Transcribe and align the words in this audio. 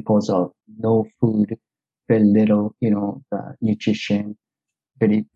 because 0.00 0.30
of 0.30 0.52
no 0.78 1.06
food, 1.20 1.56
very 2.08 2.24
little, 2.24 2.74
you 2.80 2.90
know, 2.90 3.22
the 3.30 3.40
nutrition, 3.60 4.36
very 4.98 5.26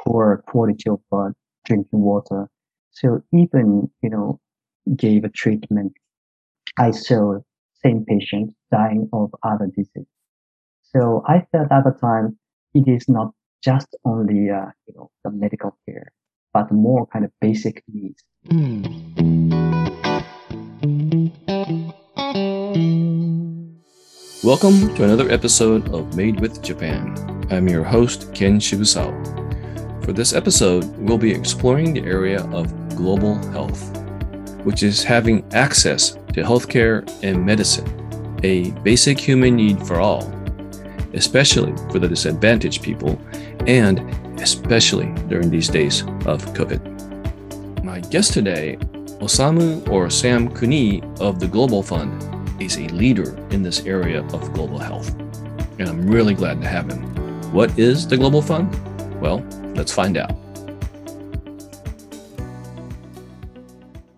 poor 0.00 0.42
quality 0.48 0.90
of 0.90 1.00
uh, 1.12 1.30
drinking 1.64 2.00
water. 2.00 2.48
So 2.90 3.22
even, 3.32 3.90
you 4.02 4.10
know, 4.10 4.40
gave 4.96 5.24
a 5.24 5.28
treatment, 5.28 5.92
I 6.78 6.90
saw 6.90 7.38
same 7.82 8.04
patient 8.04 8.52
dying 8.70 9.08
of 9.12 9.34
other 9.42 9.68
disease. 9.76 10.12
So 10.82 11.22
I 11.26 11.46
felt 11.50 11.70
at 11.70 11.84
the 11.84 11.96
time 12.00 12.38
it 12.74 12.86
is 12.88 13.08
not 13.08 13.32
just 13.62 13.88
only, 14.04 14.50
uh, 14.50 14.70
you 14.86 14.94
know, 14.96 15.10
the 15.22 15.30
medical 15.30 15.76
care, 15.86 16.12
but 16.52 16.70
more 16.72 17.06
kind 17.06 17.24
of 17.24 17.30
basic 17.40 17.82
needs. 17.92 18.22
Welcome 24.44 24.94
to 24.96 25.04
another 25.04 25.30
episode 25.30 25.88
of 25.94 26.14
Made 26.18 26.38
with 26.38 26.62
Japan. 26.62 27.16
I'm 27.50 27.66
your 27.66 27.82
host, 27.82 28.34
Ken 28.34 28.58
Shibusawa. 28.60 30.04
For 30.04 30.12
this 30.12 30.34
episode, 30.34 30.84
we'll 30.98 31.16
be 31.16 31.32
exploring 31.32 31.94
the 31.94 32.02
area 32.02 32.44
of 32.52 32.94
global 32.94 33.36
health, 33.52 33.96
which 34.62 34.82
is 34.82 35.02
having 35.02 35.50
access 35.54 36.18
to 36.34 36.42
healthcare 36.42 37.10
and 37.22 37.46
medicine, 37.46 37.88
a 38.44 38.70
basic 38.82 39.18
human 39.18 39.56
need 39.56 39.80
for 39.86 39.98
all, 39.98 40.30
especially 41.14 41.74
for 41.90 41.98
the 41.98 42.06
disadvantaged 42.06 42.82
people, 42.82 43.18
and 43.66 44.00
especially 44.42 45.10
during 45.26 45.48
these 45.48 45.68
days 45.68 46.02
of 46.26 46.44
COVID. 46.52 47.82
My 47.82 48.00
guest 48.00 48.34
today, 48.34 48.76
Osamu 49.22 49.88
or 49.88 50.10
Sam 50.10 50.50
Kunii 50.50 51.18
of 51.18 51.40
the 51.40 51.48
Global 51.48 51.82
Fund, 51.82 52.33
is 52.60 52.76
a 52.78 52.88
leader 52.88 53.36
in 53.50 53.62
this 53.62 53.84
area 53.86 54.22
of 54.22 54.52
global 54.52 54.78
health. 54.78 55.14
And 55.78 55.88
I'm 55.88 56.06
really 56.06 56.34
glad 56.34 56.60
to 56.60 56.68
have 56.68 56.90
him. 56.90 57.02
What 57.52 57.76
is 57.78 58.06
the 58.06 58.16
Global 58.16 58.42
Fund? 58.42 58.68
Well, 59.20 59.44
let's 59.74 59.92
find 59.92 60.16
out. 60.16 60.32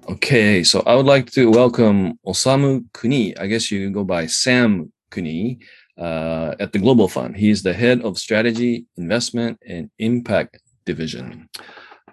Okay, 0.08 0.64
so 0.64 0.82
I 0.86 0.94
would 0.94 1.06
like 1.06 1.30
to 1.32 1.50
welcome 1.50 2.18
Osamu 2.26 2.84
Kunii. 2.92 3.38
I 3.40 3.46
guess 3.46 3.70
you 3.70 3.90
go 3.90 4.04
by 4.04 4.26
Sam 4.26 4.92
Kunii 5.10 5.62
uh, 5.98 6.54
at 6.58 6.72
the 6.72 6.78
Global 6.78 7.08
Fund. 7.08 7.36
He 7.36 7.50
is 7.50 7.62
the 7.62 7.72
head 7.72 8.02
of 8.02 8.18
strategy, 8.18 8.86
investment, 8.96 9.58
and 9.66 9.90
impact 9.98 10.58
division. 10.84 11.48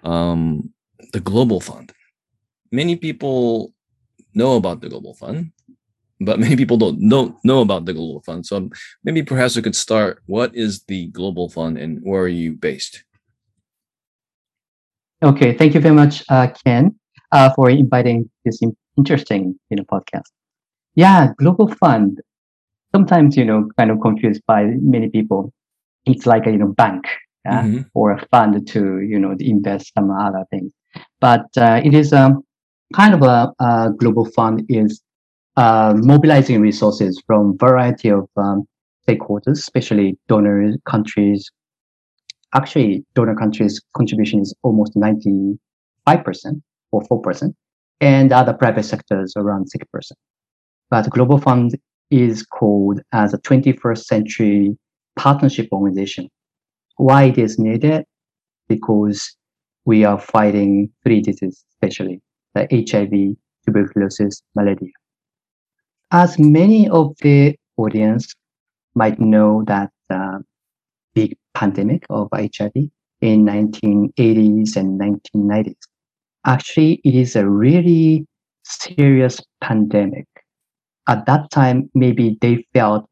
Um, 0.02 0.72
the 1.12 1.20
Global 1.20 1.60
Fund. 1.60 1.92
Many 2.70 2.96
people 2.96 3.72
know 4.34 4.56
about 4.56 4.80
the 4.80 4.88
Global 4.88 5.14
Fund, 5.14 5.52
but 6.24 6.38
many 6.40 6.56
people 6.56 6.76
don't 6.76 7.08
don't 7.08 7.36
know 7.44 7.60
about 7.60 7.84
the 7.84 7.94
Global 7.94 8.22
Fund. 8.22 8.46
So 8.46 8.70
maybe 9.04 9.22
perhaps 9.22 9.56
we 9.56 9.62
could 9.62 9.76
start. 9.76 10.22
What 10.26 10.54
is 10.54 10.84
the 10.84 11.08
Global 11.08 11.48
Fund, 11.48 11.78
and 11.78 12.00
where 12.02 12.22
are 12.22 12.28
you 12.28 12.52
based? 12.52 13.04
Okay, 15.22 15.56
thank 15.56 15.74
you 15.74 15.80
very 15.80 15.94
much, 15.94 16.22
uh, 16.28 16.48
Ken, 16.64 16.94
uh, 17.32 17.50
for 17.54 17.70
inviting 17.70 18.30
this 18.44 18.60
interesting 18.96 19.58
you 19.70 19.76
know 19.76 19.84
podcast. 19.84 20.30
Yeah, 20.94 21.32
Global 21.38 21.68
Fund. 21.68 22.20
Sometimes 22.94 23.36
you 23.36 23.44
know, 23.44 23.68
kind 23.76 23.90
of 23.90 24.00
confused 24.00 24.42
by 24.46 24.64
many 24.64 25.08
people. 25.08 25.52
It's 26.06 26.26
like 26.26 26.46
a 26.46 26.50
you 26.50 26.58
know 26.58 26.72
bank 26.72 27.06
yeah, 27.44 27.62
mm-hmm. 27.62 27.82
or 27.94 28.12
a 28.12 28.26
fund 28.30 28.66
to 28.68 29.00
you 29.00 29.18
know 29.18 29.34
invest 29.38 29.92
some 29.94 30.10
other 30.10 30.44
things, 30.50 30.72
but 31.20 31.46
uh, 31.56 31.80
it 31.84 31.94
is 31.94 32.12
a 32.12 32.20
um, 32.20 32.44
kind 32.94 33.14
of 33.14 33.22
a, 33.22 33.52
a 33.58 33.90
global 33.96 34.24
fund 34.24 34.64
is 34.68 35.02
uh, 35.56 35.94
mobilizing 35.96 36.60
resources 36.60 37.22
from 37.26 37.56
variety 37.58 38.08
of 38.10 38.28
um, 38.36 38.66
stakeholders, 39.06 39.58
especially 39.58 40.18
donor 40.28 40.72
countries. 40.84 41.50
Actually, 42.54 43.04
donor 43.14 43.34
countries' 43.34 43.80
contribution 43.96 44.40
is 44.40 44.54
almost 44.62 44.94
95% 44.96 45.58
or 46.92 47.02
4%, 47.02 47.54
and 48.00 48.32
other 48.32 48.52
private 48.52 48.84
sectors 48.84 49.34
around 49.36 49.66
6%. 49.66 50.12
But 50.90 51.10
Global 51.10 51.38
Fund 51.38 51.76
is 52.10 52.44
called 52.44 53.00
as 53.12 53.34
a 53.34 53.38
21st 53.38 54.04
century 54.04 54.78
partnership 55.16 55.68
organization. 55.72 56.28
Why 56.96 57.24
it 57.24 57.38
is 57.38 57.58
needed? 57.58 58.04
Because 58.68 59.36
we 59.84 60.04
are 60.04 60.18
fighting 60.18 60.90
three 61.02 61.20
diseases, 61.20 61.64
especially 61.74 62.20
the 62.54 62.68
HIV, 62.70 63.36
tuberculosis, 63.66 64.42
malaria 64.54 64.92
as 66.14 66.38
many 66.38 66.88
of 66.90 67.12
the 67.22 67.56
audience 67.76 68.32
might 68.94 69.18
know 69.18 69.64
that 69.66 69.90
uh, 70.10 70.38
big 71.12 71.36
pandemic 71.54 72.06
of 72.08 72.28
HIV 72.32 72.70
in 73.20 73.44
1980s 73.44 74.76
and 74.76 75.00
1990s. 75.00 75.74
Actually, 76.46 77.00
it 77.02 77.16
is 77.16 77.34
a 77.34 77.48
really 77.48 78.24
serious 78.62 79.40
pandemic. 79.60 80.26
At 81.08 81.26
that 81.26 81.50
time, 81.50 81.90
maybe 81.94 82.38
they 82.40 82.64
felt 82.72 83.10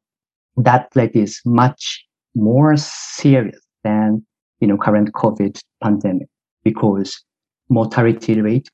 that 0.57 0.93
plague 0.93 1.17
is 1.17 1.41
much 1.45 2.07
more 2.37 2.77
serious 2.77 3.59
than 3.83 4.25
you 4.61 4.69
know 4.69 4.79
current 4.79 5.13
COVID 5.13 5.61
pandemic 5.83 6.29
because 6.63 7.21
mortality 7.69 8.41
rate 8.41 8.71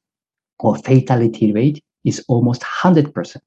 or 0.59 0.77
fatality 0.77 1.51
rate 1.55 1.83
is 2.05 2.23
almost 2.29 2.61
100% 2.61 3.39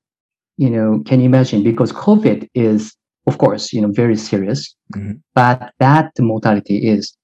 you 0.61 0.69
know, 0.69 1.01
can 1.07 1.19
you 1.19 1.25
imagine? 1.25 1.63
Because 1.63 1.91
COVID 1.91 2.47
is, 2.53 2.95
of 3.25 3.39
course, 3.39 3.73
you 3.73 3.81
know, 3.81 3.91
very 3.91 4.15
serious, 4.15 4.75
mm-hmm. 4.95 5.13
but 5.33 5.73
that 5.79 6.11
mortality 6.19 6.87
is 6.87 7.17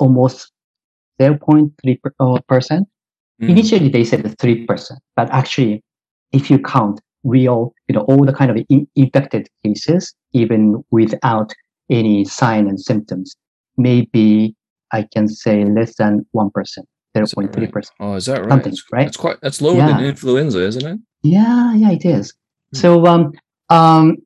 almost 0.00 0.50
0.3 1.20 1.98
uh, 2.18 2.40
percent. 2.48 2.88
Mm-hmm. 3.40 3.50
Initially, 3.50 3.88
they 3.88 4.02
said 4.02 4.24
3%, 4.24 4.96
but 5.14 5.30
actually, 5.30 5.84
if 6.32 6.50
you 6.50 6.58
count 6.58 7.00
real, 7.22 7.72
you 7.86 7.94
know, 7.94 8.00
all 8.00 8.24
the 8.26 8.32
kind 8.32 8.50
of 8.50 8.56
in- 8.68 8.88
infected 8.96 9.48
cases, 9.64 10.12
even 10.32 10.82
without 10.90 11.52
any 11.88 12.24
sign 12.24 12.66
and 12.66 12.80
symptoms, 12.80 13.36
maybe 13.76 14.56
I 14.90 15.06
can 15.14 15.28
say 15.28 15.64
less 15.64 15.94
than 15.94 16.26
1%, 16.34 16.50
0.3%. 17.16 17.74
Right? 17.74 17.86
Oh, 18.00 18.14
is 18.14 18.26
that 18.26 18.40
right? 18.40 18.50
Something, 18.50 18.74
right? 18.90 19.04
That's 19.04 19.16
quite, 19.16 19.36
that's 19.40 19.62
lower 19.62 19.76
yeah. 19.76 19.86
than 19.86 20.04
influenza, 20.04 20.66
isn't 20.66 20.84
it? 20.84 20.98
Yeah, 21.22 21.74
yeah, 21.76 21.92
it 21.92 22.04
is. 22.04 22.34
So, 22.74 23.06
um, 23.06 23.32
um, 23.68 24.16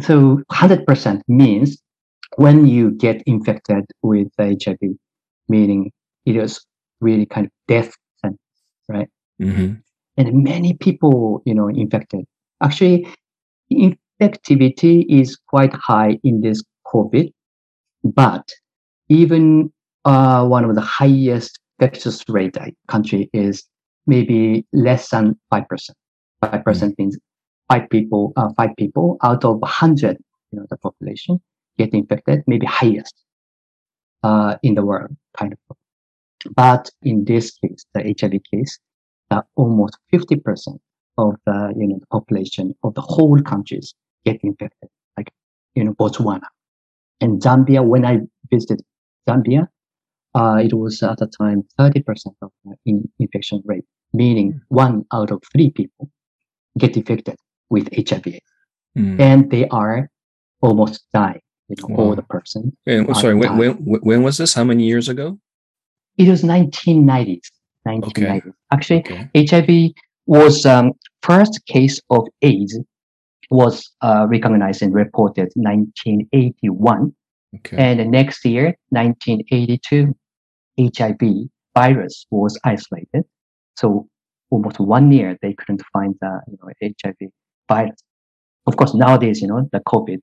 so 0.00 0.42
100% 0.52 1.22
means 1.28 1.80
when 2.36 2.66
you 2.66 2.90
get 2.90 3.22
infected 3.26 3.84
with 4.02 4.28
HIV, 4.38 4.78
meaning 5.48 5.92
it 6.26 6.36
is 6.36 6.64
really 7.00 7.26
kind 7.26 7.46
of 7.46 7.52
death 7.68 7.94
sentence, 8.20 8.40
right? 8.88 9.08
Mm-hmm. 9.40 9.74
And 10.18 10.44
many 10.44 10.74
people, 10.74 11.42
you 11.44 11.54
know, 11.54 11.68
infected. 11.68 12.24
Actually, 12.62 13.06
infectivity 13.72 15.04
is 15.08 15.36
quite 15.48 15.74
high 15.74 16.18
in 16.24 16.40
this 16.40 16.62
COVID, 16.86 17.30
but 18.04 18.48
even 19.08 19.72
uh, 20.04 20.46
one 20.46 20.64
of 20.64 20.74
the 20.74 20.80
highest 20.80 21.58
infectious 21.78 22.24
rate 22.28 22.56
country 22.88 23.28
is 23.32 23.64
maybe 24.06 24.64
less 24.72 25.10
than 25.10 25.38
5%. 25.52 25.66
5% 26.42 26.62
mm-hmm. 26.62 26.90
means 26.98 27.18
five 27.68 27.88
people, 27.90 28.32
uh, 28.36 28.50
five 28.56 28.70
people 28.76 29.16
out 29.22 29.44
of 29.44 29.58
100, 29.58 30.16
you 30.52 30.58
know, 30.58 30.66
the 30.70 30.76
population 30.76 31.40
get 31.78 31.92
infected, 31.92 32.42
maybe 32.46 32.66
highest 32.66 33.14
uh, 34.22 34.56
in 34.62 34.74
the 34.74 34.84
world, 34.84 35.14
kind 35.36 35.52
of. 35.52 35.76
But 36.54 36.90
in 37.02 37.24
this 37.24 37.58
case, 37.58 37.84
the 37.94 38.14
HIV 38.18 38.40
case, 38.52 38.78
uh, 39.30 39.42
almost 39.56 39.98
50% 40.12 40.78
of 41.18 41.34
the, 41.44 41.74
you 41.76 41.88
know, 41.88 41.98
the 41.98 42.06
population 42.06 42.74
of 42.82 42.94
the 42.94 43.00
whole 43.00 43.40
countries 43.42 43.94
get 44.24 44.38
infected, 44.42 44.88
like, 45.16 45.30
you 45.74 45.84
know, 45.84 45.94
Botswana. 45.94 46.46
And 47.20 47.40
Zambia, 47.42 47.84
when 47.84 48.04
I 48.04 48.20
visited 48.50 48.82
Zambia, 49.28 49.68
uh, 50.34 50.60
it 50.62 50.74
was 50.74 51.02
at 51.02 51.18
the 51.18 51.26
time 51.26 51.64
30% 51.78 52.02
of 52.42 52.50
the 52.64 52.76
in- 52.84 53.10
infection 53.18 53.62
rate, 53.64 53.84
meaning 54.12 54.52
hmm. 54.52 54.58
one 54.68 55.04
out 55.12 55.30
of 55.30 55.42
three 55.52 55.70
people 55.70 56.10
get 56.78 56.96
infected 56.96 57.36
with 57.70 57.88
HIV, 57.92 58.40
mm. 58.96 59.20
and 59.20 59.50
they 59.50 59.66
are 59.68 60.10
almost 60.60 61.04
dying. 61.12 61.40
You 61.68 61.76
know, 61.80 61.94
wow. 61.94 62.04
all 62.04 62.14
the 62.14 62.22
person. 62.22 62.76
And, 62.86 63.14
sorry, 63.16 63.34
when, 63.34 63.56
when, 63.56 63.74
when 63.74 64.22
was 64.22 64.38
this? 64.38 64.54
How 64.54 64.62
many 64.62 64.84
years 64.84 65.08
ago? 65.08 65.38
It 66.16 66.28
was 66.28 66.42
1990s. 66.42 67.40
1990s. 67.86 68.06
Okay. 68.08 68.42
Actually, 68.72 69.00
okay. 69.00 69.30
HIV 69.34 69.92
was 70.26 70.64
um, 70.64 70.92
first 71.22 71.64
case 71.66 72.00
of 72.10 72.26
AIDS 72.42 72.78
was 73.50 73.90
uh, 74.02 74.26
recognized 74.28 74.82
and 74.82 74.92
reported 74.94 75.50
1981. 75.54 77.14
Okay. 77.56 77.76
And 77.76 78.00
the 78.00 78.04
next 78.04 78.44
year, 78.44 78.76
1982, 78.90 80.14
HIV 80.78 81.48
virus 81.74 82.26
was 82.30 82.58
isolated. 82.64 83.24
So 83.76 84.08
almost 84.50 84.80
one 84.80 85.12
year 85.12 85.36
they 85.42 85.54
couldn't 85.54 85.82
find 85.92 86.14
the 86.20 86.40
you 86.48 86.58
know, 86.62 86.72
HIV 87.04 87.30
virus. 87.68 88.00
of 88.66 88.76
course, 88.76 88.94
nowadays, 88.94 89.40
you 89.40 89.48
know, 89.48 89.68
the 89.72 89.80
COVID, 89.80 90.18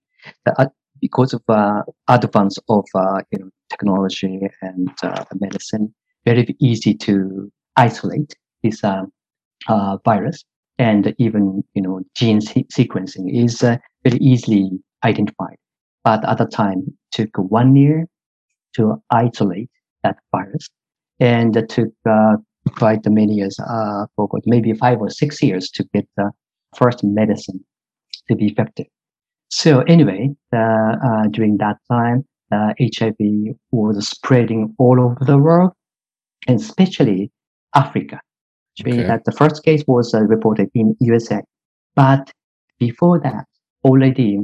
the, 0.46 0.62
uh, 0.62 0.68
because 1.02 1.34
of 1.34 1.42
uh, 1.50 1.82
advance 2.08 2.58
of 2.70 2.86
uh, 2.96 3.22
you 3.32 3.40
know 3.40 3.50
technology 3.70 4.40
and 4.62 4.90
uh, 5.04 5.24
medicine, 5.40 5.94
very 6.26 6.56
easy 6.60 6.94
to 6.94 7.52
isolate 7.76 8.34
this 8.64 8.84
uh, 8.84 9.04
uh, 9.68 9.98
virus, 10.06 10.44
and 10.78 11.14
even 11.18 11.64
you 11.74 11.82
know 11.82 12.02
gene 12.16 12.42
se- 12.42 12.68
sequencing 12.72 13.26
is 13.44 13.60
very 13.60 14.20
easily 14.20 14.72
identified. 15.04 15.58
But 16.04 16.28
at 16.28 16.38
the 16.38 16.46
time, 16.46 16.84
it 16.88 16.96
took 17.12 17.38
one 17.38 17.76
year 17.76 18.06
to 18.76 19.02
isolate 19.10 19.70
that 20.04 20.18
virus, 20.32 20.70
and 21.20 21.56
it 21.56 21.70
took 21.70 21.94
quite 22.78 23.06
many 23.06 23.34
years, 23.34 23.60
uh, 23.60 24.06
for 24.16 24.30
maybe 24.46 24.74
five 24.74 25.00
or 25.02 25.10
six 25.10 25.42
years 25.44 25.70
to 25.72 25.84
get 25.94 26.08
the 26.18 26.32
first 26.78 27.04
medicine 27.04 27.64
to 28.28 28.36
be 28.36 28.48
effective. 28.48 28.88
So 29.50 29.82
anyway, 29.82 30.30
uh, 30.52 31.28
during 31.32 31.58
that 31.58 31.78
time, 31.92 32.26
HIV 32.52 33.16
was 33.72 34.08
spreading 34.08 34.74
all 34.78 35.00
over 35.00 35.18
the 35.26 35.38
world, 35.38 35.72
and 36.48 36.60
especially 36.60 37.32
Africa. 37.76 38.20
Okay. 38.82 39.04
That 39.04 39.26
the 39.26 39.32
first 39.32 39.64
case 39.64 39.84
was 39.88 40.14
uh, 40.14 40.22
reported 40.22 40.70
in 40.74 40.96
USA, 41.00 41.42
but 41.96 42.32
before 42.80 43.20
that, 43.20 43.46
already 43.84 44.40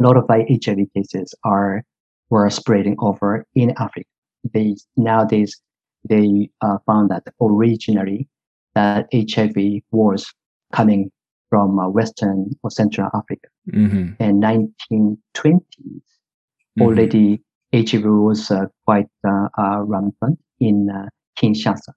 a 0.00 0.02
lot 0.02 0.16
of 0.16 0.24
HIV 0.30 0.86
cases 0.94 1.34
are 1.44 1.82
were 2.30 2.48
spreading 2.50 2.96
over 2.98 3.44
in 3.54 3.70
Africa. 3.78 4.08
They 4.52 4.76
nowadays 4.96 5.60
they 6.08 6.50
uh, 6.62 6.78
found 6.86 7.10
that 7.10 7.24
originally 7.40 8.28
that 8.74 9.08
HIV 9.12 9.82
was 9.90 10.32
coming 10.72 11.10
from 11.48 11.78
uh, 11.78 11.88
Western 11.88 12.50
or 12.62 12.70
Central 12.70 13.08
Africa. 13.14 13.48
Mm-hmm. 13.72 14.22
In 14.22 14.40
1920s, 14.40 15.62
mm-hmm. 15.78 16.82
already 16.82 17.40
HIV 17.74 18.04
was 18.04 18.50
uh, 18.50 18.66
quite 18.84 19.08
uh, 19.26 19.48
uh, 19.58 19.82
rampant 19.82 20.38
in 20.60 20.88
uh, 20.90 21.08
Kinshasa, 21.38 21.92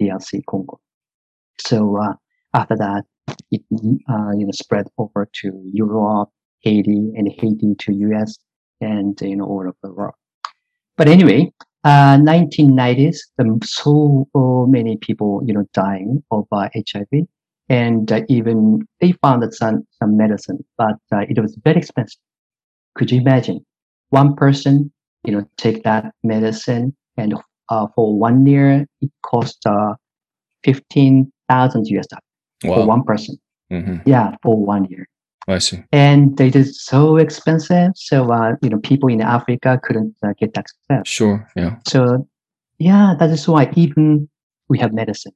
DRC, 0.00 0.42
Congo. 0.48 0.80
So 1.58 1.98
after 2.54 2.76
that, 2.76 3.04
it 3.50 3.62
you 3.70 4.00
know 4.08 4.50
spread 4.52 4.86
over 4.98 5.28
to 5.40 5.70
Europe, 5.72 6.28
Haiti, 6.60 7.12
and 7.16 7.28
Haiti 7.28 7.74
to 7.78 7.92
US, 7.92 8.36
and 8.80 9.18
you 9.20 9.36
know 9.36 9.46
all 9.46 9.60
over 9.60 9.74
the 9.82 9.92
world. 9.92 10.14
But 10.96 11.08
anyway, 11.08 11.52
uh, 11.86 12.16
1990s, 12.16 13.18
the, 13.38 13.58
so 13.62 14.26
many 14.68 14.96
people, 14.96 15.40
you 15.46 15.54
know, 15.54 15.64
dying 15.72 16.22
of 16.32 16.46
uh, 16.50 16.68
HIV, 16.74 17.26
and 17.68 18.10
uh, 18.12 18.22
even 18.28 18.86
they 19.00 19.12
found 19.12 19.42
some 19.54 19.86
some 19.98 20.16
medicine, 20.16 20.64
but 20.78 20.96
uh, 21.12 21.24
it 21.28 21.40
was 21.40 21.58
very 21.64 21.78
expensive. 21.78 22.20
Could 22.94 23.10
you 23.10 23.20
imagine 23.20 23.64
one 24.10 24.34
person, 24.36 24.92
you 25.24 25.32
know, 25.32 25.48
take 25.56 25.82
that 25.84 26.12
medicine, 26.22 26.96
and 27.16 27.34
uh, 27.68 27.86
for 27.94 28.16
one 28.16 28.46
year 28.46 28.86
it 29.00 29.10
cost 29.22 29.66
uh, 29.66 29.94
fifteen 30.64 31.32
thousand 31.48 31.86
US 31.88 32.06
dollars 32.06 32.22
wow. 32.64 32.74
for 32.74 32.86
one 32.86 33.02
person. 33.02 33.36
Mm-hmm. 33.72 34.08
Yeah, 34.08 34.36
for 34.42 34.56
one 34.56 34.84
year. 34.86 35.08
I 35.48 35.58
see. 35.58 35.82
And 35.92 36.40
it 36.40 36.56
is 36.56 36.82
so 36.82 37.16
expensive. 37.16 37.92
So, 37.94 38.32
uh, 38.32 38.54
you 38.62 38.70
know, 38.70 38.78
people 38.78 39.08
in 39.08 39.20
Africa 39.20 39.80
couldn't 39.82 40.14
uh, 40.24 40.32
get 40.38 40.54
that 40.54 40.66
access. 40.90 41.08
Sure. 41.08 41.48
Yeah. 41.54 41.76
So, 41.86 42.28
yeah, 42.78 43.14
that 43.18 43.30
is 43.30 43.46
why 43.46 43.70
even 43.76 44.28
we 44.68 44.78
have 44.78 44.92
medicine, 44.92 45.32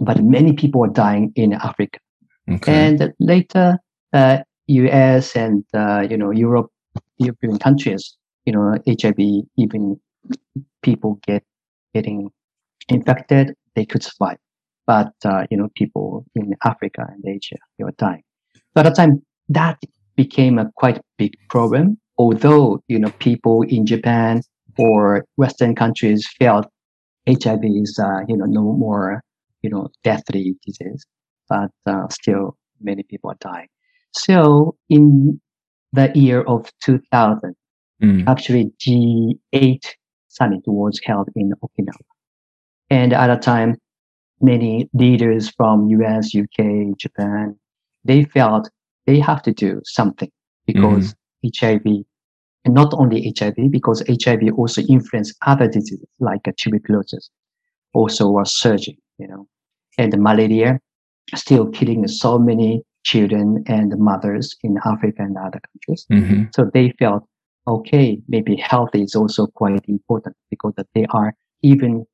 but 0.00 0.22
many 0.22 0.52
people 0.52 0.84
are 0.84 0.92
dying 0.92 1.32
in 1.36 1.52
Africa. 1.52 1.98
Okay. 2.50 2.72
And 2.72 3.12
later, 3.20 3.78
uh, 4.12 4.38
US 4.66 5.36
and, 5.36 5.64
uh, 5.74 6.06
you 6.08 6.16
know, 6.16 6.30
Europe, 6.30 6.70
European 7.18 7.58
countries, 7.58 8.16
you 8.46 8.52
know, 8.52 8.78
HIV, 8.86 9.44
even 9.56 10.00
people 10.82 11.20
get 11.26 11.44
getting 11.94 12.30
infected, 12.88 13.54
they 13.74 13.84
could 13.84 14.02
survive. 14.02 14.38
But, 14.86 15.12
uh, 15.24 15.46
you 15.50 15.56
know, 15.56 15.68
people 15.76 16.26
in 16.34 16.54
Africa 16.64 17.06
and 17.08 17.24
Asia, 17.26 17.56
they 17.78 17.84
were 17.84 17.94
dying. 17.98 18.22
So 18.54 18.80
at 18.80 18.84
the 18.84 18.90
time, 18.90 19.22
that 19.48 19.78
became 20.16 20.58
a 20.58 20.70
quite 20.76 21.00
big 21.18 21.34
problem. 21.48 21.98
Although, 22.18 22.82
you 22.88 22.98
know, 22.98 23.10
people 23.18 23.62
in 23.62 23.86
Japan 23.86 24.42
or 24.78 25.24
Western 25.36 25.74
countries 25.74 26.28
felt 26.38 26.66
HIV 27.28 27.60
is, 27.64 27.98
uh, 28.02 28.20
you 28.28 28.36
know, 28.36 28.46
no 28.46 28.62
more, 28.62 29.22
you 29.62 29.70
know, 29.70 29.88
deathly 30.04 30.56
disease, 30.66 31.06
but 31.48 31.70
uh, 31.86 32.08
still 32.08 32.56
many 32.80 33.02
people 33.04 33.30
are 33.30 33.36
dying. 33.40 33.68
So 34.12 34.76
in 34.88 35.40
the 35.92 36.10
year 36.14 36.42
of 36.42 36.70
2000, 36.82 37.54
mm. 38.02 38.24
actually 38.26 38.72
G8 38.80 39.84
summit 40.28 40.62
was 40.66 41.00
held 41.04 41.28
in 41.36 41.52
Okinawa. 41.62 41.92
And 42.90 43.12
at 43.12 43.30
a 43.30 43.38
time, 43.38 43.76
many 44.40 44.90
leaders 44.92 45.48
from 45.50 45.88
US, 45.88 46.34
UK, 46.34 46.96
Japan, 46.98 47.56
they 48.04 48.24
felt 48.24 48.68
they 49.06 49.18
have 49.20 49.42
to 49.42 49.52
do 49.52 49.80
something 49.84 50.30
because 50.66 51.14
mm-hmm. 51.44 51.66
HIV, 51.66 52.04
and 52.64 52.74
not 52.74 52.92
only 52.94 53.32
HIV, 53.36 53.70
because 53.70 54.02
HIV 54.08 54.52
also 54.56 54.82
influence 54.82 55.34
other 55.46 55.68
diseases 55.68 56.06
like 56.20 56.42
tuberculosis, 56.56 57.30
also 57.94 58.36
are 58.36 58.44
surging, 58.44 58.96
you 59.18 59.28
know, 59.28 59.46
and 59.98 60.16
malaria 60.18 60.80
still 61.34 61.70
killing 61.70 62.06
so 62.08 62.38
many 62.38 62.82
children 63.04 63.64
and 63.66 63.96
mothers 63.98 64.54
in 64.62 64.78
Africa 64.84 65.22
and 65.22 65.36
other 65.36 65.60
countries. 65.72 66.06
Mm-hmm. 66.10 66.44
So 66.54 66.70
they 66.72 66.92
felt, 66.98 67.24
okay, 67.66 68.20
maybe 68.28 68.56
health 68.56 68.90
is 68.94 69.14
also 69.14 69.46
quite 69.46 69.84
important 69.88 70.36
because 70.50 70.74
they 70.94 71.06
are 71.10 71.34
even 71.62 72.04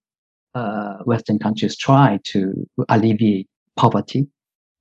uh, 0.54 0.98
Western 1.04 1.38
countries 1.38 1.76
try 1.76 2.18
to 2.32 2.66
alleviate 2.88 3.48
poverty 3.76 4.28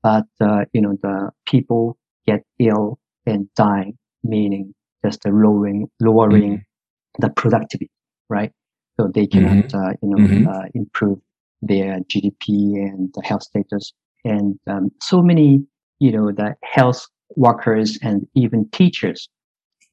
but 0.03 0.25
uh, 0.41 0.65
you 0.73 0.81
know 0.81 0.97
the 1.01 1.31
people 1.45 1.97
get 2.25 2.43
ill 2.59 2.99
and 3.25 3.47
die, 3.55 3.93
meaning 4.23 4.73
just 5.03 5.25
lowering 5.25 5.87
lowering 5.99 6.53
mm-hmm. 6.53 7.21
the 7.21 7.29
productivity, 7.29 7.91
right? 8.29 8.51
So 8.99 9.09
they 9.13 9.27
cannot 9.27 9.65
mm-hmm. 9.65 9.77
uh, 9.77 9.91
you 10.01 10.09
know 10.09 10.17
mm-hmm. 10.17 10.47
uh, 10.47 10.65
improve 10.73 11.19
their 11.61 11.99
GDP 12.01 12.75
and 12.75 13.09
the 13.13 13.21
health 13.23 13.43
status, 13.43 13.93
and 14.23 14.59
um, 14.67 14.91
so 15.01 15.21
many 15.21 15.65
you 15.99 16.11
know 16.11 16.31
the 16.31 16.55
health 16.63 17.05
workers 17.35 17.97
and 18.01 18.27
even 18.35 18.69
teachers 18.69 19.29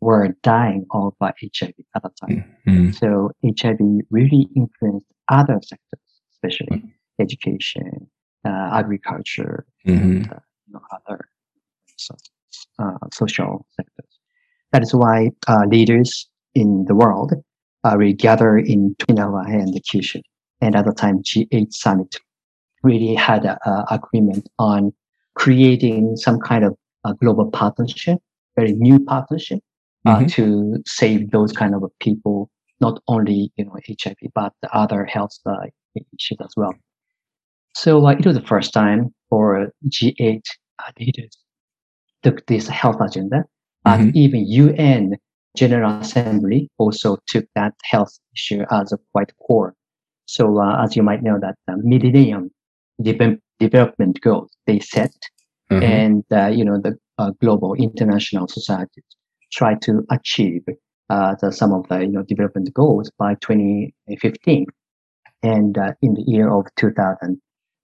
were 0.00 0.28
dying 0.42 0.86
of 0.90 1.14
uh, 1.20 1.32
HIV 1.40 1.72
at 1.96 2.02
the 2.02 2.10
time. 2.20 2.44
Mm-hmm. 2.66 2.90
So 2.92 3.30
HIV 3.44 3.78
really 4.10 4.48
influenced 4.54 5.06
other 5.30 5.58
sectors, 5.62 6.00
especially 6.32 6.78
mm-hmm. 6.78 6.88
education, 7.20 8.06
uh, 8.46 8.70
agriculture, 8.72 9.66
mm-hmm. 9.86 10.02
and 10.02 10.32
uh, 10.32 10.36
you 10.66 10.74
know, 10.74 10.80
other 10.92 11.28
so, 11.96 12.14
uh, 12.78 12.98
social 13.12 13.66
sectors. 13.76 14.18
That 14.72 14.82
is 14.82 14.94
why 14.94 15.30
uh, 15.48 15.64
leaders 15.68 16.28
in 16.54 16.84
the 16.86 16.94
world 16.94 17.32
uh, 17.84 17.96
gather 18.16 18.58
in 18.58 18.94
Okinawa 19.00 19.46
and 19.46 19.72
the 19.72 19.80
Kyushu. 19.80 20.20
And 20.60 20.76
at 20.76 20.84
the 20.84 20.92
time, 20.92 21.22
G8 21.22 21.72
summit 21.72 22.16
really 22.82 23.14
had 23.14 23.44
an 23.44 23.84
agreement 23.90 24.48
on 24.58 24.92
creating 25.34 26.16
some 26.16 26.38
kind 26.40 26.64
of 26.64 26.76
global 27.20 27.50
partnership, 27.50 28.18
very 28.56 28.72
new 28.72 28.98
partnership, 29.00 29.60
uh, 30.06 30.16
mm-hmm. 30.16 30.26
to 30.26 30.82
save 30.86 31.30
those 31.30 31.52
kind 31.52 31.74
of 31.74 31.82
people, 32.00 32.50
not 32.80 33.00
only 33.08 33.52
you 33.56 33.64
know 33.64 33.76
HIV 33.86 34.16
but 34.34 34.52
the 34.62 34.74
other 34.74 35.04
health 35.04 35.36
uh, 35.46 35.66
issues 35.96 36.38
as 36.42 36.52
well. 36.56 36.74
So 37.74 38.06
uh, 38.06 38.10
it 38.10 38.24
was 38.24 38.36
the 38.36 38.46
first 38.46 38.72
time 38.72 39.14
for 39.28 39.70
G8 39.88 40.42
leaders 41.00 41.36
took 42.24 42.44
this 42.46 42.66
health 42.66 43.00
agenda, 43.00 43.44
mm-hmm. 43.86 44.10
even 44.14 44.46
UN 44.46 45.16
General 45.56 46.00
Assembly 46.00 46.68
also 46.78 47.18
took 47.28 47.44
that 47.54 47.74
health 47.84 48.18
issue 48.34 48.64
as 48.72 48.92
a 48.92 48.98
quite 49.12 49.32
core. 49.38 49.74
So 50.26 50.58
uh, 50.58 50.82
as 50.82 50.96
you 50.96 51.02
might 51.02 51.22
know 51.22 51.38
that 51.40 51.56
the 51.66 51.76
Millennium 51.76 52.50
de- 53.02 53.38
Development 53.60 54.20
Goals 54.20 54.50
they 54.66 54.80
set, 54.80 55.14
mm-hmm. 55.70 55.82
and 55.82 56.24
uh, 56.32 56.46
you 56.46 56.64
know 56.64 56.80
the 56.80 56.96
uh, 57.18 57.32
global 57.40 57.74
international 57.74 58.48
societies 58.48 59.04
try 59.52 59.74
to 59.76 60.04
achieve 60.10 60.62
uh, 61.10 61.34
the, 61.40 61.52
some 61.52 61.72
of 61.72 61.86
the 61.88 62.00
you 62.00 62.08
know 62.08 62.22
development 62.22 62.72
goals 62.74 63.10
by 63.18 63.34
2015, 63.36 64.66
and 65.42 65.78
uh, 65.78 65.92
in 66.02 66.14
the 66.14 66.22
year 66.22 66.50
of 66.50 66.66
2000, 66.76 67.40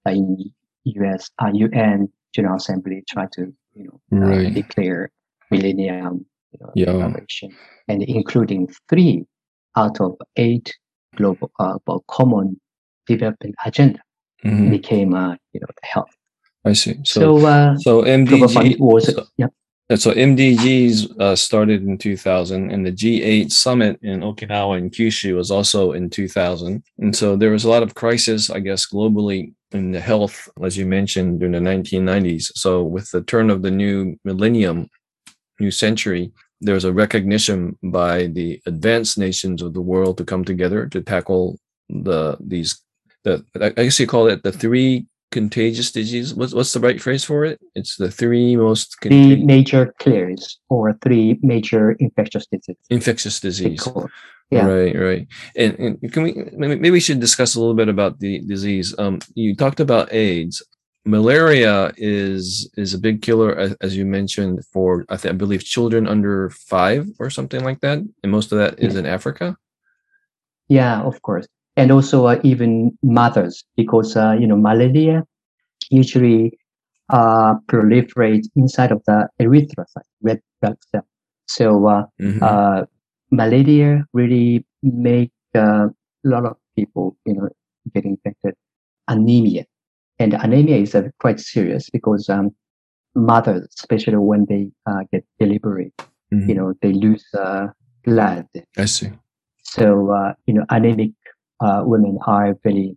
uh, 0.07 0.11
in 0.11 0.53
US 0.85 1.31
UN 1.53 2.09
General 2.35 2.57
Assembly 2.57 3.03
try 3.09 3.27
to 3.33 3.53
you 3.75 3.85
know, 3.85 4.19
uh, 4.19 4.31
right. 4.31 4.47
uh, 4.47 4.51
declare 4.51 5.11
millennium 5.51 6.25
you 6.53 6.59
know, 6.61 6.73
yeah. 6.75 7.13
and 7.89 8.03
including 8.03 8.69
three 8.89 9.25
out 9.77 10.01
of 10.01 10.17
eight 10.37 10.75
global 11.17 11.51
uh, 11.59 11.79
common 12.09 12.61
development 13.07 13.55
agenda 13.65 14.01
mm-hmm. 14.45 14.71
became 14.71 15.15
uh, 15.15 15.35
you 15.53 15.61
know 15.61 15.67
health. 15.83 16.11
I 16.65 16.75
see. 16.75 16.99
So 17.05 17.39
so, 17.39 17.47
uh, 17.47 17.77
so 17.79 18.03
MDG 18.03 18.79
was 18.79 19.07
so, 19.07 19.25
yeah. 19.37 19.49
So 19.97 20.13
MDGs 20.13 21.21
uh, 21.21 21.35
started 21.35 21.83
in 21.83 21.99
2000, 21.99 22.71
and 22.71 22.87
the 22.87 22.93
G8 22.93 23.51
summit 23.51 23.99
in 24.03 24.21
Okinawa 24.21 24.79
and 24.79 24.93
Kyushu 24.93 25.35
was 25.35 25.51
also 25.51 25.93
in 25.93 26.09
2000. 26.09 26.85
And 26.99 27.17
so 27.17 27.35
there 27.35 27.51
was 27.51 27.65
a 27.65 27.69
lot 27.69 27.83
of 27.83 27.97
crisis, 27.97 28.51
I 28.51 28.61
guess, 28.61 28.87
globally 28.87 29.53
in 29.73 29.91
the 29.91 30.01
health, 30.01 30.49
as 30.63 30.77
you 30.77 30.87
mentioned, 30.87 31.41
during 31.41 31.53
the 31.53 31.71
1990s. 31.71 32.53
So 32.55 32.85
with 32.85 33.11
the 33.11 33.23
turn 33.23 33.51
of 33.51 33.63
the 33.63 33.71
new 33.73 34.17
millennium, 34.25 34.89
new 35.59 35.73
century, 35.73 36.31
there 36.61 36.75
was 36.75 36.85
a 36.85 36.93
recognition 36.93 37.79
by 37.83 38.27
the 38.27 38.61
advanced 38.67 39.19
nations 39.19 39.63
of 39.63 39.75
the 39.75 39.81
world 39.81 40.19
to 40.19 40.25
come 40.25 40.45
together 40.45 40.87
to 40.89 41.01
tackle 41.01 41.59
the 41.89 42.37
these 42.41 42.81
the 43.25 43.45
I 43.61 43.71
guess 43.71 44.01
you 44.01 44.07
call 44.07 44.29
it 44.29 44.43
the 44.43 44.53
three 44.53 45.07
contagious 45.31 45.93
diseases. 45.93 46.35
What's 46.35 46.53
what's 46.53 46.73
the 46.73 46.81
right 46.81 47.01
phrase 47.01 47.25
for 47.25 47.45
it? 47.45 47.61
It's 47.75 47.97
the 47.97 48.11
three 48.11 48.57
most 48.57 48.97
three 49.03 49.45
major 49.45 49.95
killers 49.99 50.59
or 50.69 50.99
three 51.03 51.39
major 51.43 51.93
infectious 51.93 52.47
diseases. 52.47 52.85
Infectious 52.91 53.41
disease. 53.41 53.87
Yeah. 54.51 54.67
Right, 54.67 54.99
right. 54.99 55.29
And, 55.55 55.79
and 55.79 56.13
can 56.13 56.25
we 56.25 56.33
maybe 56.53 56.91
we 56.91 56.99
should 56.99 57.21
discuss 57.21 57.55
a 57.55 57.61
little 57.61 57.75
bit 57.75 57.89
about 57.89 58.19
the 58.19 58.41
disease. 58.41 58.95
Um, 58.99 59.21
you 59.35 59.55
talked 59.55 59.79
about 59.79 60.13
AIDS. 60.13 60.61
Malaria 61.05 61.93
is 61.97 62.71
is 62.77 62.93
a 62.93 62.99
big 62.99 63.23
killer, 63.23 63.75
as, 63.81 63.97
you 63.97 64.05
mentioned, 64.05 64.65
for 64.73 65.05
I, 65.09 65.17
think, 65.17 65.35
I 65.35 65.37
believe 65.37 65.65
children 65.65 66.07
under 66.07 66.51
five 66.51 67.09
or 67.19 67.31
something 67.31 67.65
like 67.65 67.81
that, 67.81 67.99
and 68.23 68.33
most 68.33 68.53
of 68.53 68.59
that 68.59 68.79
is 68.79 68.97
in 68.97 69.07
Africa. 69.07 69.57
Yeah, 70.69 71.03
of 71.03 71.23
course 71.23 71.47
and 71.81 71.91
also 71.91 72.27
uh, 72.27 72.39
even 72.43 72.97
mothers 73.03 73.65
because 73.77 74.17
uh, 74.17 74.37
you 74.39 74.47
know 74.47 74.57
malaria 74.57 75.25
usually 75.91 76.59
uh, 77.09 77.55
proliferate 77.67 78.47
inside 78.55 78.93
of 78.93 79.03
the 79.07 79.29
erythrocyte, 79.41 80.11
red 80.23 80.41
blood 80.61 80.77
cell. 80.91 81.07
So 81.47 81.87
uh, 81.87 82.05
mm-hmm. 82.21 82.43
Uh, 82.43 82.85
malaria 83.31 84.05
really 84.13 84.65
make 84.83 85.33
uh, 85.55 85.89
a 85.89 86.29
lot 86.29 86.45
of 86.45 86.57
people 86.77 87.17
you 87.25 87.35
know 87.35 87.49
get 87.95 88.05
infected. 88.05 88.55
Anemia, 89.09 89.65
and 90.21 90.35
anemia 90.35 90.77
is 90.77 90.95
quite 91.19 91.41
serious 91.41 91.91
because 91.91 92.29
um, 92.29 92.51
mothers, 93.17 93.67
especially 93.77 94.17
when 94.17 94.47
they 94.49 94.71
get 95.13 95.25
delivery, 95.41 95.93
mm-hmm. 96.33 96.49
you 96.49 96.55
know 96.55 96.75
they 96.83 96.93
lose 96.93 97.27
blood. 98.05 98.47
I 98.79 98.85
see. 98.85 99.11
So 99.63 100.33
you 100.47 100.55
know 100.55 100.65
anemic 100.71 101.11
uh, 101.61 101.83
women 101.85 102.19
are 102.27 102.57
very 102.63 102.97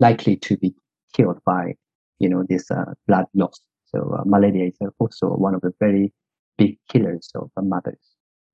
likely 0.00 0.36
to 0.36 0.56
be 0.56 0.74
killed 1.14 1.38
by, 1.44 1.74
you 2.18 2.28
know, 2.28 2.44
this 2.48 2.70
uh, 2.70 2.92
blood 3.06 3.26
loss. 3.34 3.60
So 3.86 4.16
uh, 4.18 4.22
malaria 4.24 4.68
is 4.68 4.78
also 4.98 5.28
one 5.28 5.54
of 5.54 5.60
the 5.60 5.72
very 5.78 6.12
big 6.56 6.78
killers 6.88 7.30
of 7.34 7.50
mothers. 7.56 8.00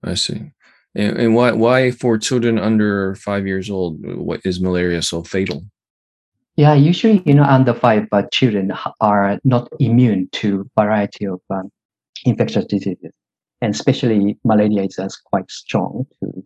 I 0.02 0.14
see. 0.14 0.52
And, 0.94 1.16
and 1.18 1.34
why 1.34 1.52
why 1.52 1.90
for 1.90 2.18
children 2.18 2.58
under 2.58 3.14
five 3.14 3.46
years 3.46 3.70
old 3.70 3.98
what 4.16 4.40
is 4.44 4.60
malaria 4.60 5.02
so 5.02 5.22
fatal? 5.22 5.62
Yeah, 6.58 6.74
usually 6.74 7.22
you 7.24 7.34
know 7.34 7.44
under 7.44 7.72
five, 7.72 8.10
but 8.10 8.32
children 8.32 8.72
are 9.00 9.38
not 9.44 9.68
immune 9.78 10.28
to 10.42 10.68
variety 10.76 11.24
of 11.24 11.40
um, 11.50 11.70
infectious 12.24 12.64
diseases, 12.64 13.12
and 13.60 13.72
especially 13.72 14.36
malaria 14.42 14.82
is 14.82 14.98
uh, 14.98 15.08
quite 15.30 15.48
strong 15.52 16.04
to 16.18 16.44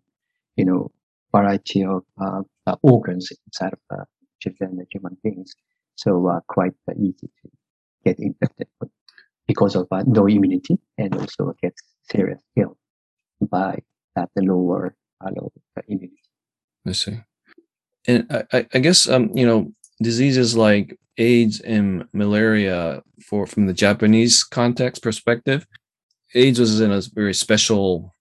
you 0.55 0.65
know 0.65 0.91
variety 1.31 1.83
of 1.83 2.03
uh, 2.21 2.41
uh, 2.67 2.75
organs 2.83 3.31
inside 3.47 3.73
of 3.73 3.79
uh, 3.89 4.03
children 4.39 4.77
and 4.77 4.87
human 4.91 5.17
beings. 5.23 5.55
So 5.95 6.27
uh, 6.27 6.41
quite 6.47 6.75
uh, 6.87 6.93
easy 6.95 7.31
to 7.41 7.49
get 8.05 8.19
infected 8.19 8.67
because 9.47 9.75
of 9.75 9.87
uh, 9.89 10.03
no 10.05 10.27
immunity 10.27 10.77
and 10.99 11.15
also 11.15 11.55
get 11.59 11.73
serious 12.11 12.39
ill 12.55 12.77
by 13.41 13.79
that 14.15 14.29
lower, 14.35 14.95
lower 15.23 15.49
immunity. 15.87 16.21
I 16.85 16.91
see. 16.91 17.17
And 18.07 18.27
I, 18.53 18.67
I 18.71 18.77
guess 18.77 19.09
um, 19.09 19.31
you 19.33 19.47
know 19.47 19.73
diseases 20.01 20.55
like 20.55 20.97
AIDS 21.17 21.59
and 21.61 22.05
malaria 22.13 23.01
for 23.27 23.45
from 23.45 23.67
the 23.67 23.73
Japanese 23.73 24.43
context 24.43 25.03
perspective, 25.03 25.65
AIDS 26.33 26.59
was 26.59 26.81
in 26.81 26.91
a 26.91 27.01
very 27.13 27.33
special 27.33 28.13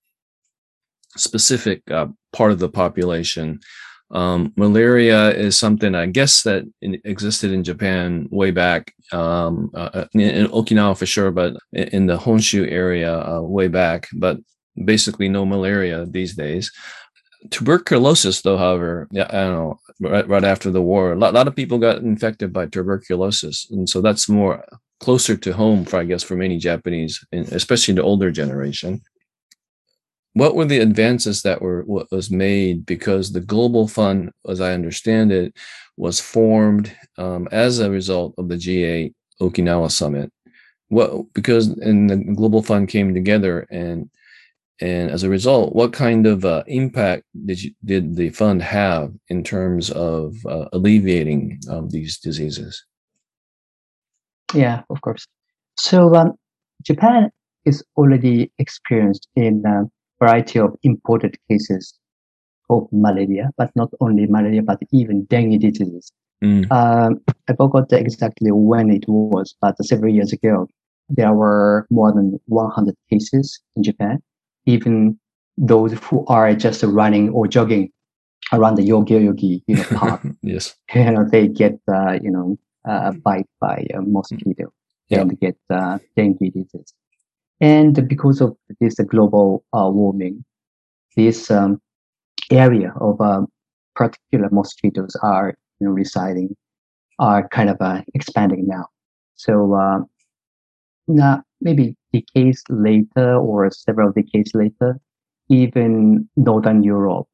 specific 1.17 1.83
uh, 1.91 2.07
part 2.33 2.53
of 2.53 2.59
the 2.59 2.69
population. 2.69 3.61
Um, 4.11 4.53
malaria 4.57 5.31
is 5.31 5.59
something 5.59 5.95
I 5.95 6.07
guess 6.07 6.43
that 6.43 6.65
in, 6.83 7.01
existed 7.05 7.51
in 7.51 7.65
Japan 7.65 8.29
way 8.31 8.51
back 8.51 8.95
um, 9.11 9.71
uh, 9.75 9.91
uh 9.95 10.05
in, 10.13 10.21
in, 10.21 10.47
Okinawa 10.49 10.99
for 10.99 11.07
sure, 11.07 11.31
but 11.31 11.57
in 11.73 12.07
the 12.07 12.19
Honshu 12.19 12.71
area 12.71 13.19
uh, 13.21 13.41
way 13.41 13.69
back. 13.69 14.09
But 14.15 14.37
basically, 14.85 15.29
no 15.29 15.47
malaria 15.47 16.05
these 16.05 16.35
days. 16.35 16.71
Tuberculosis, 17.51 18.43
though, 18.43 18.57
however, 18.57 19.09
yeah, 19.11 19.27
I 19.29 19.43
don't 19.43 19.53
know. 19.53 19.81
Right, 20.01 20.27
right 20.29 20.45
after 20.45 20.71
the 20.71 20.83
war, 20.83 21.13
a 21.13 21.17
lot, 21.17 21.35
lot 21.35 21.49
of 21.49 21.57
people 21.57 21.79
got 21.79 21.99
infected 21.99 22.53
by 22.53 22.67
tuberculosis, 22.67 23.69
and 23.71 23.89
so 23.89 24.01
that's 24.01 24.29
more 24.29 24.65
closer 25.01 25.37
to 25.37 25.53
home 25.53 25.85
for 25.85 25.99
I 25.99 26.05
guess 26.05 26.23
for 26.23 26.37
many 26.37 26.59
Japanese, 26.59 27.25
especially 27.33 27.95
the 27.95 28.03
older 28.03 28.31
generation 28.31 29.03
what 30.35 30.55
were 30.55 30.65
the 30.65 30.79
advances 30.79 31.43
that 31.43 31.61
were 31.61 31.83
what 31.83 32.11
was 32.11 32.31
made 32.31 32.87
because 32.87 33.33
the 33.33 33.41
global 33.41 33.87
fund 33.87 34.31
as 34.49 34.61
i 34.61 34.73
understand 34.73 35.31
it 35.33 35.55
was 35.97 36.21
formed 36.21 36.95
um, 37.19 37.49
as 37.53 37.79
a 37.79 37.91
result 37.91 38.35
of 38.39 38.49
the 38.49 38.57
g8 38.57 39.13
okinawa 39.41 39.91
summit 39.91 40.33
what 40.89 41.33
because 41.35 41.69
and 41.69 42.09
the 42.11 42.17
global 42.17 42.63
fund 42.63 42.89
came 42.89 43.15
together 43.15 43.67
and 43.71 44.11
and 44.83 45.11
as 45.11 45.23
a 45.23 45.29
result 45.29 45.75
what 45.75 45.93
kind 45.93 46.27
of 46.27 46.45
uh, 46.45 46.63
impact 46.67 47.23
did 47.47 47.63
you, 47.63 47.71
did 47.85 48.17
the 48.17 48.31
fund 48.31 48.63
have 48.63 49.13
in 49.29 49.43
terms 49.43 49.91
of 49.91 50.35
uh, 50.47 50.67
alleviating 50.73 51.59
um, 51.71 51.89
these 51.91 52.19
diseases 52.19 52.85
yeah 54.55 54.83
of 54.91 55.01
course 55.01 55.27
so 55.79 56.15
um, 56.15 56.33
japan 56.83 57.31
is 57.65 57.85
already 57.97 58.51
experienced 58.59 59.29
in 59.37 59.63
um, 59.67 59.91
variety 60.21 60.59
of 60.59 60.75
imported 60.83 61.37
cases 61.49 61.99
of 62.71 62.89
malaria, 62.93 63.51
but 63.57 63.71
not 63.75 63.91
only 64.01 64.27
malaria, 64.27 64.63
but 64.63 64.79
even 64.93 65.25
dengue 65.25 65.61
diseases. 65.61 66.13
Mm. 66.43 66.71
Um, 66.73 67.21
I 67.49 67.55
forgot 67.55 67.93
exactly 67.93 68.51
when 68.51 68.91
it 68.91 69.05
was, 69.09 69.55
but 69.61 69.77
several 69.85 70.13
years 70.13 70.33
ago, 70.33 70.67
there 71.09 71.33
were 71.33 71.87
more 71.91 72.13
than 72.13 72.39
100 72.47 72.95
cases 73.11 73.61
in 73.77 73.83
Japan. 73.83 74.23
Even 74.67 75.19
those 75.59 75.93
who 75.93 76.25
are 76.27 76.55
just 76.55 76.83
running 76.83 77.31
or 77.31 77.47
jogging 77.47 77.91
around 78.53 78.77
the 78.77 78.83
Yoyogi 78.83 79.11
Yoyogi 79.11 79.63
you 79.67 79.77
know, 79.77 79.85
park, 79.99 80.23
yes, 80.43 80.75
you 80.95 81.11
know, 81.11 81.25
they 81.29 81.49
get 81.49 81.79
uh, 81.89 82.19
you 82.23 82.31
know 82.31 82.59
uh, 82.89 83.13
bite 83.13 83.49
by 83.61 83.87
a 83.95 84.01
mosquito 84.01 84.73
mm. 85.11 85.21
and 85.21 85.41
get 85.41 85.57
uh, 85.71 85.99
dengue 86.17 86.39
disease. 86.39 86.95
And 87.61 88.09
because 88.09 88.41
of 88.41 88.57
this 88.81 88.97
global 88.97 89.65
uh, 89.73 89.89
warming, 89.89 90.45
this 91.17 91.51
um, 91.51 91.81
area 92.51 92.93
of 93.01 93.21
uh, 93.21 93.43
particular 93.95 94.49
mosquitoes 94.51 95.17
are 95.23 95.55
you 95.79 95.87
know, 95.87 95.93
residing 95.93 96.57
are 97.19 97.47
kind 97.49 97.71
of 97.71 97.77
uh, 97.81 98.03
expanding 98.15 98.67
now. 98.67 98.87
So 99.37 99.75
uh, 99.75 100.01
now 101.07 101.43
maybe 101.63 101.97
decades 102.13 102.63
later 102.69 103.37
or 103.37 103.71
several 103.71 104.13
decades 104.13 104.53
later, 104.55 105.01
even 105.49 106.29
Northern 106.37 106.83
Europe 106.83 107.27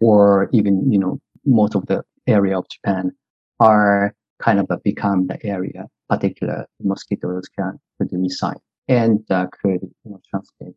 or 0.00 0.48
even 0.52 0.90
you 0.90 0.98
know 0.98 1.20
most 1.44 1.74
of 1.74 1.86
the 1.86 2.02
area 2.26 2.58
of 2.58 2.66
Japan 2.68 3.12
are 3.60 4.14
kind 4.40 4.58
of 4.58 4.68
become 4.82 5.26
the 5.26 5.38
area 5.44 5.86
particular 6.08 6.66
mosquitoes 6.82 7.48
can 7.56 7.78
reside 8.12 8.60
and 8.88 9.20
uh, 9.30 9.46
could 9.62 9.80
you 9.82 10.10
know, 10.10 10.20
transmit 10.30 10.74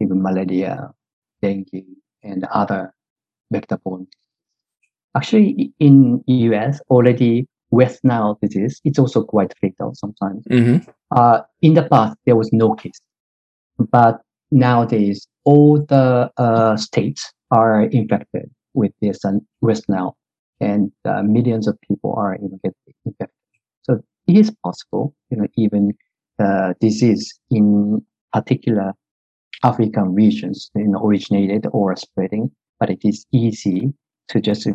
even 0.00 0.22
malaria, 0.22 0.90
dengue, 1.42 1.84
and 2.22 2.44
other 2.52 2.92
vector-borne. 3.52 4.06
Actually, 5.16 5.72
in 5.78 6.22
US 6.26 6.80
already 6.90 7.46
West 7.74 8.04
Nile 8.04 8.38
disease, 8.40 8.80
it's 8.84 8.98
also 8.98 9.22
quite 9.24 9.52
fatal 9.60 9.94
sometimes. 9.94 10.44
Mm-hmm. 10.50 10.88
Uh, 11.10 11.40
in 11.62 11.74
the 11.74 11.82
past, 11.82 12.16
there 12.26 12.36
was 12.36 12.50
no 12.52 12.74
case, 12.74 13.00
but 13.90 14.20
nowadays 14.50 15.26
all 15.44 15.80
the 15.80 16.30
uh, 16.36 16.76
states 16.76 17.32
are 17.50 17.82
infected 17.82 18.50
with 18.74 18.92
this 19.00 19.24
uh, 19.24 19.32
West 19.60 19.88
Nile, 19.88 20.16
and 20.60 20.92
uh, 21.04 21.22
millions 21.22 21.66
of 21.66 21.78
people 21.86 22.14
are 22.16 22.36
you 22.40 22.48
know, 22.48 22.58
get 22.64 22.74
infected. 23.04 23.34
So 23.82 24.00
it 24.26 24.36
is 24.36 24.54
possible, 24.64 25.14
you 25.30 25.38
know, 25.38 25.48
even 25.56 25.92
the 26.38 26.74
disease 26.80 27.32
in 27.50 28.04
particular 28.32 28.92
African 29.62 30.14
regions 30.14 30.70
you 30.74 30.88
know, 30.88 31.04
originated 31.04 31.66
or 31.72 31.96
spreading, 31.96 32.50
but 32.78 32.90
it 32.90 33.00
is 33.04 33.26
easy 33.32 33.92
to 34.28 34.40
just 34.40 34.66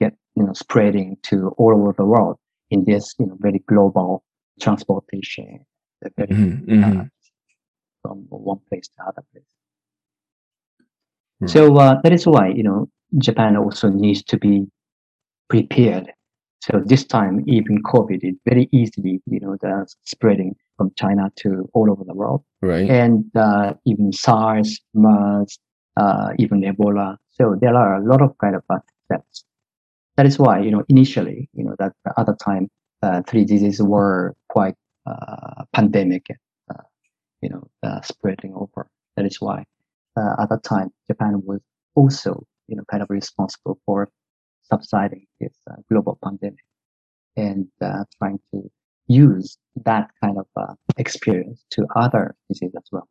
get 0.00 0.14
you 0.34 0.44
know 0.44 0.52
spreading 0.52 1.16
to 1.24 1.48
all 1.58 1.74
over 1.74 1.94
the 1.96 2.04
world 2.04 2.36
in 2.70 2.84
this 2.84 3.14
you 3.18 3.26
know 3.26 3.36
very 3.40 3.60
global 3.66 4.22
transportation. 4.60 5.64
Very, 6.16 6.28
mm-hmm, 6.28 6.72
mm-hmm. 6.72 7.00
from 8.02 8.26
one 8.28 8.60
place 8.68 8.88
to 8.88 9.02
other 9.02 9.24
place. 9.32 9.44
Right. 11.40 11.50
So 11.50 11.76
uh, 11.76 12.00
that 12.02 12.12
is 12.12 12.26
why 12.26 12.48
you 12.48 12.62
know 12.62 12.88
Japan 13.18 13.56
also 13.56 13.88
needs 13.88 14.22
to 14.24 14.38
be 14.38 14.66
prepared. 15.48 16.12
So 16.60 16.82
this 16.84 17.04
time, 17.04 17.44
even 17.46 17.82
COVID 17.82 18.20
is 18.22 18.36
very 18.48 18.68
easily 18.72 19.20
you 19.26 19.40
know 19.40 19.56
the 19.60 19.86
spreading 20.04 20.54
from 20.76 20.92
China 20.96 21.32
to 21.36 21.68
all 21.74 21.90
over 21.90 22.04
the 22.04 22.14
world, 22.14 22.44
Right. 22.62 22.88
and 22.88 23.24
uh, 23.36 23.74
even 23.84 24.12
SARS, 24.12 24.80
MERS, 24.94 25.58
uh, 25.96 26.30
even 26.38 26.62
Ebola. 26.62 27.16
So 27.30 27.56
there 27.60 27.74
are 27.74 27.96
a 27.96 28.04
lot 28.04 28.22
of 28.22 28.36
kind 28.38 28.54
of 28.56 28.62
uh, 28.70 28.78
steps. 29.04 29.44
That 30.18 30.26
is 30.26 30.36
why 30.36 30.58
you 30.58 30.72
know 30.72 30.84
initially 30.88 31.48
you 31.54 31.62
know 31.64 31.76
that 31.78 31.92
the 32.04 32.12
other 32.20 32.34
time 32.44 32.68
uh, 33.02 33.22
three 33.28 33.44
diseases 33.44 33.80
were 33.80 34.34
quite 34.48 34.74
uh, 35.06 35.62
pandemic, 35.72 36.26
uh, 36.68 36.82
you 37.40 37.48
know, 37.48 37.68
uh, 37.84 38.00
spreading 38.00 38.52
over. 38.54 38.90
That 39.16 39.26
is 39.26 39.40
why 39.40 39.64
uh, 40.16 40.34
at 40.40 40.48
that 40.48 40.64
time 40.64 40.88
Japan 41.08 41.40
was 41.44 41.60
also 41.94 42.42
you 42.66 42.74
know 42.74 42.82
kind 42.90 43.00
of 43.00 43.10
responsible 43.10 43.78
for 43.86 44.10
subsiding 44.64 45.24
this 45.38 45.54
uh, 45.70 45.76
global 45.88 46.18
pandemic 46.20 46.64
and 47.36 47.68
trying 48.18 48.40
to 48.52 48.68
use 49.06 49.56
that 49.84 50.10
kind 50.20 50.36
of 50.36 50.76
experience 50.96 51.64
to 51.70 51.86
other 51.94 52.34
diseases 52.48 52.74
as 52.76 52.88
well. 52.90 53.08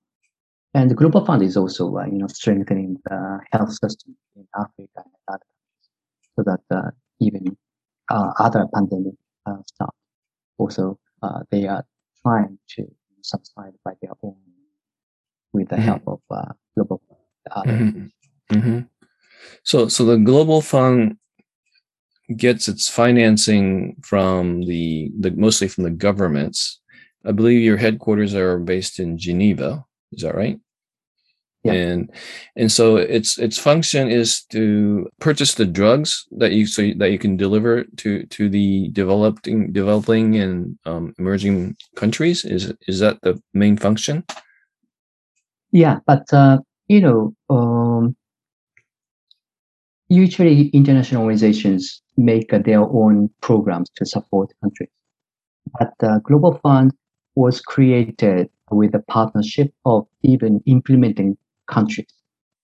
And 0.74 0.92
the 0.92 0.96
Global 0.96 1.26
Fund 1.26 1.42
is 1.42 1.56
also 1.56 1.86
you 2.04 2.18
know 2.18 2.28
strengthening 2.28 2.98
the 3.06 3.40
health 3.54 3.72
system 3.72 4.18
in 4.36 4.46
Africa 4.54 4.98
and 4.98 5.14
other 5.30 5.46
so 6.38 6.44
that 6.46 6.62
uh, 6.72 6.92
even 7.20 7.58
uh, 8.12 8.32
other 8.40 8.68
pandemic 8.74 9.16
uh, 9.48 9.58
start. 9.66 9.94
Also, 10.60 11.00
uh, 11.24 11.42
they 11.52 11.68
are 11.68 11.86
trying 12.24 12.60
to 12.78 12.86
subside 13.22 13.74
by 13.86 13.94
their 14.02 14.14
own 14.24 14.36
with 15.54 15.70
the 15.70 15.78
Mhm. 15.78 15.84
help 15.84 16.04
of 16.08 16.22
uh, 16.32 16.54
global 16.76 17.02
Fund, 17.08 17.20
the 17.46 17.58
other 17.58 17.74
Mhm. 17.74 18.12
hmm 18.52 18.80
So, 19.64 19.88
so 19.90 20.06
the 20.06 20.18
Global 20.18 20.62
Fund 20.62 21.18
gets 22.36 22.68
its 22.68 22.90
financing 22.90 23.96
from 24.04 24.64
the, 24.64 25.12
the 25.20 25.32
mostly 25.32 25.68
from 25.68 25.84
the 25.86 25.92
governments. 25.92 26.82
I 27.26 27.32
believe 27.32 27.62
your 27.64 27.78
headquarters 27.78 28.36
are 28.36 28.60
based 28.60 29.00
in 29.00 29.18
Geneva. 29.18 29.86
Is 30.12 30.24
that 30.24 30.36
right? 30.36 30.60
Yeah. 31.68 31.74
And 31.74 32.12
and 32.56 32.72
so 32.72 32.98
its 32.98 33.38
its 33.38 33.58
function 33.58 34.10
is 34.10 34.44
to 34.52 35.10
purchase 35.20 35.56
the 35.56 35.66
drugs 35.66 36.26
that 36.38 36.52
you 36.52 36.66
so 36.66 36.82
that 36.98 37.12
you 37.12 37.20
can 37.20 37.38
deliver 37.38 37.84
to 37.98 38.26
to 38.26 38.50
the 38.50 38.90
developing 38.90 39.72
developing 39.72 40.38
and 40.38 40.78
um, 40.86 41.14
emerging 41.20 41.76
countries. 41.96 42.46
Is 42.46 42.74
is 42.88 43.00
that 43.00 43.20
the 43.22 43.42
main 43.54 43.78
function? 43.78 44.24
Yeah, 45.72 46.00
but 46.06 46.32
uh, 46.34 46.60
you 46.88 47.02
know, 47.02 47.36
um, 47.50 48.16
usually 50.10 50.70
international 50.70 51.24
organizations 51.24 52.02
make 52.16 52.54
uh, 52.54 52.60
their 52.60 52.82
own 52.82 53.30
programs 53.42 53.90
to 53.96 54.06
support 54.06 54.54
countries. 54.62 54.90
But 55.78 55.94
the 56.00 56.22
Global 56.24 56.60
Fund 56.64 56.94
was 57.36 57.62
created 57.62 58.50
with 58.72 58.96
a 58.96 59.00
partnership 59.00 59.74
of 59.86 60.08
even 60.24 60.62
implementing 60.66 61.38
countries. 61.68 62.14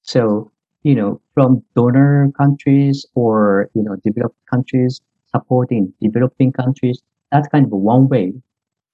So, 0.01 0.51
you 0.83 0.95
know, 0.95 1.21
from 1.33 1.63
donor 1.75 2.31
countries 2.37 3.05
or, 3.15 3.69
you 3.73 3.83
know, 3.83 3.95
developed 4.03 4.37
countries 4.49 5.01
supporting 5.35 5.93
developing 6.01 6.51
countries, 6.51 7.01
that 7.31 7.49
kind 7.51 7.65
of 7.65 7.71
one 7.71 8.07
way 8.07 8.33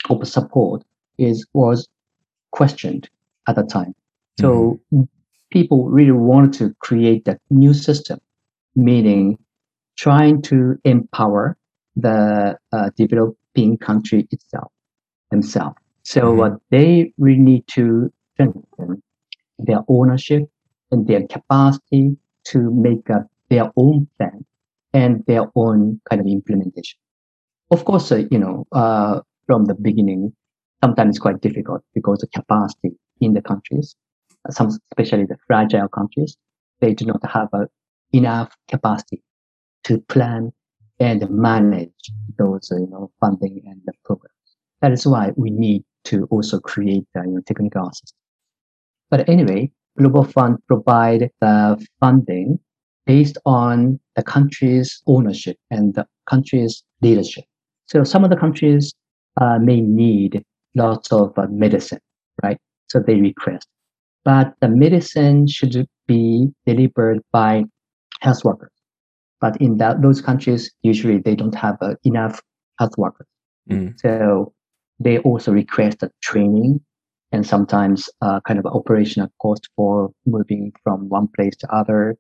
of 0.10 0.28
support 0.28 0.84
is, 1.18 1.46
was 1.54 1.88
questioned 2.52 3.10
at 3.48 3.56
the 3.56 3.64
time. 3.64 3.94
So 4.40 4.80
people 5.52 5.90
really 5.90 6.12
wanted 6.12 6.54
to 6.54 6.74
create 6.80 7.28
a 7.28 7.38
new 7.50 7.74
system, 7.74 8.20
meaning 8.76 9.38
trying 9.98 10.42
to 10.44 10.78
empower 10.84 11.58
the 11.96 12.58
uh, 12.72 12.90
developing 12.96 13.78
country 13.78 14.28
itself 14.32 14.72
themselves. 15.32 15.78
So 16.04 16.34
Mhm. 16.34 16.38
what 16.38 16.54
they 16.72 17.14
really 17.18 17.40
need 17.40 17.68
to 17.70 18.12
strengthen 18.34 19.02
their 19.60 19.82
ownership 19.88 20.44
and 20.92 21.08
their 21.08 21.26
capacity 21.28 22.18
to 22.46 22.72
make 22.72 23.10
up 23.10 23.28
their 23.50 23.72
own 23.76 24.08
plan 24.18 24.46
and 24.94 25.24
their 25.28 25.46
own 25.56 26.02
kind 26.10 26.22
of 26.22 26.28
implementation. 26.28 27.00
Of 27.72 27.86
course, 27.86 28.12
uh, 28.12 28.24
you 28.32 28.40
know, 28.40 28.66
uh, 28.72 29.22
from 29.46 29.66
the 29.66 29.76
beginning, 29.76 30.34
sometimes 30.84 31.16
it's 31.16 31.20
quite 31.20 31.42
difficult 31.42 31.84
because 31.94 32.20
the 32.20 32.28
capacity 32.28 32.92
in 33.22 33.34
the 33.34 33.42
countries, 33.42 33.96
some 34.50 34.70
especially 34.92 35.26
the 35.26 35.38
fragile 35.46 35.88
countries, 35.88 36.38
they 36.80 36.94
do 36.94 37.06
not 37.06 37.22
have 37.30 37.50
uh, 37.54 37.66
enough 38.14 38.56
capacity 38.68 39.22
to 39.84 40.00
plan 40.02 40.52
and 41.00 41.30
manage 41.30 42.12
those, 42.38 42.72
uh, 42.72 42.78
you 42.78 42.88
know, 42.88 43.12
funding 43.20 43.62
and 43.66 43.82
the 43.86 43.94
programs. 44.04 44.34
That 44.82 44.92
is 44.92 45.06
why 45.06 45.32
we 45.36 45.50
need 45.50 45.84
to 46.06 46.26
also 46.32 46.60
create 46.60 47.06
uh, 47.16 47.22
you 47.22 47.36
know, 47.36 47.42
technical 47.46 47.88
assistance. 47.88 48.14
But 49.10 49.28
anyway, 49.28 49.72
Global 49.98 50.24
Fund 50.24 50.58
provide 50.68 51.30
the 51.42 51.86
funding 52.00 52.60
based 53.06 53.38
on 53.46 54.00
the 54.16 54.24
country's 54.24 55.02
ownership 55.08 55.58
and 55.72 55.96
the 55.96 56.06
country's 56.30 56.84
leadership. 57.02 57.44
So 57.88 58.04
some 58.04 58.24
of 58.24 58.30
the 58.30 58.38
countries 58.38 58.94
uh, 59.42 59.58
may 59.60 59.82
need 59.82 60.44
lots 60.76 61.12
of 61.12 61.38
uh, 61.38 61.48
medicine, 61.50 62.00
right? 62.44 62.58
So 62.88 63.00
they 63.00 63.16
request, 63.16 63.68
but 64.24 64.54
the 64.62 64.68
medicine 64.68 65.48
should 65.48 65.88
be 66.08 66.50
delivered 66.66 67.22
by 67.32 67.66
health 68.22 68.44
workers. 68.44 68.72
But 69.42 69.60
in 69.62 69.78
that, 69.78 70.02
those 70.02 70.22
countries, 70.22 70.72
usually 70.84 71.18
they 71.18 71.36
don't 71.36 71.56
have 71.56 71.78
uh, 71.82 71.96
enough 72.04 72.42
health 72.78 72.98
workers. 72.98 73.28
Mm. 73.70 74.00
So 74.00 74.54
they 75.00 75.20
also 75.20 75.52
request 75.52 76.04
a 76.04 76.12
training 76.22 76.82
and 77.32 77.46
sometimes 77.46 78.10
uh, 78.22 78.40
kind 78.48 78.60
of 78.60 78.66
operational 78.66 79.30
cost 79.42 79.70
for 79.76 80.12
moving 80.26 80.72
from 80.84 81.08
one 81.10 81.28
place 81.36 81.56
to 81.58 81.72
other, 81.74 82.16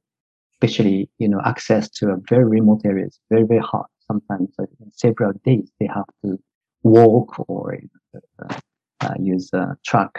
especially, 0.53 1.09
you 1.17 1.27
know, 1.27 1.41
access 1.45 1.89
to 1.89 2.09
a 2.09 2.17
very 2.29 2.45
remote 2.45 2.81
areas, 2.85 3.19
very, 3.29 3.43
very 3.43 3.61
hard. 3.61 3.87
Sometimes 4.07 4.49
uh, 4.59 4.63
in 4.79 4.91
several 4.93 5.33
days 5.45 5.71
they 5.79 5.87
have 5.87 6.05
to 6.23 6.37
walk 6.83 7.47
or 7.49 7.77
uh, 8.15 8.55
uh, 9.01 9.13
use 9.19 9.49
a 9.53 9.75
truck 9.85 10.13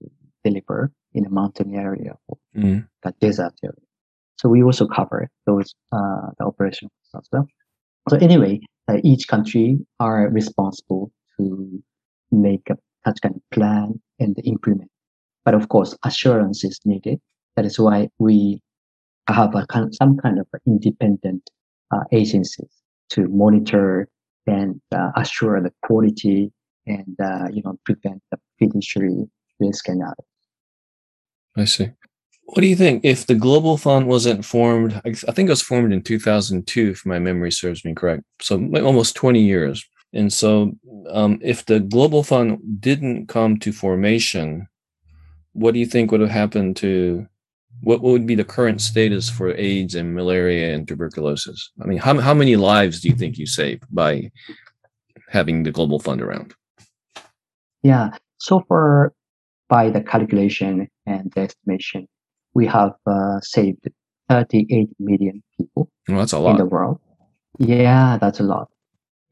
to 0.00 0.10
deliver 0.44 0.92
in 1.12 1.26
a 1.26 1.30
mountain 1.30 1.74
area 1.74 2.12
or 2.28 2.38
Mm. 2.56 2.86
a 3.04 3.12
desert 3.20 3.54
area. 3.64 3.74
So 4.36 4.48
we 4.48 4.62
also 4.62 4.86
cover 4.86 5.28
those, 5.44 5.74
uh, 5.90 6.30
the 6.38 6.44
operational 6.44 6.92
costs 7.12 7.28
as 7.28 7.28
well. 7.32 7.48
So 8.08 8.16
anyway, 8.18 8.60
uh, 8.88 8.98
each 9.02 9.26
country 9.26 9.78
are 9.98 10.28
responsible 10.28 11.10
to 11.36 11.82
make 12.30 12.70
a 12.70 12.76
such 13.04 13.20
kind 13.22 13.34
of 13.36 13.42
plan 13.50 14.00
and 14.18 14.36
implement. 14.44 14.90
But 15.44 15.54
of 15.54 15.68
course, 15.68 15.96
assurance 16.04 16.64
is 16.64 16.80
needed. 16.84 17.20
That 17.56 17.64
is 17.64 17.78
why 17.78 18.08
we 18.18 18.60
have 19.28 19.54
a 19.54 19.66
some 19.92 20.16
kind 20.18 20.38
of 20.38 20.46
independent 20.66 21.50
uh, 21.90 22.04
agencies 22.12 22.70
to 23.10 23.28
monitor 23.28 24.08
and 24.46 24.80
uh, 24.94 25.10
assure 25.16 25.60
the 25.62 25.72
quality 25.82 26.52
and 26.86 27.16
uh, 27.22 27.48
you 27.52 27.62
know 27.64 27.78
prevent 27.84 28.22
the 28.30 28.38
fiduciary 28.58 29.26
risk 29.60 29.88
and 29.88 30.02
others. 30.02 30.26
I 31.56 31.64
see. 31.64 31.90
What 32.46 32.60
do 32.60 32.66
you 32.66 32.76
think 32.76 33.04
if 33.04 33.26
the 33.26 33.34
Global 33.34 33.78
Fund 33.78 34.06
wasn't 34.06 34.44
formed? 34.44 35.00
I 35.04 35.12
think 35.12 35.48
it 35.48 35.50
was 35.50 35.62
formed 35.62 35.92
in 35.92 36.02
2002, 36.02 36.90
if 36.90 37.06
my 37.06 37.18
memory 37.18 37.50
serves 37.50 37.84
me 37.84 37.94
correct. 37.94 38.22
So 38.42 38.56
almost 38.76 39.16
20 39.16 39.40
years. 39.40 39.84
And 40.12 40.32
so, 40.32 40.72
um, 41.10 41.38
if 41.42 41.64
the 41.66 41.80
Global 41.80 42.22
Fund 42.22 42.58
didn't 42.80 43.26
come 43.28 43.58
to 43.60 43.72
formation, 43.72 44.68
what 45.52 45.74
do 45.74 45.80
you 45.80 45.86
think 45.86 46.10
would 46.10 46.20
have 46.20 46.30
happened 46.30 46.76
to 46.78 47.26
what 47.82 48.02
would 48.02 48.26
be 48.26 48.34
the 48.34 48.44
current 48.44 48.80
status 48.80 49.28
for 49.28 49.54
AIDS 49.56 49.94
and 49.94 50.14
malaria 50.14 50.74
and 50.74 50.86
tuberculosis? 50.88 51.70
I 51.82 51.86
mean, 51.86 51.98
how, 51.98 52.18
how 52.20 52.34
many 52.34 52.56
lives 52.56 53.00
do 53.00 53.08
you 53.08 53.14
think 53.14 53.36
you 53.36 53.46
saved 53.46 53.84
by 53.90 54.30
having 55.28 55.62
the 55.64 55.70
Global 55.72 55.98
Fund 55.98 56.22
around? 56.22 56.54
Yeah. 57.82 58.10
So 58.38 58.64
far, 58.68 59.12
by 59.68 59.90
the 59.90 60.00
calculation 60.00 60.88
and 61.06 61.32
the 61.34 61.42
estimation, 61.42 62.08
we 62.54 62.66
have 62.66 62.92
uh, 63.06 63.40
saved 63.40 63.88
38 64.28 64.88
million 64.98 65.42
people 65.58 65.90
Well, 66.08 66.18
that's 66.18 66.32
a 66.32 66.38
lot. 66.38 66.52
in 66.52 66.56
the 66.56 66.66
world. 66.66 67.00
Yeah, 67.58 68.18
that's 68.20 68.40
a 68.40 68.44
lot. 68.44 68.68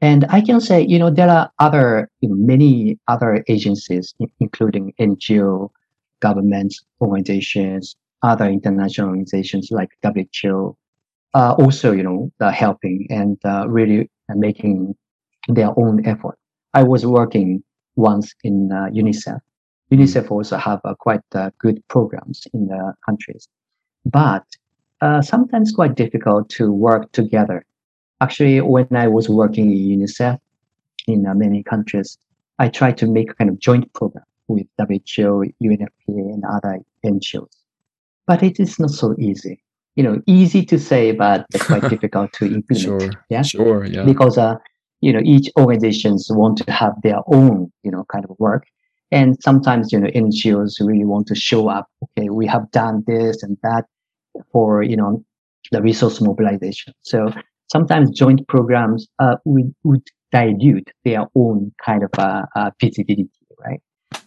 And 0.03 0.25
I 0.27 0.41
can 0.41 0.59
say, 0.59 0.85
you 0.85 0.99
know, 0.99 1.09
there 1.09 1.29
are 1.29 1.49
other, 1.59 2.09
you 2.19 2.27
know, 2.27 2.35
many 2.35 2.99
other 3.07 3.41
agencies, 3.47 4.13
including 4.41 4.93
NGO, 4.99 5.69
governments, 6.19 6.83
organizations, 6.99 7.95
other 8.21 8.49
international 8.49 9.07
organizations 9.07 9.69
like 9.71 9.91
WHO, 10.03 10.75
uh, 11.33 11.55
also, 11.57 11.93
you 11.93 12.03
know, 12.03 12.29
uh, 12.41 12.51
helping 12.51 13.07
and 13.09 13.37
uh, 13.45 13.65
really 13.69 14.09
making 14.35 14.93
their 15.47 15.71
own 15.79 16.05
effort. 16.05 16.37
I 16.73 16.83
was 16.83 17.05
working 17.05 17.63
once 17.95 18.35
in 18.43 18.73
uh, 18.73 18.89
UNICEF, 18.91 19.39
UNICEF 19.93 20.31
also 20.31 20.57
have 20.57 20.81
uh, 20.83 20.95
quite 20.95 21.21
uh, 21.33 21.51
good 21.59 21.81
programs 21.87 22.45
in 22.53 22.67
the 22.67 22.93
countries, 23.05 23.47
but 24.05 24.43
uh, 25.01 25.21
sometimes 25.21 25.71
quite 25.71 25.95
difficult 25.95 26.49
to 26.49 26.71
work 26.71 27.11
together. 27.13 27.63
Actually, 28.23 28.61
when 28.61 28.87
I 28.95 29.07
was 29.07 29.27
working 29.27 29.71
in 29.71 29.99
UNICEF 29.99 30.39
in 31.07 31.27
uh, 31.27 31.33
many 31.33 31.61
countries, 31.61 32.17
I 32.57 32.69
tried 32.69 32.97
to 32.99 33.07
make 33.07 33.31
a 33.31 33.33
kind 33.33 33.49
of 33.49 33.59
joint 33.59 33.91
program 33.93 34.23
with 34.47 34.67
WHO, 34.77 35.29
UNFPA, 35.61 35.89
and 36.07 36.43
other 36.55 36.79
NGOs. 37.05 37.55
But 38.25 38.41
it 38.41 38.61
is 38.61 38.79
not 38.79 38.91
so 38.91 39.13
easy. 39.19 39.61
You 39.97 40.03
know, 40.03 40.21
easy 40.25 40.63
to 40.71 40.79
say, 40.79 41.11
but 41.11 41.45
it's 41.53 41.65
quite 41.65 41.89
difficult 41.95 42.31
to 42.33 42.45
implement. 42.45 43.01
Sure. 43.01 43.11
Yeah. 43.29 43.41
Sure. 43.41 43.83
Yeah. 43.85 44.03
Because 44.03 44.37
uh, 44.37 44.55
you 45.01 45.11
know, 45.11 45.19
each 45.25 45.49
organizations 45.59 46.29
want 46.31 46.59
to 46.59 46.71
have 46.71 46.93
their 47.03 47.19
own, 47.27 47.69
you 47.83 47.91
know, 47.91 48.05
kind 48.09 48.23
of 48.23 48.37
work. 48.39 48.63
And 49.11 49.37
sometimes, 49.43 49.91
you 49.91 49.99
know, 49.99 50.07
NGOs 50.07 50.79
really 50.79 51.03
want 51.03 51.27
to 51.27 51.35
show 51.35 51.67
up. 51.67 51.89
Okay, 52.03 52.29
we 52.29 52.47
have 52.47 52.71
done 52.71 53.03
this 53.05 53.43
and 53.43 53.57
that 53.63 53.83
for, 54.53 54.81
you 54.81 54.95
know, 54.95 55.21
the 55.71 55.81
resource 55.81 56.21
mobilization. 56.21 56.93
So 57.01 57.33
sometimes 57.71 58.11
joint 58.11 58.47
programs 58.47 59.07
uh, 59.19 59.35
would, 59.45 59.73
would 59.83 60.03
dilute 60.31 60.89
their 61.05 61.25
own 61.35 61.71
kind 61.83 62.03
of 62.03 62.09
uh, 62.17 62.43
uh, 62.55 62.71
visibility, 62.79 63.29
right? 63.59 63.81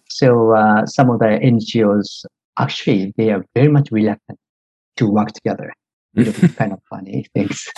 So 0.08 0.54
uh, 0.54 0.86
some 0.86 1.10
of 1.10 1.18
the 1.18 1.26
NGOs 1.26 2.24
actually 2.58 3.12
they 3.16 3.30
are 3.30 3.44
very 3.54 3.68
much 3.68 3.88
reluctant 3.90 4.38
to 4.96 5.06
work 5.08 5.32
together. 5.32 5.72
Know, 6.14 6.32
kind 6.56 6.72
of 6.72 6.80
funny 6.88 7.26
things, 7.34 7.68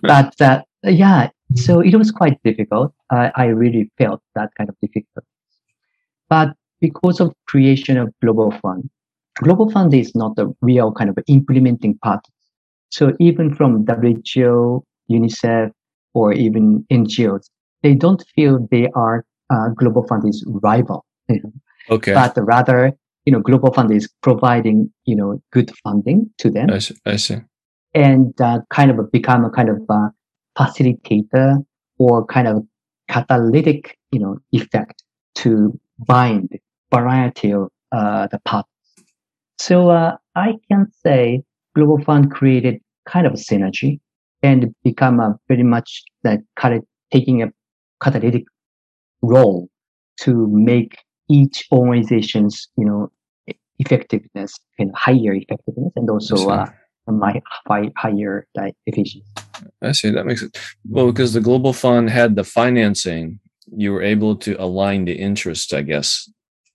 but 0.00 0.40
uh, 0.40 0.62
yeah. 0.82 1.28
So 1.56 1.80
it 1.80 1.94
was 1.94 2.10
quite 2.10 2.42
difficult. 2.42 2.94
I 3.10 3.44
really 3.48 3.90
felt 3.98 4.22
that 4.34 4.48
kind 4.56 4.70
of 4.70 4.76
difficult. 4.80 5.26
But 6.30 6.54
because 6.80 7.20
of 7.20 7.34
creation 7.46 7.98
of 7.98 8.10
Global 8.22 8.50
Fund, 8.62 8.88
Global 9.36 9.70
Fund 9.70 9.92
is 9.92 10.14
not 10.14 10.36
the 10.36 10.54
real 10.62 10.92
kind 10.92 11.10
of 11.10 11.18
implementing 11.26 11.98
part. 11.98 12.26
So 12.90 13.12
even 13.20 13.54
from 13.54 13.84
WHO, 13.86 14.84
UNICEF, 15.12 15.70
or 16.14 16.32
even 16.32 16.84
NGOs, 16.90 17.48
they 17.82 17.94
don't 17.94 18.24
feel 18.34 18.66
they 18.70 18.88
are 18.94 19.24
uh, 19.50 19.68
Global 19.76 20.06
Fund 20.06 20.28
is 20.28 20.44
rival. 20.46 21.04
Okay. 21.90 22.14
But 22.14 22.34
rather, 22.36 22.92
you 23.24 23.32
know, 23.32 23.40
Global 23.40 23.72
Fund 23.72 23.92
is 23.92 24.08
providing, 24.22 24.92
you 25.04 25.16
know, 25.16 25.42
good 25.52 25.72
funding 25.82 26.30
to 26.38 26.50
them. 26.50 26.70
I 26.70 26.78
see. 26.78 26.94
I 27.04 27.16
see. 27.16 27.36
And 27.94 28.40
uh, 28.40 28.60
kind 28.70 28.90
of 28.90 29.10
become 29.12 29.44
a 29.44 29.50
kind 29.50 29.68
of 29.68 29.78
a 29.88 30.10
facilitator 30.56 31.64
or 31.98 32.24
kind 32.26 32.48
of 32.48 32.64
catalytic, 33.08 33.98
you 34.10 34.20
know, 34.20 34.38
effect 34.52 35.02
to 35.36 35.78
bind 35.98 36.58
variety 36.92 37.52
of 37.52 37.68
uh, 37.90 38.26
the 38.28 38.38
partners. 38.44 38.66
So 39.58 39.90
uh, 39.90 40.16
I 40.34 40.54
can 40.68 40.86
say 41.04 41.42
Global 41.74 42.02
Fund 42.04 42.30
created 42.30 42.80
kind 43.06 43.26
of 43.26 43.32
a 43.34 43.36
synergy 43.36 44.00
and 44.42 44.74
become 44.82 45.20
a 45.20 45.38
very 45.48 45.62
much 45.62 46.02
like 46.24 46.40
kind 46.56 46.74
of 46.74 46.84
taking 47.12 47.42
a 47.42 47.50
catalytic 48.02 48.44
role 49.22 49.68
to 50.20 50.48
make 50.48 50.98
each 51.28 51.66
organization's 51.72 52.68
you 52.76 52.84
know 52.84 53.10
effectiveness 53.78 54.54
and 54.78 54.90
higher 54.94 55.34
effectiveness 55.34 55.92
and 55.96 56.10
also 56.10 56.48
uh, 56.48 56.66
my 57.08 57.40
high, 57.66 57.90
higher 57.96 58.46
like 58.54 58.74
efficiency. 58.86 59.24
I 59.82 59.92
see 59.92 60.10
that 60.10 60.26
makes 60.26 60.42
it 60.42 60.56
well 60.88 61.06
because 61.06 61.32
the 61.32 61.40
global 61.40 61.72
fund 61.72 62.10
had 62.10 62.36
the 62.36 62.44
financing. 62.44 63.40
You 63.74 63.92
were 63.92 64.02
able 64.02 64.36
to 64.36 64.54
align 64.60 65.04
the 65.04 65.14
interests, 65.14 65.72
I 65.72 65.82
guess, 65.82 66.30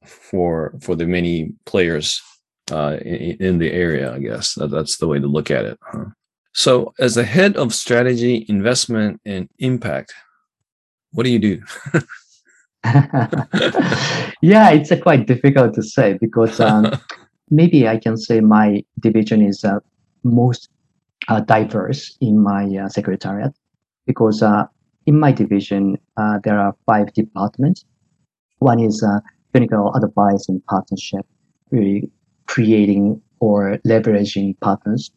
for 0.05 0.73
for 0.81 0.95
the 0.95 1.05
many 1.05 1.53
players 1.65 2.21
uh, 2.71 2.97
in, 3.01 3.37
in, 3.39 3.57
the 3.59 3.71
area. 3.71 4.13
I 4.13 4.19
guess 4.19 4.55
that, 4.55 4.71
that's 4.71 4.97
the 4.97 5.07
way 5.07 5.19
to 5.19 5.27
look 5.27 5.51
at 5.51 5.65
it. 5.65 5.79
Huh? 5.81 6.05
So, 6.57 6.95
as 6.97 7.13
the 7.13 7.23
head 7.23 7.55
of 7.55 7.71
strategy, 7.71 8.43
investment, 8.49 9.21
and 9.23 9.47
impact, 9.59 10.15
what 11.11 11.23
do 11.23 11.29
you 11.29 11.37
do? 11.37 11.61
yeah, 14.41 14.71
it's 14.71 14.91
uh, 14.91 14.97
quite 14.99 15.27
difficult 15.27 15.75
to 15.75 15.83
say 15.83 16.17
because 16.19 16.59
um, 16.59 16.99
maybe 17.51 17.87
I 17.87 17.99
can 17.99 18.17
say 18.17 18.39
my 18.39 18.83
division 18.99 19.43
is 19.43 19.63
uh, 19.63 19.81
most 20.23 20.69
uh, 21.27 21.41
diverse 21.41 22.17
in 22.21 22.39
my 22.39 22.65
uh, 22.65 22.89
secretariat 22.89 23.53
because 24.07 24.41
uh, 24.41 24.65
in 25.05 25.19
my 25.19 25.31
division 25.31 25.99
uh, 26.17 26.39
there 26.43 26.59
are 26.59 26.75
five 26.87 27.13
departments. 27.13 27.85
One 28.57 28.79
is 28.79 29.05
clinical 29.51 29.93
advice 29.93 30.49
and 30.49 30.65
partnership, 30.65 31.27
really 31.69 32.09
creating 32.47 33.21
or 33.39 33.77
leveraging 33.85 34.59
partners 34.59 35.11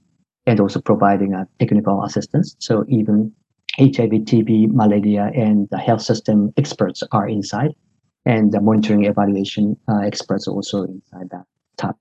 and 0.51 0.59
also 0.59 0.81
providing 0.81 1.33
a 1.33 1.47
technical 1.61 2.03
assistance. 2.03 2.57
So 2.59 2.85
even 2.89 3.33
HIV, 3.79 4.11
TB, 4.31 4.73
malaria, 4.73 5.31
and 5.33 5.69
the 5.71 5.79
health 5.79 6.03
system 6.03 6.53
experts 6.57 7.05
are 7.13 7.29
inside, 7.29 7.71
and 8.27 8.51
the 8.51 8.61
monitoring 8.61 9.05
evaluation 9.05 9.77
uh, 9.89 10.01
experts 10.01 10.49
also 10.49 10.83
inside 10.83 11.31
that 11.31 11.45
tab. 11.77 11.95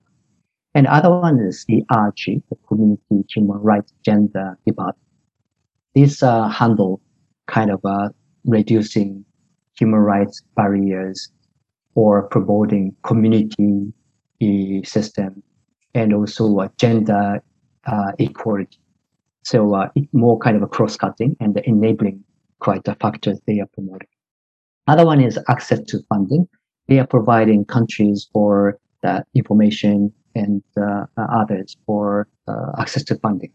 And 0.74 0.88
other 0.88 1.10
one 1.10 1.38
is 1.38 1.64
the 1.68 1.84
RG, 1.92 2.42
the 2.50 2.56
Community 2.66 3.24
Human 3.32 3.58
Rights 3.58 3.92
Gender 4.04 4.58
Department. 4.66 5.06
This 5.94 6.20
uh, 6.20 6.48
handle 6.48 7.00
kind 7.46 7.70
of 7.70 7.80
uh, 7.84 8.08
reducing 8.44 9.24
human 9.78 10.00
rights 10.00 10.42
barriers 10.56 11.28
or 11.94 12.26
promoting 12.26 12.96
community 13.04 13.92
system 14.84 15.40
and 15.94 16.12
also 16.12 16.68
gender 16.78 17.40
uh, 17.86 18.12
equality 18.18 18.78
so 19.42 19.74
uh, 19.74 19.88
more 20.12 20.38
kind 20.38 20.56
of 20.56 20.62
a 20.62 20.66
cross-cutting 20.66 21.36
and 21.40 21.56
enabling 21.64 22.22
quite 22.60 22.84
the 22.84 22.94
factors 22.96 23.40
they 23.46 23.60
are 23.60 23.68
promoting. 23.72 24.08
Other 24.86 25.06
one 25.06 25.20
is 25.20 25.38
access 25.48 25.80
to 25.88 26.00
funding. 26.08 26.48
They 26.88 26.98
are 26.98 27.06
providing 27.06 27.64
countries 27.64 28.28
for 28.32 28.78
the 29.02 29.24
information 29.34 30.12
and 30.34 30.62
uh, 30.76 31.06
others 31.16 31.76
for 31.86 32.28
uh, 32.48 32.72
access 32.78 33.04
to 33.04 33.16
funding. 33.16 33.52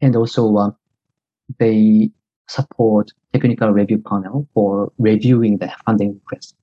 And 0.00 0.14
also 0.16 0.54
uh, 0.56 0.70
they 1.58 2.10
support 2.48 3.10
technical 3.32 3.70
review 3.70 3.98
panel 3.98 4.46
for 4.52 4.92
reviewing 4.98 5.58
the 5.58 5.72
funding 5.86 6.14
request. 6.14 6.56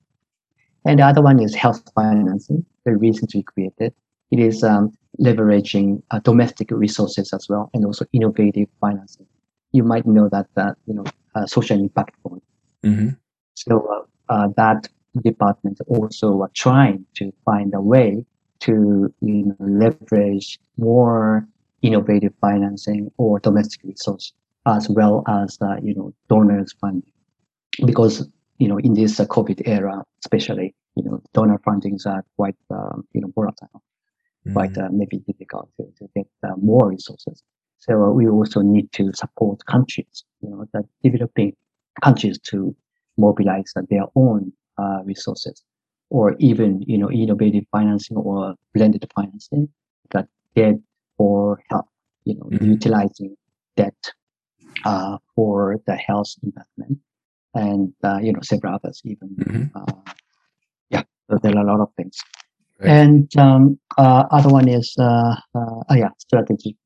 And 0.84 1.00
the 1.00 1.04
other 1.04 1.22
one 1.22 1.40
is 1.40 1.54
health 1.54 1.82
financing, 1.94 2.64
very 2.84 2.96
recently 2.96 3.42
created. 3.42 3.94
It 4.30 4.38
is 4.38 4.62
um, 4.62 4.92
leveraging 5.20 6.02
uh, 6.10 6.18
domestic 6.20 6.70
resources 6.70 7.32
as 7.32 7.48
well, 7.48 7.70
and 7.74 7.84
also 7.84 8.04
innovative 8.12 8.68
financing. 8.80 9.26
You 9.72 9.84
might 9.84 10.06
know 10.06 10.28
that 10.28 10.46
that 10.54 10.76
you 10.86 10.94
know 10.94 11.04
uh, 11.34 11.46
social 11.46 11.78
impact 11.78 12.16
fund. 12.22 12.42
Mm-hmm. 12.84 13.08
So 13.54 14.06
uh, 14.28 14.32
uh 14.32 14.48
that 14.56 14.88
department 15.22 15.78
also 15.86 16.40
are 16.42 16.50
trying 16.54 17.04
to 17.16 17.32
find 17.44 17.74
a 17.74 17.80
way 17.80 18.24
to 18.60 19.12
you 19.20 19.44
know, 19.44 19.56
leverage 19.58 20.58
more 20.78 21.46
innovative 21.82 22.32
financing 22.40 23.10
or 23.18 23.40
domestic 23.40 23.82
resource 23.84 24.32
as 24.66 24.88
well 24.88 25.24
as 25.28 25.58
uh, 25.60 25.76
you 25.82 25.94
know 25.94 26.14
donors 26.28 26.72
funding 26.80 27.12
because 27.84 28.26
you 28.58 28.68
know 28.68 28.78
in 28.78 28.94
this 28.94 29.18
uh, 29.18 29.26
COVID 29.26 29.62
era 29.66 30.02
especially 30.24 30.74
you 30.94 31.02
know 31.02 31.20
donor 31.34 31.58
fundings 31.66 32.06
are 32.06 32.24
quite 32.36 32.56
um, 32.70 33.04
you 33.12 33.20
know 33.20 33.32
volatile. 33.34 33.82
Quite 34.52 34.76
uh, 34.76 34.88
maybe 34.90 35.18
difficult 35.18 35.68
to, 35.76 35.84
to 35.98 36.08
get 36.16 36.26
uh, 36.42 36.56
more 36.56 36.88
resources. 36.88 37.42
So 37.78 37.92
uh, 38.02 38.10
we 38.10 38.28
also 38.28 38.60
need 38.60 38.90
to 38.92 39.12
support 39.14 39.64
countries, 39.66 40.24
you 40.40 40.50
know, 40.50 40.66
the 40.72 40.82
developing 41.02 41.54
countries 42.02 42.38
to 42.50 42.74
mobilize 43.16 43.72
their 43.90 44.04
own 44.14 44.52
resources 45.04 45.62
or 46.10 46.34
even, 46.38 46.82
you 46.82 46.98
know, 46.98 47.10
innovative 47.10 47.64
financing 47.70 48.16
or 48.16 48.54
blended 48.74 49.10
financing 49.14 49.68
that 50.10 50.28
debt 50.54 50.74
for 51.16 51.62
health, 51.70 51.88
you 52.24 52.34
know, 52.34 52.44
mm-hmm. 52.44 52.72
utilizing 52.72 53.36
debt 53.76 54.12
uh, 54.84 55.16
for 55.34 55.80
the 55.86 55.94
health 55.94 56.34
investment 56.42 56.98
and, 57.54 57.92
uh, 58.04 58.18
you 58.22 58.32
know, 58.32 58.40
several 58.42 58.74
others 58.74 59.00
even. 59.04 59.28
Mm-hmm. 59.36 59.64
Uh, 59.74 60.12
yeah, 60.90 61.02
so 61.30 61.38
there 61.42 61.56
are 61.56 61.62
a 61.62 61.66
lot 61.66 61.80
of 61.80 61.88
things. 61.96 62.18
And 62.88 63.36
um, 63.36 63.78
uh, 63.98 64.24
other 64.30 64.48
one 64.48 64.68
is 64.68 64.94
uh, 64.98 65.36
uh, 65.54 65.82
oh 65.88 65.94
yeah, 65.94 66.10
strategic 66.18 66.76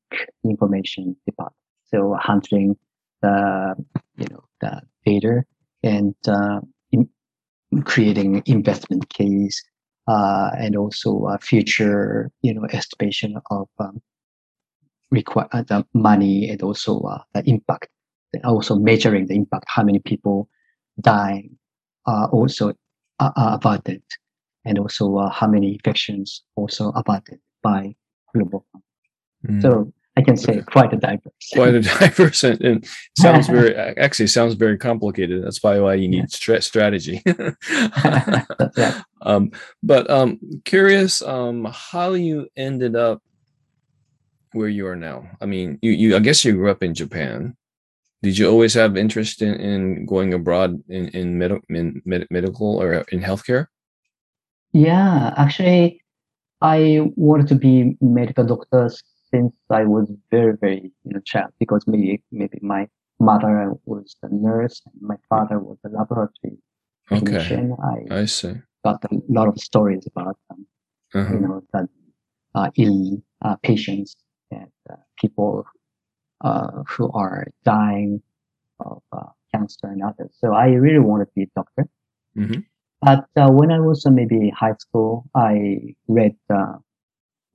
information 0.43 1.15
department. 1.25 1.55
So 1.85 2.17
handling 2.21 2.75
the 3.21 3.75
you 4.17 4.27
know 4.29 4.43
the 4.61 4.81
data 5.05 5.43
and 5.83 6.15
uh, 6.27 6.59
in 6.91 7.09
creating 7.83 8.43
investment 8.45 9.09
case 9.09 9.63
uh, 10.07 10.51
and 10.57 10.75
also 10.75 11.27
future 11.41 12.31
you 12.41 12.53
know 12.53 12.67
estimation 12.71 13.37
of 13.49 13.67
um, 13.79 14.01
require 15.11 15.47
uh, 15.51 15.63
the 15.63 15.85
money 15.93 16.49
and 16.49 16.61
also 16.61 17.01
the 17.33 17.49
impact. 17.49 17.87
Also 18.43 18.75
measuring 18.75 19.25
the 19.25 19.33
impact, 19.33 19.65
how 19.67 19.83
many 19.83 19.99
people 19.99 20.49
die, 20.99 21.49
dying, 22.05 22.29
also 22.31 22.73
averted 23.19 24.03
and 24.67 24.77
also 24.77 25.15
uh, 25.17 25.29
how 25.29 25.47
many 25.47 25.73
infections 25.73 26.43
also 26.55 26.91
abated 26.91 27.39
by 27.63 27.95
global. 28.35 28.65
Mm. 29.47 29.61
So 29.61 29.93
I 30.17 30.21
can 30.21 30.35
say 30.35 30.61
quite 30.61 30.91
a 30.93 30.97
diverse. 30.97 31.49
quite 31.53 31.75
a 31.75 31.81
diverse 31.99 32.43
and, 32.43 32.61
and 32.61 32.85
sounds 33.17 33.47
very 33.47 33.73
actually 34.05 34.27
sounds 34.27 34.55
very 34.55 34.77
complicated. 34.77 35.43
That's 35.43 35.59
probably 35.59 35.81
why 35.81 35.93
you 35.93 36.09
need 36.09 36.29
stra- 36.29 36.61
strategy. 36.61 37.23
Um 39.23 39.51
but 39.83 40.09
um 40.09 40.39
curious 40.63 41.21
um 41.21 41.67
how 41.73 42.13
you 42.13 42.47
ended 42.55 42.95
up 42.95 43.21
where 44.53 44.69
you 44.69 44.87
are 44.87 44.95
now. 44.95 45.27
I 45.41 45.45
mean 45.45 45.79
you, 45.81 45.91
you 45.91 46.15
i 46.15 46.19
guess 46.19 46.45
you 46.45 46.53
grew 46.53 46.71
up 46.71 46.83
in 46.83 46.93
japan. 46.93 47.57
Did 48.21 48.37
you 48.37 48.49
always 48.49 48.73
have 48.75 48.95
interest 48.95 49.41
in, 49.41 49.55
in 49.55 50.05
going 50.05 50.33
abroad 50.33 50.81
in 50.87 51.09
in, 51.09 51.37
med- 51.37 51.65
in 51.69 52.01
med- 52.05 52.27
medical 52.29 52.81
or 52.81 52.93
in 53.11 53.19
healthcare 53.21 53.67
Yeah, 54.77 55.33
actually, 55.37 56.01
I 56.61 57.09
wanted 57.15 57.47
to 57.47 57.55
be 57.55 57.97
medical 57.99 58.45
doctor 58.45 58.91
since 59.31 59.53
I 59.71 59.83
was 59.85 60.11
very, 60.29 60.55
very 60.55 60.91
you 61.03 61.13
know 61.13 61.19
child 61.25 61.51
because 61.59 61.83
maybe 61.87 62.23
maybe 62.31 62.59
my 62.61 62.87
mother 63.19 63.73
was 63.85 64.15
a 64.21 64.29
nurse 64.29 64.79
and 64.85 64.93
my 65.01 65.15
father 65.29 65.57
was 65.57 65.77
a 65.83 65.89
laboratory 65.89 66.57
okay 67.11 67.19
technician. 67.19 67.75
I 67.81 68.21
i 68.21 68.25
see 68.25 68.53
got 68.83 69.03
a 69.05 69.17
lot 69.27 69.47
of 69.47 69.57
stories 69.69 70.05
about 70.11 70.37
um, 70.51 70.67
uh-huh. 71.15 71.33
you 71.33 71.39
know 71.39 71.63
that 71.73 71.89
uh, 72.53 72.69
ill 72.77 73.17
uh, 73.41 73.55
patients 73.63 74.15
and 74.51 74.71
uh, 74.91 75.01
people 75.19 75.65
uh, 76.41 76.83
who 76.87 77.11
are 77.13 77.47
dying 77.65 78.21
of 78.79 79.01
uh, 79.11 79.31
cancer 79.51 79.87
and 79.87 80.03
others. 80.03 80.31
So 80.37 80.53
I 80.53 80.67
really 80.85 81.03
wanted 81.09 81.25
to 81.25 81.35
be 81.35 81.43
a 81.49 81.51
doctor. 81.55 81.89
Mhm. 82.37 82.63
But 83.01 83.25
uh, 83.35 83.49
when 83.51 83.71
I 83.71 83.79
was 83.79 84.05
uh, 84.05 84.09
maybe 84.11 84.49
high 84.49 84.75
school, 84.79 85.29
I 85.35 85.95
read 86.07 86.35
the 86.49 86.79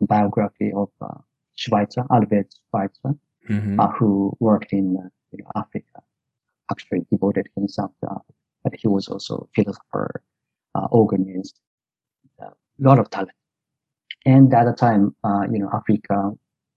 biography 0.01 0.73
of 0.73 0.91
uh, 1.01 1.19
Schweitzer, 1.57 2.05
Albert 2.11 2.49
Schweitzer, 2.71 3.15
Mhm. 3.51 3.81
uh, 3.81 3.89
who 3.99 4.33
worked 4.39 4.73
in 4.73 4.97
uh, 4.97 5.09
you 5.33 5.43
know, 5.43 5.51
Africa, 5.57 5.99
actually 6.71 7.07
devoted 7.11 7.49
himself 7.57 7.91
to 8.01 8.07
Africa. 8.11 8.35
But 8.63 8.75
he 8.77 8.87
was 8.89 9.09
also 9.09 9.35
a 9.37 9.49
philosopher, 9.55 10.23
uh, 10.77 10.87
organist, 10.93 11.61
a 12.41 12.53
lot 12.79 12.99
of 13.01 13.11
talent. 13.11 13.33
And 14.25 14.55
at 14.55 14.65
the 14.65 14.73
time, 14.73 15.15
uh, 15.25 15.45
you 15.53 15.59
know, 15.59 15.71
Africa 15.73 16.31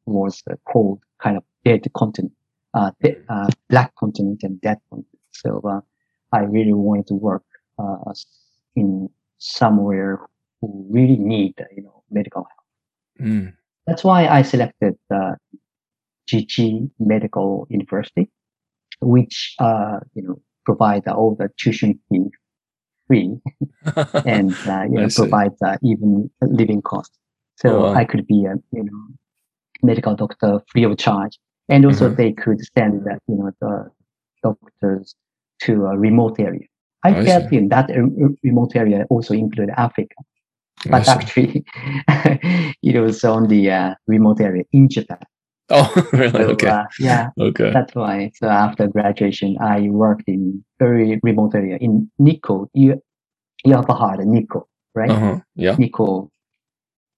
was 0.07 0.41
uh, 0.49 0.55
called 0.65 0.99
kind 1.19 1.37
of 1.37 1.43
dead 1.63 1.85
continent, 1.93 2.33
uh, 2.73 2.91
de- 3.01 3.21
uh, 3.29 3.49
black 3.69 3.93
continent 3.95 4.41
and 4.43 4.59
dead 4.61 4.79
continent. 4.89 5.19
So 5.31 5.61
uh, 5.63 5.81
I 6.31 6.39
really 6.41 6.73
wanted 6.73 7.07
to 7.07 7.13
work 7.15 7.43
uh, 7.77 7.97
in 8.75 9.09
somewhere 9.37 10.19
who 10.61 10.85
really 10.89 11.17
need, 11.17 11.53
you 11.75 11.83
know, 11.83 12.03
medical 12.11 12.43
help. 12.43 13.27
Mm. 13.27 13.53
That's 13.87 14.03
why 14.03 14.27
I 14.27 14.41
selected 14.41 14.95
uh, 15.13 15.35
Jichi 16.29 16.89
Medical 16.99 17.67
University, 17.69 18.31
which 19.01 19.55
uh, 19.59 19.99
you 20.13 20.23
know 20.23 20.41
provide 20.65 21.07
all 21.07 21.35
the 21.35 21.49
tuition 21.57 21.99
fee 22.09 22.29
free 23.07 23.37
and 24.25 24.55
uh, 24.67 24.83
you 24.83 24.99
know 25.01 25.07
provide 25.15 25.51
uh, 25.63 25.77
even 25.83 26.29
living 26.41 26.81
costs. 26.81 27.17
So 27.57 27.85
Oh. 27.87 27.93
I 27.93 28.05
could 28.05 28.25
be 28.27 28.45
a 28.45 28.55
you 28.71 28.83
know 28.83 29.01
medical 29.83 30.15
doctor 30.15 30.61
free 30.71 30.83
of 30.83 30.97
charge, 30.97 31.37
and 31.69 31.85
also 31.85 32.09
Mhm. 32.09 32.17
they 32.17 32.31
could 32.33 32.59
send 32.77 33.07
uh, 33.07 33.15
you 33.27 33.35
know 33.37 33.51
the 33.61 33.91
doctors 34.43 35.15
to 35.61 35.85
a 35.85 35.97
remote 35.97 36.39
area. 36.39 36.67
I 37.05 37.19
I 37.19 37.25
felt 37.25 37.49
see. 37.49 37.57
in 37.57 37.69
that 37.69 37.89
remote 38.43 38.75
area 38.75 39.05
also 39.09 39.33
include 39.33 39.69
Africa, 39.77 40.15
but 40.89 41.07
actually 41.07 41.63
it 42.83 42.99
was 42.99 43.23
on 43.23 43.47
the 43.47 43.71
uh, 43.71 43.95
remote 44.07 44.41
area 44.41 44.63
in 44.71 44.89
Japan. 44.89 45.19
oh 45.69 45.89
really 46.13 46.31
So 46.31 46.51
okay 46.53 46.67
uh, 46.67 46.83
yeah, 46.99 47.29
okay 47.39 47.71
that's 47.71 47.93
why. 47.95 48.31
So 48.35 48.47
after 48.47 48.87
graduation, 48.87 49.57
I 49.59 49.89
worked 49.89 50.27
in 50.27 50.63
very 50.79 51.19
remote 51.23 51.55
area 51.55 51.77
in 51.79 52.09
Nikko. 52.19 52.69
You 52.73 53.01
you 53.63 53.73
have 53.73 53.87
heard 53.87 54.19
of 54.19 54.27
Nikko, 54.27 54.67
right? 54.93 55.09
uh-huh 55.09 55.39
yeah 55.55 55.75
Nikko. 55.77 56.31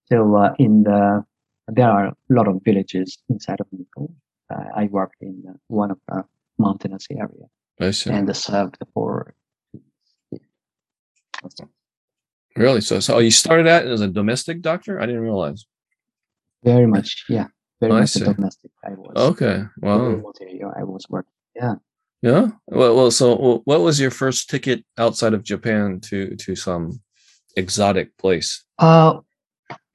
So 0.10 0.36
uh, 0.36 0.54
in 0.60 0.84
the 0.84 1.24
there 1.68 1.90
are 1.90 2.06
a 2.08 2.16
lot 2.30 2.48
of 2.48 2.62
villages 2.64 3.18
inside 3.30 3.60
of 3.60 3.68
Nikko. 3.72 4.10
Uh, 4.50 4.64
I 4.82 4.86
worked 4.86 5.22
in 5.22 5.44
one 5.68 5.92
of 5.92 6.00
the 6.08 6.24
mountainous 6.58 7.06
area 7.12 7.46
i 7.80 7.92
see 7.92 8.10
and 8.10 8.36
served 8.36 8.78
for 8.94 9.34
Really? 12.56 12.82
So, 12.82 13.00
so 13.00 13.20
you 13.20 13.32
started 13.32 13.68
out 13.68 13.86
as 13.86 14.02
a 14.02 14.08
domestic 14.08 14.62
doctor? 14.62 15.00
I 15.00 15.06
didn't 15.06 15.22
realize. 15.22 15.66
very 16.64 16.88
much, 16.88 17.24
yeah, 17.30 17.48
very 17.80 17.94
I 17.94 18.00
much 18.02 18.10
see. 18.10 18.24
domestic. 18.24 18.72
I 18.84 18.92
was 18.92 19.14
Okay. 19.16 19.64
Wow. 19.82 20.24
I 20.76 20.84
was 20.84 21.06
working. 21.10 21.32
Yeah. 21.56 21.76
Yeah. 22.22 22.48
Well, 22.68 22.96
well. 22.96 23.12
So, 23.12 23.38
well, 23.40 23.62
what 23.66 23.82
was 23.82 24.00
your 24.00 24.10
first 24.10 24.50
ticket 24.50 24.84
outside 24.98 25.34
of 25.36 25.44
Japan 25.44 26.00
to 26.10 26.36
to 26.36 26.56
some 26.56 27.00
exotic 27.56 28.18
place? 28.18 28.64
Uh, 28.80 29.20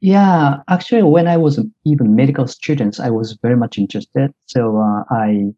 yeah, 0.00 0.58
actually, 0.68 1.02
when 1.02 1.26
I 1.26 1.36
was 1.36 1.58
even 1.84 2.14
medical 2.14 2.46
student, 2.46 3.00
I 3.00 3.10
was 3.10 3.38
very 3.42 3.56
much 3.56 3.76
interested. 3.76 4.32
So 4.46 4.76
uh, 4.78 5.04
I 5.10 5.52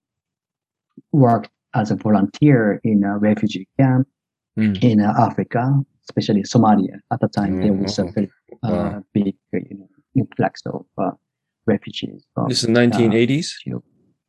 worked 1.12 1.50
as 1.74 1.90
a 1.90 1.96
volunteer 1.96 2.80
in 2.84 3.04
a 3.04 3.18
refugee 3.18 3.68
camp 3.78 4.08
Hmm. 4.56 4.74
in 4.82 5.00
uh, 5.00 5.12
Africa, 5.18 5.82
especially 6.08 6.42
Somalia. 6.44 7.00
At 7.12 7.18
the 7.20 7.26
time, 7.28 7.60
there 7.60 7.72
was 7.72 7.98
a 7.98 8.04
very 8.04 8.30
uh, 8.62 8.70
wow. 8.70 9.02
big, 9.12 9.34
uh, 9.52 9.58
you 9.68 9.78
know, 9.78 9.88
influx 10.14 10.62
of 10.66 10.86
uh, 10.96 11.10
refugees 11.66 12.24
from 12.34 12.48
This 12.48 12.62
is 12.62 12.68
1980s. 12.70 13.48
you 13.66 13.82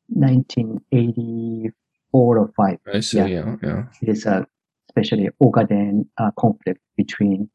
1984 0.09 2.37
or 2.37 2.51
five. 2.57 2.77
I 2.91 2.99
see. 3.01 3.17
yeah. 3.17 3.25
Yeah. 3.27 3.55
Yeah. 3.63 3.83
It 4.01 4.09
is 4.09 4.25
a 4.25 4.45
especially 4.89 5.29
Ogaden 5.41 6.05
uh, 6.17 6.31
conflict 6.39 6.79
between. 6.97 7.49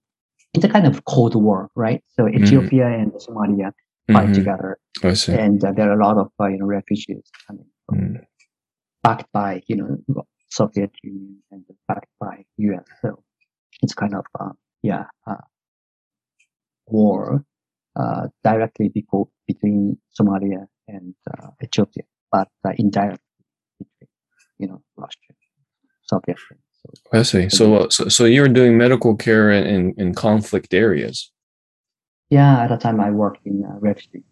It's 0.55 0.65
a 0.65 0.69
kind 0.69 0.87
of 0.87 1.05
cold 1.05 1.35
war, 1.35 1.71
right? 1.77 2.03
So 2.17 2.29
Ethiopia 2.29 2.87
and 2.89 3.13
Somalia 3.13 3.73
fight 4.13 4.29
Mhm. 4.31 4.35
together, 4.35 4.79
I 5.05 5.15
see. 5.15 5.33
and 5.33 5.63
uh, 5.65 5.73
there 5.73 5.89
are 5.91 5.99
a 6.01 6.05
lot 6.07 6.17
of 6.19 6.29
uh, 6.41 6.47
you 6.49 6.59
know 6.59 6.67
refugees 6.67 7.23
coming 7.47 7.67
from 7.87 7.99
Mm. 7.99 8.21
backed 9.05 9.31
by 9.33 9.63
you 9.69 9.77
know 9.77 9.97
Soviet 10.51 10.91
Union 11.03 11.43
and 11.51 11.65
backed 11.89 12.13
by 12.19 12.45
US. 12.59 12.85
So 13.03 13.23
it's 13.83 13.95
kind 13.95 14.15
of 14.15 14.27
uh, 14.39 14.53
yeah 14.83 15.05
uh, 15.27 15.45
war 16.87 17.45
uh, 17.97 18.29
directly 18.45 18.89
beco- 18.91 19.31
between 19.47 19.99
Somalia 20.19 20.67
and 20.89 21.15
uh, 21.33 21.49
Ethiopia, 21.63 22.05
but 22.31 22.49
uh, 22.67 22.73
indirectly 22.77 23.19
between 23.79 24.09
you 24.59 24.69
know 24.69 24.83
Russia, 24.97 25.35
Soviet. 26.03 26.39
Union. 26.51 26.63
So 26.83 27.19
I 27.19 27.23
see. 27.23 27.49
So, 27.51 27.75
uh, 27.75 27.91
so, 27.91 28.09
so 28.09 28.25
you're 28.25 28.49
doing 28.49 28.79
medical 28.79 29.15
care 29.15 29.51
in, 29.51 29.67
in, 29.67 29.95
in 29.99 30.15
conflict 30.15 30.73
areas. 30.73 31.31
yeah, 32.31 32.63
at 32.63 32.69
the 32.69 32.77
time 32.77 33.01
I 33.01 33.11
worked 33.11 33.47
in 33.47 33.65
uh, 33.65 33.79
refugee, 33.81 34.25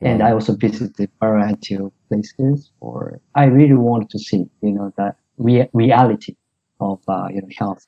and 0.00 0.22
I 0.22 0.32
also 0.32 0.54
visited 0.54 1.10
variety 1.20 1.76
of 1.76 1.92
places. 2.08 2.70
Or 2.80 3.20
I 3.34 3.44
really 3.46 3.74
wanted 3.74 4.10
to 4.10 4.18
see 4.18 4.44
you 4.62 4.72
know 4.72 4.92
the 4.96 5.14
rea- 5.38 5.70
reality 5.72 6.36
of 6.80 7.00
uh, 7.08 7.28
you 7.30 7.40
know 7.42 7.48
health 7.58 7.84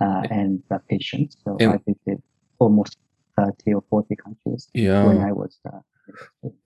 uh, 0.00 0.22
and 0.30 0.62
the 0.70 0.78
patients. 0.88 1.36
So 1.44 1.56
And- 1.60 1.72
I 1.74 1.78
visited 1.86 2.22
almost 2.58 2.98
thirty 3.36 3.74
or 3.74 3.82
forty 3.90 4.16
countries 4.16 4.68
yeah. 4.74 5.04
when 5.06 5.18
I 5.20 5.32
was. 5.32 5.58
Uh, 5.66 5.80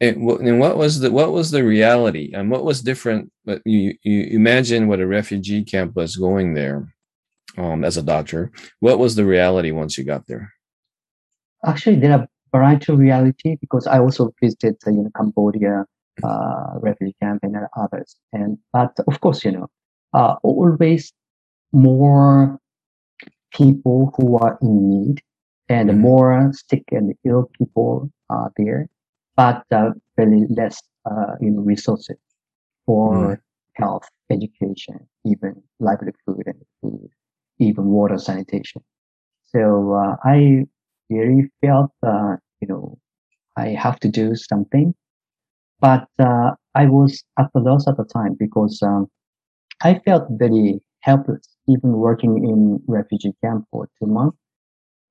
And, 0.00 0.16
and 0.48 0.60
what 0.60 0.76
was 0.76 1.00
the 1.00 1.10
what 1.10 1.32
was 1.32 1.50
the 1.50 1.64
reality, 1.64 2.26
and 2.36 2.50
what 2.50 2.62
was 2.64 2.82
different? 2.82 3.32
But 3.46 3.62
you 3.64 3.94
you 4.02 4.24
imagine 4.40 4.86
what 4.86 5.00
a 5.00 5.06
refugee 5.06 5.64
camp 5.64 5.96
was 5.96 6.16
going 6.16 6.52
there, 6.54 6.92
um, 7.56 7.82
as 7.88 7.96
a 7.96 8.02
doctor. 8.02 8.52
What 8.80 8.98
was 8.98 9.14
the 9.16 9.24
reality 9.24 9.70
once 9.72 9.96
you 9.96 10.04
got 10.04 10.26
there? 10.26 10.46
actually 11.66 11.96
there 12.00 12.12
are 12.18 12.26
variety 12.52 12.92
of 12.92 12.98
reality 12.98 13.56
because 13.60 13.86
I 13.86 13.98
also 13.98 14.32
visited 14.42 14.76
uh, 14.86 14.90
you 14.90 15.02
know 15.04 15.10
Cambodia 15.16 15.84
uh, 16.22 16.70
refugee 16.80 17.16
camp 17.22 17.40
and 17.42 17.54
others 17.76 18.16
and 18.32 18.58
but 18.72 18.92
of 19.10 19.20
course 19.20 19.44
you 19.44 19.52
know 19.52 19.68
uh, 20.14 20.36
always 20.42 21.12
more 21.72 22.58
people 23.54 24.12
who 24.16 24.36
are 24.38 24.58
in 24.62 24.88
need 24.88 25.22
and 25.68 25.88
Mhm. 25.88 26.00
more 26.00 26.50
sick 26.68 26.84
and 26.90 27.14
ill 27.24 27.50
people 27.58 28.10
are 28.30 28.52
there 28.56 28.88
but 29.36 29.64
uh, 29.72 29.90
very 30.16 30.46
less 30.50 30.82
uh, 31.10 31.34
you 31.40 31.50
know 31.50 31.60
resources 31.62 32.16
for 32.86 33.40
health 33.76 34.08
education 34.30 34.98
even 35.24 35.54
livelihood 35.80 36.42
and 36.46 36.62
food 36.80 37.08
even 37.58 37.86
water 37.86 38.18
sanitation 38.18 38.82
so 39.44 39.92
uh, 39.94 40.16
I 40.24 40.66
really 41.10 41.50
felt, 41.62 41.90
uh, 42.06 42.36
you 42.60 42.68
know, 42.68 42.98
I 43.56 43.68
have 43.68 43.98
to 44.00 44.08
do 44.08 44.34
something. 44.34 44.94
But 45.80 46.08
uh, 46.18 46.52
I 46.74 46.86
was 46.86 47.24
at 47.38 47.50
a 47.54 47.58
loss 47.60 47.86
at 47.88 47.96
the 47.96 48.04
time 48.04 48.36
because 48.38 48.82
um, 48.82 49.08
I 49.82 50.00
felt 50.04 50.26
very 50.30 50.80
helpless, 51.00 51.48
even 51.68 51.92
working 51.92 52.44
in 52.44 52.82
refugee 52.86 53.34
camp 53.42 53.66
for 53.70 53.88
two 53.98 54.06
months. 54.06 54.36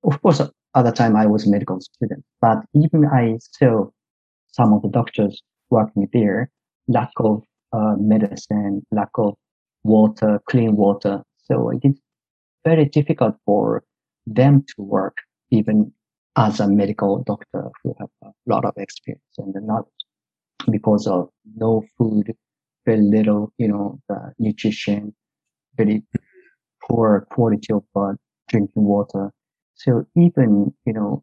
of 0.04 0.20
course, 0.22 0.40
at 0.40 0.82
the 0.84 0.92
time 0.92 1.16
I 1.16 1.26
was 1.26 1.46
a 1.46 1.50
medical 1.50 1.80
student, 1.80 2.24
but 2.40 2.58
even 2.74 3.04
I 3.06 3.38
saw 3.40 3.90
some 4.52 4.72
of 4.72 4.82
the 4.82 4.88
doctors 4.88 5.42
working 5.70 6.08
there, 6.12 6.50
lack 6.88 7.10
of 7.18 7.42
uh, 7.72 7.96
medicine, 7.98 8.86
lack 8.90 9.10
of 9.16 9.34
water, 9.84 10.40
clean 10.48 10.76
water. 10.76 11.22
So 11.44 11.70
it 11.70 11.80
is 11.84 12.00
very 12.64 12.84
difficult 12.84 13.36
for 13.44 13.82
them 14.26 14.64
to 14.76 14.82
work 14.82 15.16
even 15.50 15.92
as 16.36 16.60
a 16.60 16.68
medical 16.68 17.22
doctor 17.24 17.70
who 17.82 17.94
have 17.98 18.08
a 18.22 18.30
lot 18.46 18.64
of 18.64 18.74
experience 18.76 19.22
and 19.38 19.54
knowledge 19.66 19.88
because 20.70 21.06
of 21.06 21.28
no 21.56 21.82
food, 21.98 22.34
very 22.90 23.02
little, 23.02 23.52
you 23.58 23.68
know, 23.68 24.00
the 24.08 24.32
nutrition, 24.38 25.14
very 25.76 26.02
poor 26.82 27.26
quality 27.30 27.72
of 27.72 27.84
uh, 27.94 28.12
drinking 28.48 28.84
water. 28.84 29.32
So 29.74 30.04
even, 30.16 30.74
you 30.84 30.92
know, 30.92 31.22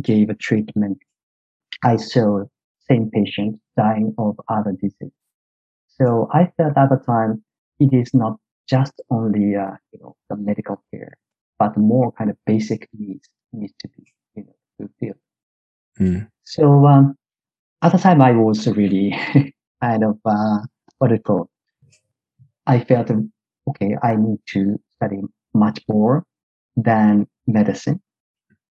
gave 0.00 0.30
a 0.30 0.34
treatment, 0.34 0.98
I 1.84 1.96
saw 1.96 2.44
same 2.88 3.10
patient 3.10 3.60
dying 3.76 4.14
of 4.18 4.40
other 4.48 4.72
disease. 4.72 5.12
So 5.88 6.28
I 6.32 6.50
felt 6.56 6.76
at 6.76 6.88
the 6.88 7.00
time 7.06 7.44
it 7.78 7.92
is 7.92 8.14
not 8.14 8.38
just 8.68 8.94
only, 9.10 9.56
uh, 9.56 9.76
you 9.92 9.98
know, 10.00 10.16
the 10.30 10.36
medical 10.36 10.82
care, 10.90 11.14
but 11.58 11.76
more 11.76 12.12
kind 12.12 12.30
of 12.30 12.36
basic 12.46 12.88
needs 12.98 13.28
needs 13.52 13.74
to 13.80 13.88
be, 13.88 14.04
you 14.34 14.44
know, 14.44 14.56
fulfilled. 14.78 15.20
Mm. 16.00 16.28
So 16.44 16.86
um, 16.86 17.16
at 17.82 17.92
the 17.92 17.98
time, 17.98 18.22
I 18.22 18.32
was 18.32 18.66
really 18.66 19.14
kind 19.82 20.04
of 20.04 20.18
uh, 20.24 20.58
what 21.02 21.10
it 21.10 21.24
called. 21.24 21.48
I 22.74 22.78
felt 22.84 23.10
okay. 23.70 23.96
I 24.04 24.14
need 24.14 24.38
to 24.54 24.78
study 24.94 25.20
much 25.52 25.78
more 25.88 26.24
than 26.76 27.26
medicine, 27.48 28.00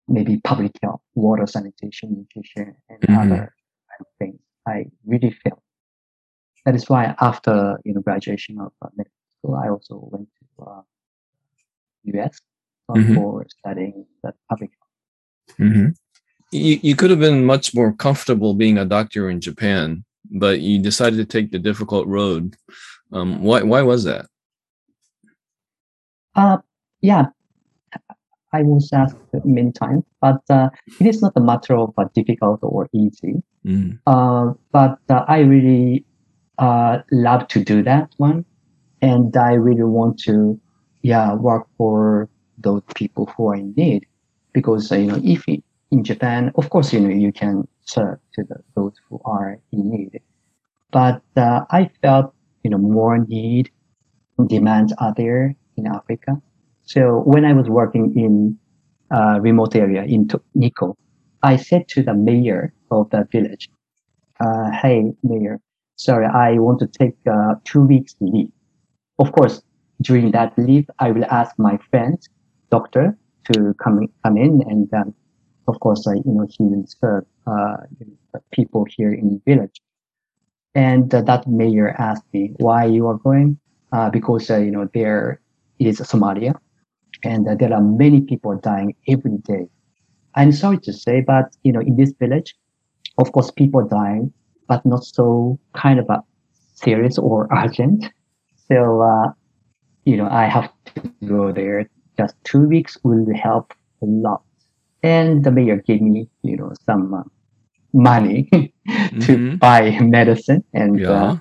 maybe 0.08 0.42
public 0.52 0.72
health, 0.82 1.02
water 1.14 1.46
sanitation, 1.46 2.08
nutrition, 2.18 2.68
and 2.90 3.00
Mhm. 3.04 3.22
other 3.22 3.44
things. 4.18 4.40
I 4.68 4.78
really 5.06 5.34
felt. 5.44 5.62
That 6.66 6.74
is 6.80 6.90
why 6.90 7.04
after 7.30 7.54
you 7.86 7.94
know 7.94 8.02
graduation 8.02 8.54
of 8.66 8.72
uh, 8.82 8.90
medical 8.98 9.22
school, 9.38 9.56
I 9.64 9.68
also 9.70 9.96
went 10.14 10.28
to 10.40 10.46
uh, 10.70 10.82
US 12.16 12.42
Mhm. 12.90 13.14
for 13.16 13.46
studying 13.58 13.98
the 14.24 14.32
public 14.50 14.72
health. 14.78 14.94
hmm 15.62 15.88
You, 16.52 16.76
you 16.88 16.96
could 16.96 17.12
have 17.14 17.24
been 17.28 17.46
much 17.54 17.66
more 17.78 17.92
comfortable 18.06 18.52
being 18.64 18.78
a 18.80 18.86
doctor 18.98 19.30
in 19.30 19.38
Japan, 19.48 19.88
but 20.32 20.62
you 20.62 20.80
decided 20.80 21.18
to 21.18 21.26
take 21.26 21.52
the 21.52 21.60
difficult 21.60 22.08
road. 22.08 22.56
Um, 23.12 23.42
why, 23.42 23.64
why 23.64 23.82
was 23.82 24.04
that? 24.04 24.28
Uh, 26.36 26.58
yeah, 27.02 27.28
I 28.52 28.64
was 28.64 28.90
asked 28.94 29.18
many 29.44 29.72
times, 29.72 30.04
but 30.22 30.42
uh, 30.50 30.70
it 31.00 31.08
is 31.08 31.22
not 31.22 31.34
a 31.36 31.42
matter 31.42 31.76
of 31.76 31.94
uh, 31.98 32.06
difficult 32.14 32.60
or 32.62 32.90
easy. 32.94 33.44
Mm. 33.66 34.00
Uh, 34.08 34.54
but 34.72 35.00
uh, 35.10 35.26
I 35.28 35.40
really 35.40 36.06
uh, 36.58 37.00
love 37.12 37.48
to 37.50 37.64
do 37.64 37.84
that 37.84 38.14
one, 38.18 38.46
and 39.02 39.36
I 39.36 39.54
really 39.54 39.84
want 39.84 40.20
to, 40.20 40.60
yeah, 41.02 41.34
work 41.34 41.68
for 41.78 42.30
those 42.58 42.84
people 42.96 43.26
who 43.36 43.50
are 43.50 43.56
in 43.56 43.74
need, 43.76 44.06
because 44.54 44.92
uh, 44.92 44.96
you 44.96 45.08
know, 45.08 45.22
if 45.24 45.46
in 45.92 46.04
Japan, 46.04 46.52
of 46.56 46.70
course, 46.70 46.94
you 46.94 47.00
know, 47.00 47.10
you 47.10 47.32
can 47.32 47.68
serve 47.86 48.19
to 48.34 48.43
the, 48.43 48.58
those 48.76 48.93
who 49.10 49.21
are 49.26 49.60
in 49.71 49.89
need, 49.89 50.21
but 50.91 51.21
uh, 51.38 51.65
I 51.71 51.89
felt 52.02 52.34
you 52.63 52.69
know 52.71 52.78
more 52.78 53.17
need 53.17 53.71
demands 54.48 54.93
are 55.00 55.13
there 55.15 55.56
in 55.78 55.88
Africa. 55.88 56.41
So 56.84 57.21
when 57.26 57.45
I 57.45 57.54
was 57.54 57.69
working 57.69 58.13
in 58.17 58.58
a 59.12 59.39
remote 59.41 59.76
area 59.76 60.04
in 60.04 60.28
Nikko, 60.54 60.98
I 61.41 61.56
said 61.56 61.88
to 61.89 62.04
the 62.04 62.13
mayor 62.13 62.74
of 62.91 63.10
the 63.10 63.28
village, 63.32 63.69
uh, 64.39 64.71
"Hey, 64.71 65.13
mayor, 65.24 65.60
sorry, 65.95 66.26
I 66.26 66.58
want 66.60 66.80
to 66.80 66.88
take 66.88 67.15
uh, 67.30 67.56
two 67.63 67.82
weeks 67.82 68.15
leave. 68.19 68.52
Of 69.19 69.32
course, 69.32 69.62
during 70.02 70.32
that 70.32 70.58
leave, 70.58 70.89
I 71.00 71.12
will 71.12 71.26
ask 71.26 71.58
my 71.58 71.78
friend, 71.89 72.17
doctor, 72.69 73.17
to 73.52 73.74
come 73.82 74.00
in, 74.00 74.10
come 74.24 74.38
in, 74.38 74.62
and 74.67 74.93
um, 74.93 75.13
of 75.67 75.80
course, 75.80 76.08
uh, 76.08 76.13
you 76.13 76.23
know, 76.25 76.47
will 76.60 76.86
serve 76.88 77.25
uh, 77.47 77.78
know, 77.99 78.39
people 78.51 78.86
here 78.95 79.13
in 79.13 79.30
the 79.30 79.41
village." 79.45 79.82
And 80.73 81.13
uh, 81.13 81.21
that 81.21 81.47
mayor 81.47 81.95
asked 81.97 82.25
me 82.34 82.51
why 82.58 82.86
you 82.86 83.08
are 83.08 83.17
going, 83.17 83.58
uh, 83.91 84.10
because 84.10 84.49
uh, 84.49 84.58
you 84.58 84.71
know 84.71 84.89
there 84.93 85.39
is 85.80 85.99
Somalia, 85.99 86.54
and 87.23 87.47
uh, 87.47 87.56
there 87.56 87.73
are 87.73 87.82
many 87.82 88.21
people 88.21 88.56
dying 88.58 88.95
every 89.08 89.38
day. 89.38 89.67
I'm 90.36 90.51
sorry 90.51 90.80
to 90.80 90.93
say, 90.93 91.21
but 91.21 91.56
you 91.63 91.71
know, 91.71 91.80
in 91.80 91.95
this 91.95 92.13
village, 92.19 92.56
of 93.17 93.32
course, 93.32 93.51
people 93.51 93.88
dying, 93.88 94.34
but 94.67 94.86
not 94.86 95.06
so 95.06 95.60
kind 95.73 95.99
of 95.99 96.10
a 96.10 96.21
serious 96.73 97.17
or 97.17 97.47
urgent. 97.56 98.10
So, 98.67 99.01
uh, 99.01 99.32
you 100.06 100.17
know, 100.17 100.28
I 100.30 100.45
have 100.45 100.69
to 100.95 101.12
go 101.25 101.51
there. 101.51 101.89
Just 102.17 102.36
two 102.43 102.67
weeks 102.67 102.97
will 103.04 103.25
help 103.36 103.73
a 104.01 104.06
lot. 104.06 104.43
And 105.06 105.44
the 105.44 105.52
mayor 105.52 105.78
gave 105.78 106.02
me, 106.02 106.28
you 106.41 106.58
know, 106.58 106.72
some 106.86 107.13
uh, 107.13 107.24
money 107.94 108.50
to 109.26 109.32
Mhm. 109.38 109.60
buy 109.60 109.82
medicine, 110.02 110.63
and 110.74 111.00
Yeah. 111.00 111.12
uh, 111.24 111.36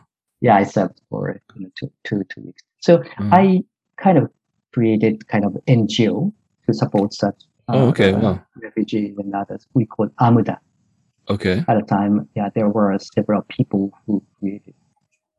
yeah, 0.46 0.56
I 0.56 0.64
served 0.64 1.00
for 1.08 1.40
you 1.56 1.62
know, 1.62 1.70
two, 1.78 1.90
two, 2.06 2.22
two 2.30 2.42
weeks. 2.46 2.62
So 2.86 2.98
Mhm. 2.98 3.32
I 3.40 3.64
kind 3.96 4.18
of 4.18 4.30
created 4.74 5.26
kind 5.28 5.44
of 5.48 5.52
NGO 5.66 6.32
to 6.66 6.74
support 6.74 7.14
such 7.14 7.38
Oh, 7.68 7.88
okay. 7.88 8.12
uh, 8.12 8.20
Wow. 8.20 8.36
refugees 8.66 9.16
and 9.16 9.34
others. 9.34 9.66
We 9.74 9.86
called 9.86 10.12
AMDA 10.26 10.58
Okay. 11.30 11.56
at 11.66 11.74
the 11.80 11.86
time. 11.96 12.28
Yeah, 12.36 12.50
there 12.54 12.68
were 12.68 12.92
several 13.16 13.42
people 13.56 13.82
who 14.06 14.22
created. 14.38 14.74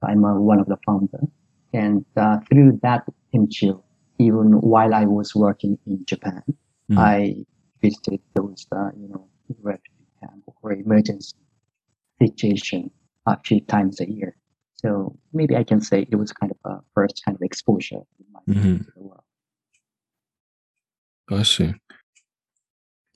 I'm 0.01 0.25
uh, 0.25 0.39
one 0.51 0.59
of 0.59 0.67
the 0.73 0.77
founders, 0.85 1.29
and 1.73 2.03
uh, 2.17 2.39
through 2.49 2.79
that 2.81 3.03
NGO, 3.33 3.83
even 4.17 4.47
while 4.73 4.93
I 5.01 5.05
was 5.05 5.35
working 5.35 5.77
in 5.85 6.03
Japan, 6.11 6.41
Mhm. 6.89 6.97
I 6.97 7.45
visited 7.81 8.21
those 8.35 8.65
uh, 8.71 8.89
you 8.97 9.07
know 9.09 9.27
refugee 9.61 10.07
camp 10.21 10.43
or 10.61 10.73
emergency 10.73 11.35
situation 12.21 12.89
a 13.25 13.37
few 13.43 13.59
times 13.61 13.99
a 14.01 14.09
year. 14.09 14.35
So 14.75 15.17
maybe 15.33 15.55
I 15.55 15.63
can 15.63 15.81
say 15.81 16.05
it 16.09 16.15
was 16.15 16.31
kind 16.31 16.51
of 16.51 16.71
a 16.71 16.79
first 16.93 17.21
kind 17.25 17.35
of 17.35 17.41
exposure 17.41 18.01
in 18.19 18.25
my 18.31 18.39
Mhm. 18.47 18.85
to 18.85 18.91
the 18.95 19.01
world. 19.03 19.23
I 21.29 21.43
see. 21.43 21.73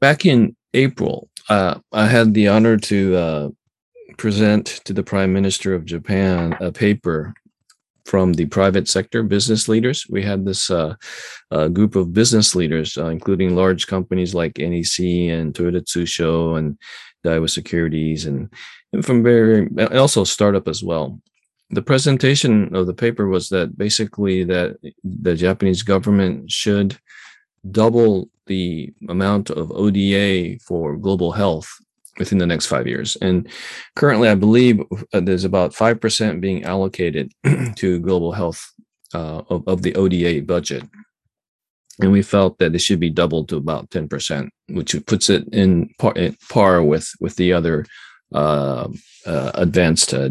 Back 0.02 0.26
in 0.26 0.56
April, 0.74 1.30
uh, 1.50 1.80
I 1.92 2.08
had 2.08 2.34
the 2.34 2.48
honor 2.48 2.78
to 2.78 3.16
uh, 3.16 3.50
present 4.18 4.66
to 4.86 4.94
the 4.94 5.04
Prime 5.04 5.34
Minister 5.34 5.74
of 5.74 5.86
Japan 5.86 6.56
a 6.60 6.72
paper 6.72 7.34
from 8.10 8.34
the 8.34 8.48
private 8.48 8.88
sector 8.88 9.22
business 9.22 9.70
leaders. 9.70 10.08
We 10.10 10.24
had 10.24 10.44
this 10.44 10.72
uh, 10.72 10.96
uh, 11.52 11.68
group 11.68 11.96
of 11.96 12.12
business 12.12 12.56
leaders, 12.56 12.98
uh, 12.98 13.10
including 13.10 13.56
large 13.56 13.86
companies 13.86 14.34
like 14.34 14.58
NEC 14.58 14.98
and 15.30 15.54
Toyota 15.54 15.84
Tsusho 15.86 16.58
and 16.58 16.76
Daiwa 17.24 17.48
Securities, 17.48 18.26
and, 18.26 18.52
and 18.94 19.06
from 19.06 19.22
very 19.22 19.68
and 19.68 19.98
also 20.04 20.24
startup 20.24 20.68
as 20.68 20.82
well. 20.82 21.22
The 21.70 21.84
presentation 21.84 22.76
of 22.76 22.88
the 22.88 22.96
paper 22.96 23.28
was 23.28 23.50
that 23.50 23.78
basically 23.78 24.44
that 24.46 24.78
the 25.04 25.36
Japanese 25.36 25.84
government 25.84 26.50
should 26.50 26.98
double 27.70 28.30
the 28.48 28.92
amount 29.08 29.52
of 29.52 29.72
ODA 29.72 30.58
for 30.66 30.98
global 30.98 31.32
health 31.32 31.70
within 32.20 32.38
the 32.38 32.46
next 32.46 32.68
five 32.68 32.88
years. 32.88 33.16
And 33.22 33.48
currently, 33.96 34.30
I 34.30 34.36
believe 34.36 34.82
uh, 35.14 35.22
there's 35.22 35.46
about 35.46 35.74
5% 35.74 36.42
being 36.42 36.64
allocated 36.66 37.32
to 37.78 38.00
global 38.00 38.34
health 38.34 38.72
uh, 39.14 39.42
of, 39.50 39.68
of 39.68 39.82
the 39.82 39.96
ODA 39.96 40.42
budget. 40.44 40.84
And 42.02 42.12
we 42.12 42.22
felt 42.22 42.60
that 42.60 42.76
it 42.76 42.80
should 42.80 43.00
be 43.00 43.10
doubled 43.10 43.50
to 43.50 43.58
about 43.58 43.90
10%, 43.90 44.50
which 44.70 44.96
puts 45.06 45.30
it 45.30 45.48
in 45.54 45.90
par, 46.00 46.14
in 46.14 46.38
par 46.50 46.84
with, 46.84 47.12
with 47.20 47.36
the 47.36 47.52
other 47.52 47.86
uh, 48.34 48.88
uh, 49.26 49.52
advanced 49.56 50.14
uh, 50.14 50.30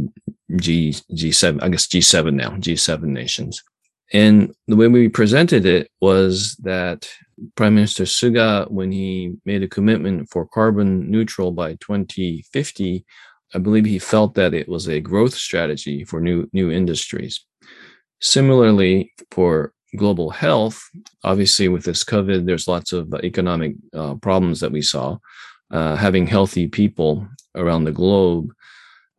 G, 0.57 0.93
G7, 1.13 1.63
I 1.63 1.69
guess 1.69 1.87
G7 1.87 2.35
now, 2.35 2.51
G7 2.51 3.03
nations. 3.03 3.63
And 4.13 4.55
the 4.67 4.77
way 4.77 4.89
we 4.89 5.09
presented 5.09 5.67
it 5.67 5.91
was 6.01 6.57
that 6.63 7.11
Prime 7.55 7.75
Minister 7.75 8.05
Suga, 8.05 8.71
when 8.71 8.93
he 8.93 9.37
made 9.45 9.63
a 9.63 9.69
commitment 9.69 10.29
for 10.31 10.47
carbon 10.47 11.11
neutral 11.11 11.53
by 11.53 11.75
2050, 11.75 13.05
I 13.55 13.59
believe 13.59 13.85
he 13.85 13.99
felt 13.99 14.35
that 14.35 14.55
it 14.55 14.69
was 14.69 14.89
a 14.89 15.01
growth 15.01 15.35
strategy 15.35 16.05
for 16.05 16.21
new 16.21 16.49
new 16.53 16.71
industries. 16.71 17.45
Similarly, 18.21 19.13
for 19.31 19.73
global 19.97 20.31
health, 20.31 20.83
obviously 21.25 21.69
with 21.69 21.85
this 21.85 22.05
COVID, 22.05 22.47
there's 22.47 22.69
lots 22.69 22.93
of 22.93 23.13
economic 23.23 23.75
uh, 23.95 24.15
problems 24.17 24.61
that 24.61 24.73
we 24.73 24.83
saw. 24.83 25.19
Uh, 25.71 25.97
having 25.97 26.27
healthy 26.27 26.67
people 26.67 27.29
around 27.55 27.85
the 27.85 27.93
globe 27.93 28.51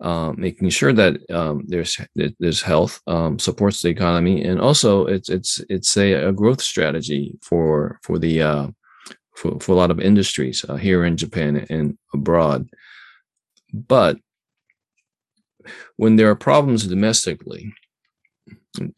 uh, 0.01 0.33
making 0.37 0.69
sure 0.69 0.93
that 0.93 1.17
um, 1.29 1.63
there's 1.67 1.99
there's 2.15 2.61
health 2.61 3.01
um, 3.07 3.37
supports 3.37 3.81
the 3.81 3.89
economy, 3.89 4.43
and 4.43 4.61
also 4.61 5.05
it's 5.05 5.29
it's 5.29 5.61
it's 5.69 5.97
a, 5.97 6.13
a 6.29 6.31
growth 6.31 6.61
strategy 6.61 7.37
for 7.41 7.99
for 8.03 8.17
the 8.17 8.41
uh, 8.41 8.67
for, 9.35 9.59
for 9.59 9.73
a 9.73 9.75
lot 9.75 9.91
of 9.91 9.99
industries 9.99 10.65
uh, 10.69 10.75
here 10.75 11.03
in 11.03 11.17
Japan 11.17 11.65
and 11.69 11.97
abroad. 12.13 12.69
But 13.73 14.17
when 15.97 16.15
there 16.15 16.29
are 16.29 16.35
problems 16.35 16.87
domestically, 16.87 17.73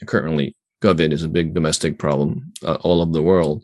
currently 0.05 0.55
COVID 0.83 1.11
is 1.13 1.23
a 1.23 1.29
big 1.29 1.55
domestic 1.55 1.97
problem 1.97 2.53
uh, 2.63 2.75
all 2.81 3.01
over 3.01 3.11
the 3.11 3.23
world. 3.23 3.63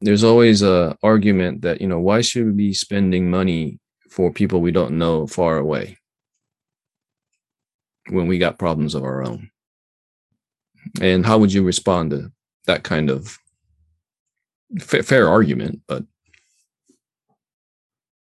There's 0.00 0.24
always 0.24 0.62
a 0.62 0.96
argument 1.02 1.60
that 1.62 1.82
you 1.82 1.86
know 1.86 2.00
why 2.00 2.22
should 2.22 2.46
we 2.46 2.52
be 2.52 2.72
spending 2.72 3.30
money 3.30 3.78
for 4.08 4.32
people 4.32 4.62
we 4.62 4.72
don't 4.72 4.96
know 4.96 5.26
far 5.26 5.58
away 5.58 5.97
when 8.10 8.26
we 8.26 8.38
got 8.38 8.58
problems 8.58 8.94
of 8.94 9.04
our 9.04 9.22
own? 9.22 9.50
And 11.00 11.26
how 11.26 11.38
would 11.38 11.52
you 11.52 11.62
respond 11.62 12.10
to 12.10 12.32
that 12.66 12.82
kind 12.82 13.10
of 13.10 13.38
fa- 14.78 15.02
fair 15.02 15.28
argument? 15.28 15.80
But 15.86 16.04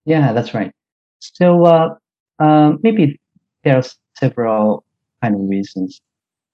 yeah, 0.05 0.33
that's 0.33 0.55
right. 0.55 0.73
So 1.21 1.65
uh, 1.65 1.95
uh, 2.39 2.73
maybe 2.83 3.21
there 3.65 3.77
are 3.77 3.85
several 4.19 4.85
kind 5.23 5.35
of 5.35 5.49
reasons. 5.49 6.01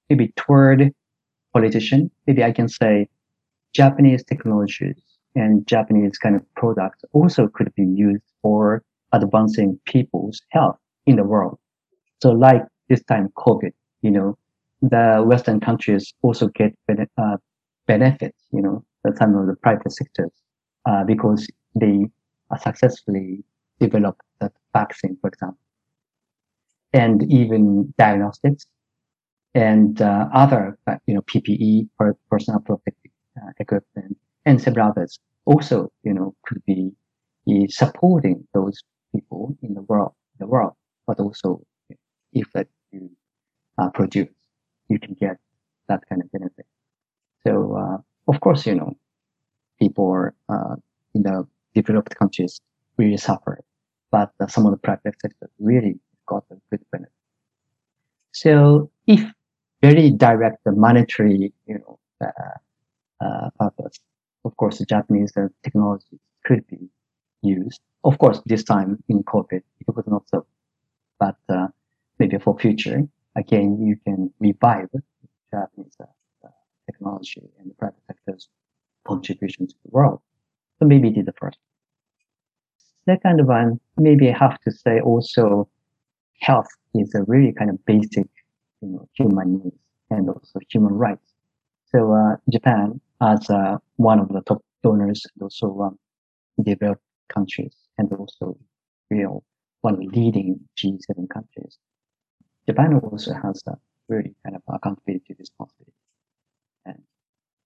Maybe 0.09 0.33
toward 0.37 0.93
politician, 1.53 2.11
maybe 2.27 2.43
I 2.43 2.53
can 2.53 2.69
say 2.69 3.09
Japanese 3.75 4.25
technologies 4.25 4.97
and 5.35 5.67
Japanese 5.67 6.19
kind 6.19 6.37
of 6.37 6.43
products 6.55 7.05
also 7.13 7.49
could 7.49 7.75
be 7.75 7.85
used 7.85 8.23
for 8.43 8.83
advancing 9.13 9.79
people's 9.87 10.41
health 10.51 10.77
in 11.07 11.17
the 11.17 11.25
world. 11.25 11.59
So 12.23 12.33
like 12.33 12.63
this 12.93 13.03
time 13.05 13.29
COVID, 13.39 13.73
you 14.03 14.11
know, 14.11 14.37
the 14.83 15.25
Western 15.27 15.61
countries 15.61 16.13
also 16.21 16.49
get 16.49 16.75
uh, 17.17 17.37
benefits, 17.87 18.39
you 18.53 18.61
know, 18.61 18.85
some 19.17 19.35
of 19.35 19.47
the 19.47 19.57
private 19.63 19.91
sectors, 19.91 20.31
uh, 20.85 21.03
because 21.05 21.49
they 21.75 22.07
successfully 22.61 23.43
developed 23.81 24.21
that 24.41 24.53
vaccine, 24.75 25.17
for 25.23 25.29
example, 25.29 25.65
and 26.93 27.23
even 27.33 27.95
diagnostics 27.97 28.67
and 29.55 30.03
uh, 30.03 30.29
other, 30.35 30.79
uh, 30.87 30.97
you 31.07 31.15
know, 31.15 31.23
PPE, 31.23 31.89
personal 32.31 32.61
protective 32.61 33.13
equipment, 33.59 34.19
and 34.45 34.61
several 34.61 34.91
others 34.91 35.19
also, 35.47 35.91
you 36.03 36.13
know, 36.13 36.35
could 36.45 36.63
be 36.67 36.93
supporting 37.69 38.47
those 38.53 38.83
people 39.15 39.57
in 39.63 39.73
the 39.73 39.83
world, 39.83 40.13
the 40.39 40.47
world, 40.47 40.75
but 41.07 41.19
also 41.19 41.63
if 42.33 42.47
that 42.53 42.69
you 42.93 43.11
uh, 43.79 43.91
produce, 43.91 44.29
you 44.89 44.99
can 44.99 45.15
get 45.15 45.39
that 45.89 46.03
kind 46.09 46.23
of 46.23 46.31
benefit. 46.31 46.67
So, 47.47 47.77
uh, 47.77 47.99
of 48.33 48.41
course, 48.41 48.67
you 48.67 48.75
know, 48.75 48.97
people 49.81 50.31
uh, 50.49 50.77
in 51.15 51.23
the 51.23 51.47
developed 51.75 52.15
countries 52.15 52.61
really 52.99 53.17
suffer, 53.17 53.61
but 54.11 54.31
uh, 54.41 54.47
some 54.47 54.67
of 54.67 54.73
the 54.73 54.79
private 54.79 55.21
sector 55.21 55.51
really 55.59 55.99
got 56.27 56.45
a 56.51 56.57
good 56.71 56.85
benefit. 56.93 57.13
So, 58.33 58.91
if 59.07 59.25
very 59.83 60.11
direct 60.11 60.61
monetary, 60.67 61.53
you 61.67 61.79
know, 61.79 61.99
uh, 62.21 63.25
uh, 63.25 63.51
purpose, 63.59 63.99
of 64.45 64.57
course, 64.57 64.79
the 64.79 64.87
Japanese 64.87 65.33
technology 65.63 66.19
could 66.45 66.67
be 66.69 66.89
used. 67.43 67.81
Of 68.05 68.19
course, 68.19 68.41
this 68.47 68.65
time 68.65 69.03
in 69.09 69.23
COVID, 69.25 69.63
it 69.81 69.87
was 69.87 70.05
not 70.07 70.29
so, 70.29 70.47
but 71.19 71.37
uh, 71.49 71.69
maybe 72.23 72.39
for 72.39 72.57
future, 72.57 72.99
again, 73.35 73.69
you 73.89 73.97
can 74.05 74.33
revive 74.39 74.89
Japanese 75.53 75.97
uh, 76.01 76.49
technology 76.87 77.43
and 77.59 77.71
the 77.71 77.75
private 77.75 78.05
sector's 78.07 78.49
contribution 79.05 79.67
to 79.67 79.75
the 79.85 79.91
world. 79.91 80.21
So 80.79 80.87
maybe 80.87 81.09
it 81.09 81.19
is 81.19 81.27
the 81.27 81.33
first. 81.33 81.59
Second 83.07 83.45
one, 83.45 83.81
maybe 83.97 84.31
I 84.31 84.39
have 84.39 84.61
to 84.61 84.71
say 84.71 85.01
also 85.01 85.69
health 86.39 86.73
is 86.95 87.13
a 87.17 87.25
really 87.25 87.53
kind 87.53 87.71
of 87.71 87.85
basic, 87.87 88.29
you 88.83 88.89
know, 88.93 89.09
human 89.19 89.49
needs 89.59 89.83
and 90.11 90.29
also 90.29 90.61
human 90.71 90.95
rights. 90.95 91.29
So 91.91 92.13
uh, 92.13 92.37
Japan, 92.53 93.01
as 93.21 93.51
uh, 93.51 93.79
one 93.97 94.21
of 94.21 94.29
the 94.29 94.43
top 94.43 94.63
donors 94.85 95.27
and 95.35 95.43
also 95.43 95.67
um, 95.87 95.99
developed 96.63 97.03
countries, 97.29 97.75
and 97.99 98.13
also 98.13 98.57
real 99.11 99.43
one 99.81 99.95
of 99.95 100.01
the 100.01 100.07
leading 100.07 100.61
G7 100.79 101.29
countries, 101.29 101.79
Japan 102.67 102.95
also 102.95 103.35
has 103.35 103.63
a 103.67 103.77
really 104.09 104.35
kind 104.45 104.57
of 104.57 104.63
accountability 104.69 105.35
responsibility 105.39 105.93
and 106.85 106.99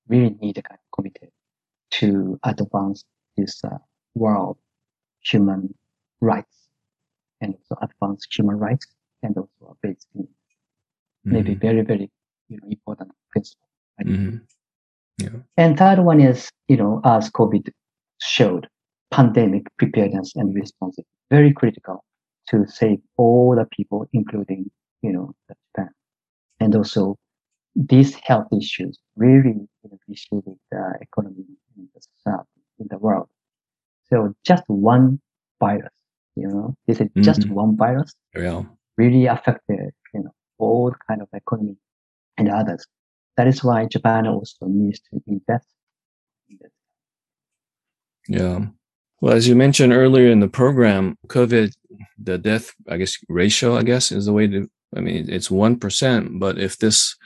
really 0.08 0.36
need 0.40 0.58
a 0.58 0.62
kind 0.62 0.78
of 0.78 0.96
committee 0.96 1.32
to 1.90 2.38
advance 2.44 3.04
this 3.36 3.62
uh, 3.64 3.78
world 4.14 4.58
human 5.22 5.74
rights 6.20 6.68
and 7.40 7.54
also 7.54 7.76
advance 7.82 8.26
human 8.30 8.56
rights 8.56 8.86
and 9.22 9.36
also 9.36 9.72
a 9.72 9.74
basic. 9.82 10.08
Mm-hmm. 10.16 11.32
Maybe 11.32 11.54
very, 11.54 11.82
very 11.82 12.10
you 12.48 12.58
know, 12.58 12.68
important 12.68 13.10
principle. 13.30 13.68
Mm-hmm. 14.02 14.36
Yeah. 15.18 15.40
And 15.56 15.78
third 15.78 16.00
one 16.00 16.20
is, 16.20 16.50
you 16.68 16.76
know, 16.76 17.00
as 17.04 17.30
COVID 17.30 17.70
showed, 18.20 18.68
pandemic 19.10 19.64
preparedness 19.78 20.32
and 20.36 20.54
response 20.54 20.98
very 21.30 21.52
critical 21.52 22.04
to 22.48 22.66
save 22.66 22.98
all 23.16 23.56
the 23.56 23.66
people, 23.76 24.06
including, 24.12 24.70
you 25.06 25.12
know, 25.12 25.32
Japan. 25.48 25.90
And 26.58 26.74
also 26.74 27.16
these 27.74 28.14
health 28.14 28.48
issues 28.52 28.98
really 29.14 29.54
reshaping 30.08 30.58
the 30.70 30.94
economy 31.00 31.44
in 31.76 31.88
the 31.94 32.00
society, 32.00 32.60
in 32.80 32.86
the 32.90 32.98
world. 32.98 33.28
So 34.08 34.34
just 34.44 34.64
one 34.66 35.20
virus, 35.60 35.92
you 36.34 36.48
know, 36.48 36.74
this 36.86 37.00
is 37.00 37.08
mm-hmm. 37.08 37.22
just 37.22 37.48
one 37.48 37.76
virus. 37.76 38.12
Yeah. 38.34 38.62
Really 38.96 39.26
affected, 39.26 39.92
you 40.14 40.22
know, 40.22 40.34
all 40.58 40.92
kind 41.08 41.20
of 41.22 41.28
economy 41.32 41.76
and 42.38 42.48
others. 42.48 42.86
That 43.36 43.46
is 43.46 43.62
why 43.62 43.86
Japan 43.86 44.26
also 44.26 44.66
needs 44.66 45.00
to 45.10 45.22
invest 45.26 45.68
in 46.48 46.58
this. 46.60 46.72
Yeah. 48.28 48.66
Well, 49.20 49.34
as 49.34 49.46
you 49.48 49.54
mentioned 49.54 49.92
earlier 49.92 50.30
in 50.30 50.40
the 50.40 50.48
program, 50.48 51.16
COVID, 51.28 51.72
the 52.18 52.38
death, 52.38 52.72
I 52.88 52.96
guess, 52.96 53.18
ratio, 53.28 53.76
I 53.76 53.82
guess, 53.82 54.10
is 54.10 54.26
the 54.26 54.32
way 54.32 54.46
to, 54.46 54.68
I 54.96 55.00
mean, 55.00 55.26
it's 55.28 55.48
1%. 55.48 56.38
But 56.38 56.58
if 56.58 56.78
this 56.78 57.16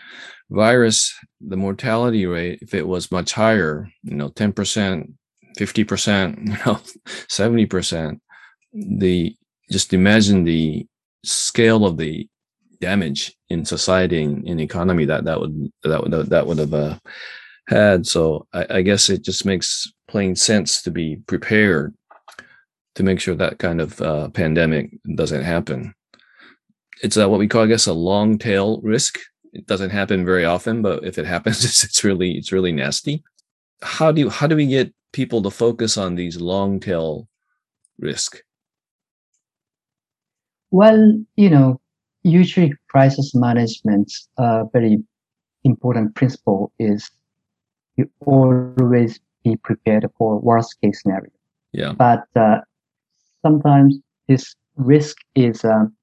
virus, 0.51 1.14
the 1.41 1.57
mortality 1.57 2.27
rate, 2.27 2.59
if 2.62 2.75
it 2.75 2.87
was 2.87 3.12
much 3.12 3.33
higher, 3.33 3.89
you 4.03 4.16
know, 4.16 4.31
10%, 4.31 5.12
50%, 5.59 6.39
you 6.47 6.53
know, 6.66 6.81
70%, 7.29 8.21
the, 8.73 9.37
just 9.71 9.93
imagine 9.95 10.45
the 10.45 10.87
scale 11.25 11.87
of 11.87 11.97
the 11.97 12.29
damage 12.81 13.37
in 13.49 13.64
society 13.64 14.23
and 14.23 14.47
in 14.47 14.59
economy 14.59 15.05
that 15.05 15.25
that 15.25 15.39
would 15.39 15.71
that 15.83 16.03
would 16.03 16.12
that 16.31 16.47
would 16.47 16.59
have 16.59 16.75
uh, 16.75 16.99
had. 17.68 18.07
So 18.07 18.47
I, 18.53 18.66
I, 18.71 18.83
guess 18.83 19.11
it 19.11 19.23
just 19.23 19.45
makes 19.45 19.93
plain 20.09 20.35
sense 20.35 20.83
to 20.83 20.91
be 20.91 21.16
prepared 21.27 21.95
to 22.95 23.03
make 23.03 23.21
sure 23.21 23.35
that 23.35 23.59
kind 23.59 23.81
of 23.81 24.01
uh, 24.01 24.29
pandemic 24.31 24.91
doesn't 25.14 25.45
happen. 25.45 25.95
It's 27.03 27.16
uh, 27.16 27.28
what 27.28 27.38
we 27.38 27.48
call, 27.48 27.64
I 27.64 27.66
guess, 27.66 27.86
a 27.86 27.92
long 27.92 28.38
tail 28.38 28.80
risk. 28.82 29.18
It 29.53 29.66
doesn't 29.66 29.90
happen 29.90 30.24
very 30.24 30.44
often, 30.44 30.82
but 30.82 31.05
if 31.05 31.18
it 31.18 31.26
happens, 31.26 31.64
it's, 31.64 31.84
it's 31.84 32.05
really 32.05 32.32
it's 32.32 32.53
really 32.53 32.72
nasty. 32.72 33.22
How 33.82 34.12
do 34.12 34.20
you, 34.20 34.30
how 34.30 34.46
do 34.46 34.57
we 34.57 34.66
get 34.66 34.92
people 35.12 35.42
to 35.42 35.51
focus 35.51 35.96
on 35.96 36.14
these 36.14 36.40
long 36.40 36.80
tail 36.80 37.28
risk? 37.98 38.42
Well, 40.70 41.18
you 41.36 41.51
know, 41.51 41.80
usually 42.22 42.74
crisis 42.88 43.34
management, 43.34 44.12
uh, 44.36 44.64
very 44.72 45.03
important 45.64 46.14
principle 46.14 46.72
is 46.78 47.11
you 47.96 48.09
always 48.20 49.20
be 49.44 49.57
prepared 49.57 50.07
for 50.16 50.38
worst 50.38 50.80
case 50.80 51.03
scenario. 51.03 51.30
Yeah. 51.72 51.92
But 51.92 52.24
uh, 52.36 52.59
sometimes 53.42 53.98
this 54.28 54.55
risk 54.76 55.16
is 55.34 55.64
um, 55.64 55.94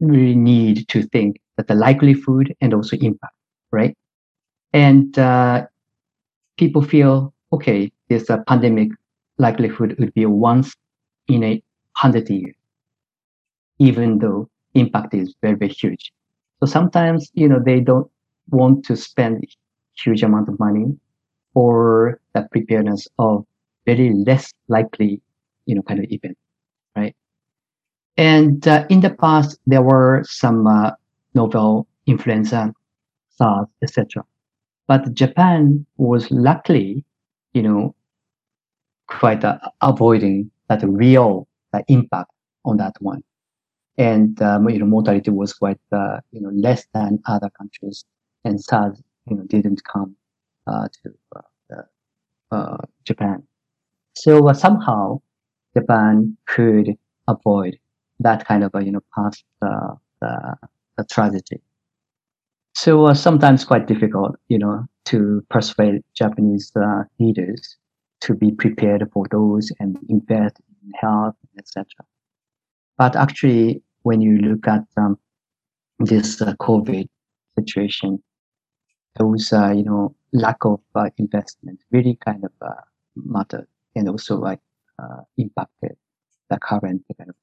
really 0.00 0.36
need 0.36 0.88
to 0.88 1.02
think 1.04 1.40
that 1.56 1.68
the 1.68 1.74
likelihood 1.74 2.54
and 2.60 2.74
also 2.74 2.96
impact, 2.98 3.34
right? 3.72 3.96
And 4.72 5.18
uh, 5.18 5.66
people 6.58 6.82
feel 6.82 7.34
okay, 7.52 7.92
this 8.08 8.30
uh, 8.30 8.38
pandemic 8.46 8.90
likelihood 9.38 9.96
would 9.98 10.14
be 10.14 10.26
once 10.26 10.74
in 11.28 11.44
a 11.44 11.62
hundred 11.96 12.30
years, 12.30 12.54
even 13.78 14.18
though 14.18 14.48
impact 14.74 15.14
is 15.14 15.34
very, 15.42 15.54
very 15.54 15.72
huge. 15.72 16.12
So 16.60 16.66
sometimes, 16.66 17.30
you 17.34 17.48
know, 17.48 17.60
they 17.64 17.80
don't 17.80 18.10
want 18.50 18.84
to 18.86 18.96
spend 18.96 19.44
huge 19.96 20.22
amount 20.22 20.48
of 20.48 20.58
money 20.58 20.98
for 21.54 22.20
the 22.34 22.48
preparedness 22.52 23.08
of 23.18 23.46
very 23.86 24.12
less 24.14 24.52
likely, 24.68 25.22
you 25.66 25.74
know, 25.74 25.82
kind 25.82 26.00
of 26.00 26.06
event, 26.10 26.36
right? 26.96 27.14
And 28.16 28.66
uh, 28.68 28.86
in 28.90 29.00
the 29.00 29.10
past, 29.10 29.58
there 29.66 29.82
were 29.82 30.22
some 30.24 30.66
uh, 30.66 30.92
novel 31.34 31.86
influenza, 32.06 32.72
SARS, 33.30 33.68
etc. 33.82 34.24
But 34.86 35.14
Japan 35.14 35.86
was 35.96 36.30
luckily, 36.30 37.04
you 37.54 37.62
know, 37.62 37.94
quite 39.08 39.44
uh, 39.44 39.58
avoiding 39.80 40.50
that 40.68 40.82
real 40.84 41.48
uh, 41.72 41.82
impact 41.88 42.30
on 42.64 42.76
that 42.78 42.94
one. 43.00 43.22
And, 43.98 44.40
um, 44.42 44.68
you 44.68 44.78
know, 44.78 44.86
mortality 44.86 45.30
was 45.30 45.52
quite, 45.52 45.80
uh, 45.92 46.20
you 46.32 46.40
know, 46.40 46.50
less 46.50 46.86
than 46.94 47.20
other 47.26 47.50
countries. 47.50 48.04
And 48.44 48.60
SARS, 48.60 49.02
you 49.28 49.36
know, 49.36 49.44
didn't 49.44 49.82
come 49.84 50.16
uh, 50.66 50.88
to 51.02 51.14
uh, 52.50 52.78
Japan. 53.04 53.42
So 54.14 54.52
somehow 54.52 55.20
Japan 55.76 56.36
could 56.46 56.96
avoid 57.28 57.78
that 58.20 58.46
kind 58.46 58.64
of, 58.64 58.70
a 58.74 58.84
you 58.84 58.92
know, 58.92 59.02
past 59.14 59.44
the, 59.60 59.96
the 60.96 61.04
tragedy. 61.04 61.60
So 62.74 63.06
uh, 63.06 63.14
sometimes 63.14 63.64
quite 63.64 63.86
difficult, 63.86 64.36
you 64.48 64.58
know, 64.58 64.86
to 65.06 65.44
persuade 65.50 66.02
Japanese 66.14 66.72
uh, 66.76 67.04
leaders 67.18 67.76
to 68.20 68.34
be 68.34 68.52
prepared 68.52 69.08
for 69.12 69.26
those 69.30 69.72
and 69.80 69.98
invest 70.08 70.60
in 70.82 70.92
health, 71.00 71.34
etc. 71.58 71.86
But 72.96 73.16
actually, 73.16 73.82
when 74.02 74.20
you 74.20 74.38
look 74.38 74.68
at 74.68 74.84
um, 74.96 75.18
this 75.98 76.40
uh, 76.40 76.54
COVID 76.54 77.08
situation, 77.58 78.22
those 79.18 79.52
uh, 79.52 79.70
you 79.70 79.84
know 79.84 80.14
lack 80.32 80.64
of 80.64 80.80
uh, 80.94 81.10
investment 81.18 81.80
really 81.90 82.16
kind 82.24 82.44
of 82.44 82.52
uh, 82.62 82.80
mattered 83.16 83.66
and 83.96 84.08
also 84.08 84.36
like 84.36 84.60
uh, 85.02 85.22
impacted 85.36 85.96
the 86.48 86.58
current 86.58 87.02
kind 87.16 87.30
of. 87.30 87.36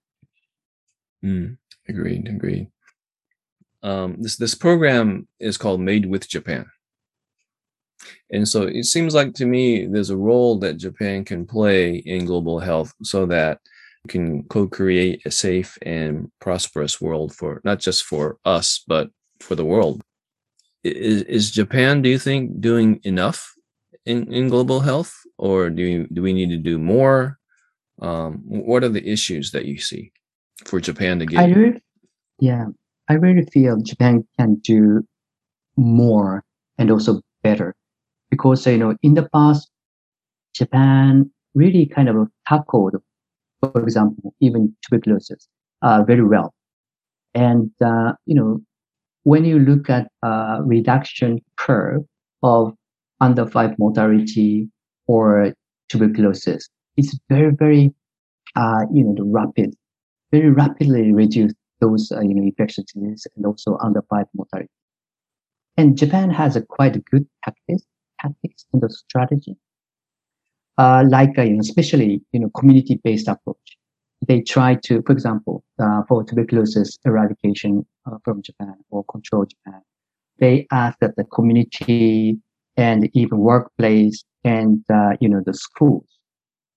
Mm, 1.24 1.58
agreed. 1.88 2.28
Agreed. 2.28 2.68
Um, 3.84 4.18
this 4.20 4.38
this 4.38 4.56
program 4.56 5.28
is 5.40 5.58
called 5.58 5.82
Made 5.82 6.06
with 6.06 6.28
Japan. 6.28 6.66
And 8.32 8.48
so 8.48 8.64
it 8.64 8.86
seems 8.86 9.14
like 9.16 9.34
to 9.36 9.46
me 9.46 9.88
there's 9.88 10.10
a 10.10 10.18
role 10.18 10.60
that 10.60 10.78
Japan 10.78 11.26
can 11.26 11.46
play 11.46 11.96
in 11.96 12.26
global 12.26 12.60
health 12.60 12.94
so 13.02 13.26
that 13.28 13.60
we 14.04 14.10
can 14.10 14.44
co-create 14.44 15.26
a 15.26 15.32
safe 15.32 15.78
and 15.82 16.32
prosperous 16.40 17.02
world 17.02 17.34
for 17.34 17.62
not 17.64 17.80
just 17.80 18.04
for 18.04 18.38
us 18.46 18.84
but 18.88 19.10
for 19.40 19.56
the 19.56 19.66
world. 19.66 20.04
Is, 20.84 21.24
is 21.24 21.52
Japan, 21.52 22.02
do 22.02 22.10
you 22.10 22.20
think, 22.20 22.62
doing 22.62 23.00
enough 23.04 23.54
in, 24.06 24.32
in 24.32 24.48
global 24.48 24.80
health, 24.80 25.14
or 25.38 25.70
do 25.70 25.82
you, 25.82 26.08
do 26.14 26.22
we 26.22 26.34
need 26.34 26.50
to 26.50 26.58
do 26.58 26.78
more? 26.78 27.40
Um, 28.02 28.44
what 28.46 28.84
are 28.84 28.90
the 28.90 29.06
issues 29.06 29.52
that 29.52 29.66
you 29.66 29.80
see 29.80 30.12
for 30.66 30.80
Japan 30.80 31.20
to 31.20 31.26
get? 31.26 31.40
I 31.40 31.48
really, 31.48 31.82
yeah, 32.40 32.66
I 33.10 33.14
really 33.14 33.46
feel 33.52 33.78
Japan 33.82 34.26
can 34.40 34.56
do 34.56 35.04
more 35.76 36.44
and 36.78 36.92
also 36.92 37.22
better 37.44 37.76
because 38.30 38.66
you 38.66 38.78
know 38.78 38.96
in 39.04 39.14
the 39.14 39.28
past 39.34 39.70
Japan 40.54 41.30
really 41.54 41.86
kind 41.86 42.10
of 42.10 42.28
tackled, 42.48 42.96
for 43.62 43.82
example, 43.82 44.34
even 44.40 44.76
tuberculosis 44.84 45.48
uh, 45.82 46.04
very 46.04 46.24
well, 46.24 46.54
and 47.34 47.72
uh, 47.84 48.14
you 48.26 48.36
know 48.36 48.60
when 49.24 49.46
you 49.46 49.60
look 49.60 49.90
at 49.90 50.08
a 50.24 50.60
reduction 50.64 51.40
curve 51.58 52.02
of 52.44 52.74
under 53.20 53.46
five 53.46 53.78
mortality 53.78 54.70
or 55.08 55.54
tuberculosis, 55.90 56.70
it's 56.96 57.18
very 57.30 57.52
very 57.52 57.94
uh, 58.56 58.86
you 58.94 59.04
know 59.04 59.14
the 59.16 59.24
rapid, 59.24 59.76
very 60.32 60.50
rapidly 60.50 61.12
reduce 61.12 61.54
those 61.80 62.12
uh, 62.12 62.22
you 62.22 62.34
know 62.34 62.44
infectious 62.44 62.86
diseases 62.94 63.28
and 63.36 63.46
also 63.46 63.78
under 63.82 64.02
five 64.10 64.26
mortality. 64.34 64.70
And 65.78 65.98
Japan 65.98 66.30
has 66.32 66.56
a 66.56 66.62
quite 66.62 67.04
good 67.06 67.28
tactics 67.44 67.84
tactics 68.20 68.66
and 68.74 68.82
the 68.82 68.90
strategy. 68.90 69.56
Uh, 70.78 71.04
like, 71.10 71.38
uh, 71.38 71.42
you 71.42 71.54
know, 71.54 71.60
especially, 71.60 72.22
you 72.32 72.40
know, 72.40 72.50
community-based 72.56 73.28
approach. 73.28 73.78
They 74.28 74.42
try 74.42 74.76
to, 74.84 75.02
for 75.04 75.12
example, 75.12 75.64
uh, 75.80 76.04
for 76.08 76.24
tuberculosis 76.24 76.98
eradication 77.06 77.86
uh, 78.06 78.18
from 78.24 78.42
Japan 78.42 78.76
or 78.90 79.04
control 79.06 79.46
Japan, 79.46 79.82
they 80.40 80.68
ask 80.72 80.98
that 81.00 81.16
the 81.16 81.24
community 81.24 82.38
and 82.76 83.10
even 83.14 83.40
workplace 83.40 84.24
and, 84.44 84.84
uh, 84.92 85.18
you 85.20 85.30
know, 85.30 85.42
the 85.46 85.54
schools, 85.54 86.08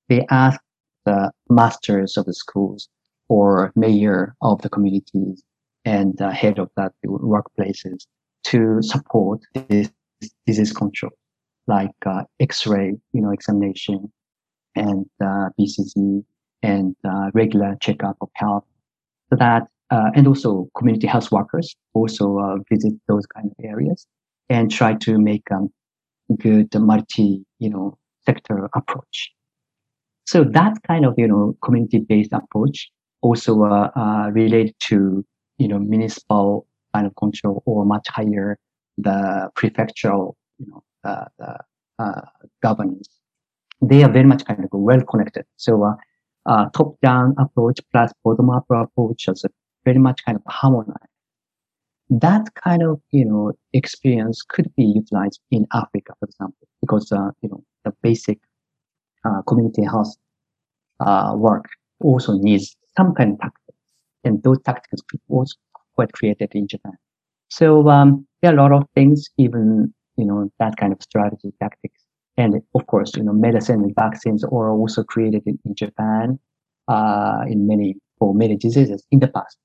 they 0.08 0.26
ask 0.30 0.60
the 1.04 1.30
masters 1.48 2.16
of 2.16 2.24
the 2.26 2.34
schools 2.34 2.88
or 3.30 3.72
mayor 3.76 4.34
of 4.42 4.60
the 4.60 4.68
communities 4.68 5.42
and 5.84 6.20
uh, 6.20 6.30
head 6.30 6.58
of 6.58 6.68
that 6.76 6.92
workplaces 7.06 8.04
to 8.42 8.82
support 8.82 9.40
this 9.54 9.88
disease 10.46 10.72
control 10.72 11.12
like 11.66 11.94
uh, 12.04 12.24
X-ray, 12.40 12.92
you 13.12 13.20
know, 13.20 13.30
examination 13.30 14.12
and 14.74 15.06
uh, 15.22 15.48
BCG 15.58 16.24
and 16.62 16.96
uh, 17.08 17.30
regular 17.32 17.76
checkup 17.80 18.16
of 18.20 18.28
health. 18.34 18.64
So 19.30 19.36
that, 19.36 19.68
uh, 19.90 20.10
and 20.16 20.26
also 20.26 20.68
community 20.76 21.06
health 21.06 21.30
workers 21.30 21.76
also 21.94 22.38
uh, 22.38 22.56
visit 22.68 22.94
those 23.06 23.24
kind 23.26 23.46
of 23.46 23.64
areas 23.64 24.06
and 24.48 24.72
try 24.72 24.94
to 24.94 25.18
make 25.18 25.44
um, 25.52 25.68
good 26.40 26.74
multi, 26.74 27.44
you 27.60 27.70
know, 27.70 27.96
sector 28.26 28.68
approach. 28.74 29.30
So 30.26 30.42
that 30.42 30.78
kind 30.86 31.04
of, 31.04 31.14
you 31.16 31.28
know, 31.28 31.56
community-based 31.62 32.32
approach 32.32 32.90
also 33.22 33.62
uh, 33.64 34.30
related 34.32 34.74
to, 34.80 35.24
you 35.58 35.68
know, 35.68 35.78
municipal 35.78 36.66
kind 36.94 37.06
of 37.06 37.14
control 37.16 37.62
or 37.66 37.84
much 37.84 38.08
higher 38.08 38.58
the 38.98 39.50
prefectural, 39.56 40.34
you 40.58 40.66
know, 40.66 40.82
uh, 41.04 41.56
uh, 41.98 42.22
governance. 42.62 43.08
They 43.82 44.02
are 44.02 44.10
very 44.10 44.26
much 44.26 44.44
kind 44.44 44.64
of 44.64 44.70
well 44.72 45.02
connected. 45.02 45.44
So 45.56 45.84
uh, 45.84 45.94
uh, 46.46 46.66
top 46.70 47.00
down 47.00 47.34
approach 47.38 47.80
plus 47.92 48.12
bottom 48.24 48.50
up 48.50 48.64
approach 48.70 49.28
is 49.28 49.44
very 49.84 49.98
much 49.98 50.24
kind 50.24 50.36
of 50.36 50.42
harmonized. 50.46 50.96
That 52.10 52.54
kind 52.54 52.82
of 52.82 53.00
you 53.10 53.24
know 53.24 53.52
experience 53.72 54.42
could 54.42 54.74
be 54.76 54.84
utilized 54.84 55.40
in 55.50 55.66
Africa, 55.72 56.12
for 56.18 56.26
example, 56.26 56.66
because 56.80 57.12
uh, 57.12 57.30
you 57.40 57.48
know 57.50 57.62
the 57.84 57.92
basic 58.02 58.38
uh, 59.24 59.42
community 59.42 59.84
health 59.84 60.16
uh, 61.00 61.34
work 61.36 61.66
also 62.00 62.32
needs 62.34 62.76
some 62.96 63.14
kind 63.14 63.32
of 63.32 63.40
tactics, 63.40 63.78
and 64.24 64.42
those 64.42 64.60
tactics 64.62 65.02
was 65.28 65.56
quite 65.94 66.12
created 66.12 66.50
in 66.54 66.68
Japan. 66.68 66.96
So 67.48 67.88
um, 67.88 68.26
there 68.40 68.52
are 68.52 68.58
a 68.58 68.62
lot 68.62 68.72
of 68.72 68.86
things, 68.94 69.28
even 69.38 69.92
you 70.16 70.26
know, 70.26 70.50
that 70.58 70.76
kind 70.76 70.92
of 70.92 71.02
strategy 71.02 71.52
tactics. 71.60 72.00
And 72.36 72.62
of 72.74 72.86
course, 72.86 73.16
you 73.16 73.22
know, 73.22 73.32
medicine 73.32 73.82
and 73.82 73.94
vaccines 73.94 74.44
are 74.44 74.70
also 74.70 75.02
created 75.02 75.42
in, 75.46 75.58
in 75.64 75.74
Japan, 75.74 76.38
uh, 76.88 77.44
in 77.48 77.66
many, 77.66 77.96
for 78.18 78.34
many 78.34 78.56
diseases 78.56 79.04
in 79.10 79.18
the 79.20 79.28
past. 79.28 79.56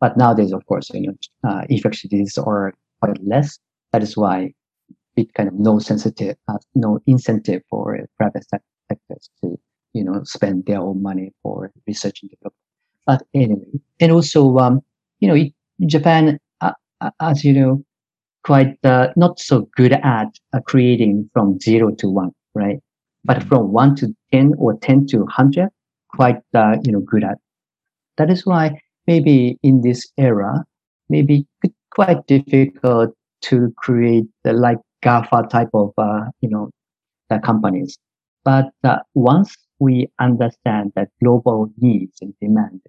But 0.00 0.16
nowadays, 0.16 0.52
of 0.52 0.64
course, 0.66 0.90
you 0.92 1.08
know, 1.08 1.14
uh, 1.48 1.62
infectious 1.68 2.10
diseases 2.10 2.38
are 2.38 2.74
quite 3.02 3.22
less. 3.22 3.58
That 3.92 4.02
is 4.02 4.16
why 4.16 4.52
it 5.16 5.32
kind 5.34 5.48
of 5.48 5.54
no 5.54 5.78
sensitive, 5.78 6.36
uh, 6.48 6.58
no 6.74 7.00
incentive 7.06 7.62
for 7.68 7.98
private 8.16 8.44
sectors 8.88 9.30
to, 9.42 9.58
you 9.92 10.04
know, 10.04 10.22
spend 10.24 10.66
their 10.66 10.80
own 10.80 11.02
money 11.02 11.32
for 11.42 11.70
research 11.86 12.22
and 12.22 12.30
development. 12.30 12.54
But 13.06 13.22
anyway, 13.34 13.80
and 13.98 14.12
also, 14.12 14.58
um, 14.58 14.80
you 15.20 15.28
know, 15.28 15.86
Japan, 15.86 16.38
uh, 16.60 16.72
uh, 17.00 17.10
as 17.20 17.44
you 17.44 17.52
know, 17.52 17.84
quite 18.44 18.76
uh, 18.84 19.08
not 19.16 19.38
so 19.38 19.68
good 19.76 19.92
at 19.92 20.28
uh, 20.52 20.60
creating 20.60 21.28
from 21.32 21.58
zero 21.60 21.90
to 21.96 22.08
one, 22.08 22.32
right? 22.54 22.78
But 23.24 23.38
mm-hmm. 23.38 23.48
from 23.48 23.72
one 23.72 23.96
to 23.96 24.14
10 24.32 24.54
or 24.58 24.78
10 24.78 25.06
to 25.08 25.18
100, 25.18 25.68
quite, 26.14 26.40
uh, 26.54 26.76
you 26.82 26.92
know, 26.92 27.00
good 27.00 27.24
at. 27.24 27.38
That 28.16 28.30
is 28.30 28.46
why 28.46 28.80
maybe 29.06 29.58
in 29.62 29.82
this 29.82 30.10
era, 30.16 30.64
maybe 31.08 31.46
quite 31.90 32.26
difficult 32.26 33.10
to 33.42 33.72
create 33.76 34.24
the 34.44 34.52
like 34.52 34.78
GAFA 35.02 35.48
type 35.50 35.70
of, 35.74 35.92
uh, 35.98 36.26
you 36.40 36.48
know, 36.48 36.70
the 37.28 37.38
companies. 37.38 37.98
But 38.44 38.70
uh, 38.84 38.98
once 39.14 39.56
we 39.80 40.08
understand 40.20 40.92
that 40.94 41.08
global 41.22 41.72
needs 41.78 42.18
and 42.20 42.34
demand, 42.40 42.80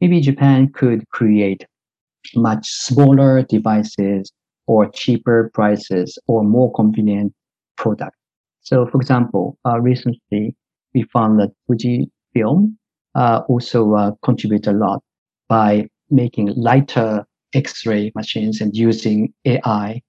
maybe 0.00 0.20
Japan 0.20 0.72
could 0.72 1.06
create 1.10 1.66
much 2.34 2.66
smaller 2.68 3.42
devices 3.42 4.32
or 4.66 4.88
cheaper 4.90 5.50
prices 5.52 6.18
or 6.26 6.44
more 6.44 6.72
convenient 6.72 7.34
product. 7.76 8.16
So, 8.60 8.86
for 8.86 9.00
example, 9.00 9.58
uh, 9.66 9.80
recently 9.80 10.54
we 10.94 11.02
found 11.12 11.40
that 11.40 11.50
Fujifilm 11.68 12.74
uh, 13.14 13.42
also 13.48 13.94
uh, 13.94 14.12
contribute 14.22 14.66
a 14.66 14.72
lot 14.72 15.02
by 15.48 15.88
making 16.10 16.54
lighter 16.54 17.26
X-ray 17.54 18.12
machines 18.14 18.60
and 18.60 18.76
using 18.76 19.32
AI 19.44 20.02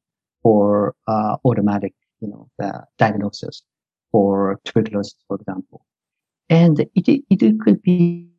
for 0.44 0.94
uh, 1.08 1.38
automatic, 1.46 1.94
you 2.20 2.28
know, 2.28 2.50
diagnosis 2.98 3.64
for 4.12 4.60
tuberculosis, 4.66 5.16
for 5.28 5.38
example. 5.38 5.86
And 6.50 6.80
it, 6.80 7.24
it 7.30 7.60
could 7.60 7.82
be 7.84 8.30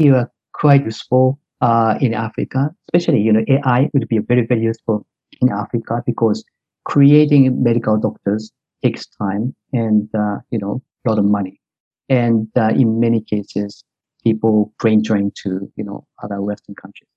uh, 0.00 0.26
quite 0.52 0.84
useful 0.84 1.38
uh, 1.60 1.96
in 2.00 2.14
Africa, 2.14 2.70
especially, 2.88 3.20
you 3.20 3.32
know, 3.32 3.44
AI 3.48 3.88
would 3.92 4.08
be 4.08 4.18
very, 4.18 4.46
very 4.46 4.62
useful 4.62 5.06
in 5.40 5.50
Africa 5.50 6.02
because 6.06 6.44
creating 6.84 7.62
medical 7.62 7.98
doctors 7.98 8.50
takes 8.82 9.06
time 9.06 9.54
and, 9.72 10.08
uh, 10.14 10.36
you 10.50 10.58
know, 10.58 10.82
a 11.06 11.10
lot 11.10 11.18
of 11.18 11.24
money. 11.24 11.60
And 12.08 12.48
uh, 12.56 12.70
in 12.70 12.98
many 12.98 13.20
cases, 13.22 13.84
people 14.24 14.72
brain 14.78 15.02
drain 15.02 15.32
to, 15.42 15.70
you 15.76 15.84
know, 15.84 16.06
other 16.22 16.40
Western 16.42 16.74
countries. 16.74 17.08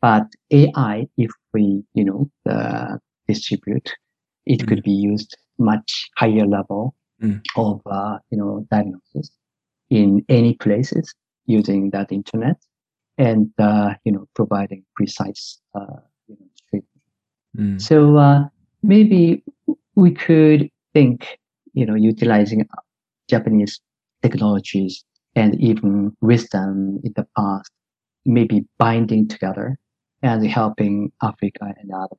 But 0.00 0.26
AI, 0.52 1.06
if 1.16 1.30
we, 1.52 1.82
you 1.94 2.04
know, 2.04 2.30
uh, 2.48 2.98
distribute, 3.26 3.92
it 4.46 4.66
could 4.66 4.82
be 4.82 4.92
used 4.92 5.36
much 5.58 6.08
higher 6.16 6.46
level 6.46 6.94
mm. 7.22 7.40
of, 7.56 7.80
uh, 7.86 8.18
you 8.30 8.38
know, 8.38 8.66
diagnosis 8.70 9.30
in 9.90 10.24
any 10.28 10.54
places 10.54 11.14
using 11.46 11.90
that 11.90 12.12
internet 12.12 12.56
and, 13.16 13.50
uh, 13.58 13.94
you 14.04 14.12
know, 14.12 14.26
providing 14.34 14.84
precise, 14.94 15.60
uh, 15.74 16.00
you 16.26 16.36
know, 16.38 16.46
treatment. 16.70 17.02
Mm. 17.56 17.80
So, 17.80 18.16
uh, 18.16 18.44
maybe 18.82 19.42
we 19.94 20.12
could 20.12 20.70
think, 20.94 21.38
you 21.72 21.86
know, 21.86 21.94
utilizing 21.94 22.66
Japanese 23.28 23.80
technologies 24.22 25.04
and 25.34 25.60
even 25.60 26.16
wisdom 26.20 27.00
in 27.04 27.12
the 27.16 27.26
past, 27.36 27.70
maybe 28.24 28.66
binding 28.78 29.28
together 29.28 29.78
and 30.22 30.46
helping 30.46 31.12
Africa 31.22 31.74
and 31.80 31.90
other. 31.92 32.16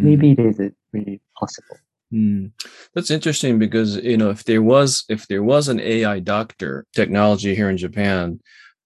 Mm. 0.00 0.04
Maybe 0.04 0.32
it 0.32 0.38
is 0.38 0.72
really 0.92 1.20
possible. 1.38 1.76
Mm. 2.12 2.52
That's 2.94 3.10
interesting 3.10 3.58
because 3.58 3.96
you 3.96 4.16
know 4.16 4.30
if 4.30 4.44
there 4.44 4.62
was 4.62 5.04
if 5.08 5.26
there 5.28 5.42
was 5.42 5.68
an 5.68 5.80
AI 5.80 6.18
doctor 6.20 6.86
technology 6.94 7.54
here 7.54 7.70
in 7.70 7.78
Japan, 7.78 8.40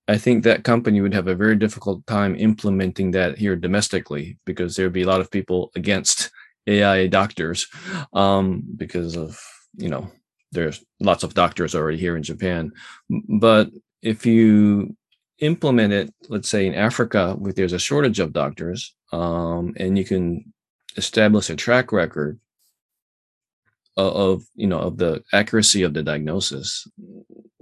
I 0.06 0.16
think 0.16 0.44
that 0.44 0.64
company 0.64 1.00
would 1.00 1.14
have 1.14 1.26
a 1.26 1.34
very 1.34 1.56
difficult 1.56 2.06
time 2.06 2.36
implementing 2.36 3.10
that 3.12 3.36
here 3.36 3.56
domestically 3.56 4.38
because 4.44 4.76
there'd 4.76 4.92
be 4.92 5.02
a 5.02 5.08
lot 5.08 5.20
of 5.20 5.30
people 5.30 5.72
against 5.74 6.30
AI 6.68 7.08
doctors 7.08 7.66
um, 8.12 8.62
because 8.76 9.16
of 9.16 9.40
you 9.76 9.88
know 9.88 10.08
there's 10.52 10.84
lots 11.00 11.24
of 11.24 11.34
doctors 11.34 11.74
already 11.74 11.98
here 11.98 12.16
in 12.16 12.22
Japan. 12.22 12.70
But 13.10 13.70
if 14.02 14.24
you 14.24 14.96
implement 15.40 15.92
it, 15.92 16.14
let's 16.28 16.48
say 16.48 16.66
in 16.66 16.74
Africa, 16.74 17.34
where 17.36 17.52
there's 17.52 17.72
a 17.72 17.78
shortage 17.78 18.20
of 18.20 18.32
doctors, 18.32 18.94
um, 19.12 19.74
and 19.76 19.98
you 19.98 20.04
can 20.04 20.52
establish 20.96 21.50
a 21.50 21.56
track 21.56 21.90
record 21.90 22.38
of, 23.96 24.44
you 24.54 24.66
know 24.66 24.80
of 24.80 24.98
the 24.98 25.22
accuracy 25.32 25.82
of 25.82 25.94
the 25.94 26.02
diagnosis, 26.02 26.86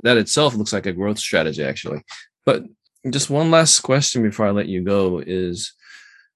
that 0.03 0.17
itself 0.17 0.55
looks 0.55 0.73
like 0.73 0.87
a 0.87 0.93
growth 0.93 1.19
strategy, 1.19 1.63
actually. 1.63 2.03
But 2.45 2.65
just 3.11 3.31
one 3.31 3.51
last 3.51 3.81
question 3.81 4.23
before 4.23 4.47
I 4.47 4.51
let 4.51 4.69
you 4.69 4.83
go 4.83 5.23
is 5.25 5.73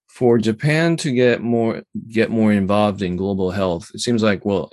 for 0.07 0.39
Japan 0.39 0.97
to 0.97 1.13
get 1.13 1.41
more 1.43 1.83
get 2.09 2.31
more 2.31 2.53
involved 2.53 3.03
in 3.03 3.17
global 3.17 3.51
health, 3.51 3.91
it 3.95 4.01
seems 4.01 4.23
like 4.23 4.45
well 4.45 4.71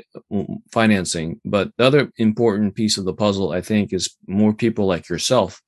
financing, 0.71 1.39
but 1.45 1.71
the 1.77 1.85
other 1.85 2.11
important 2.17 2.75
piece 2.75 2.97
of 2.97 3.05
the 3.05 3.13
puzzle, 3.13 3.51
I 3.51 3.61
think, 3.61 3.93
is 3.93 4.15
more 4.27 4.53
people 4.53 4.87
like 4.87 5.07
yourself 5.07 5.61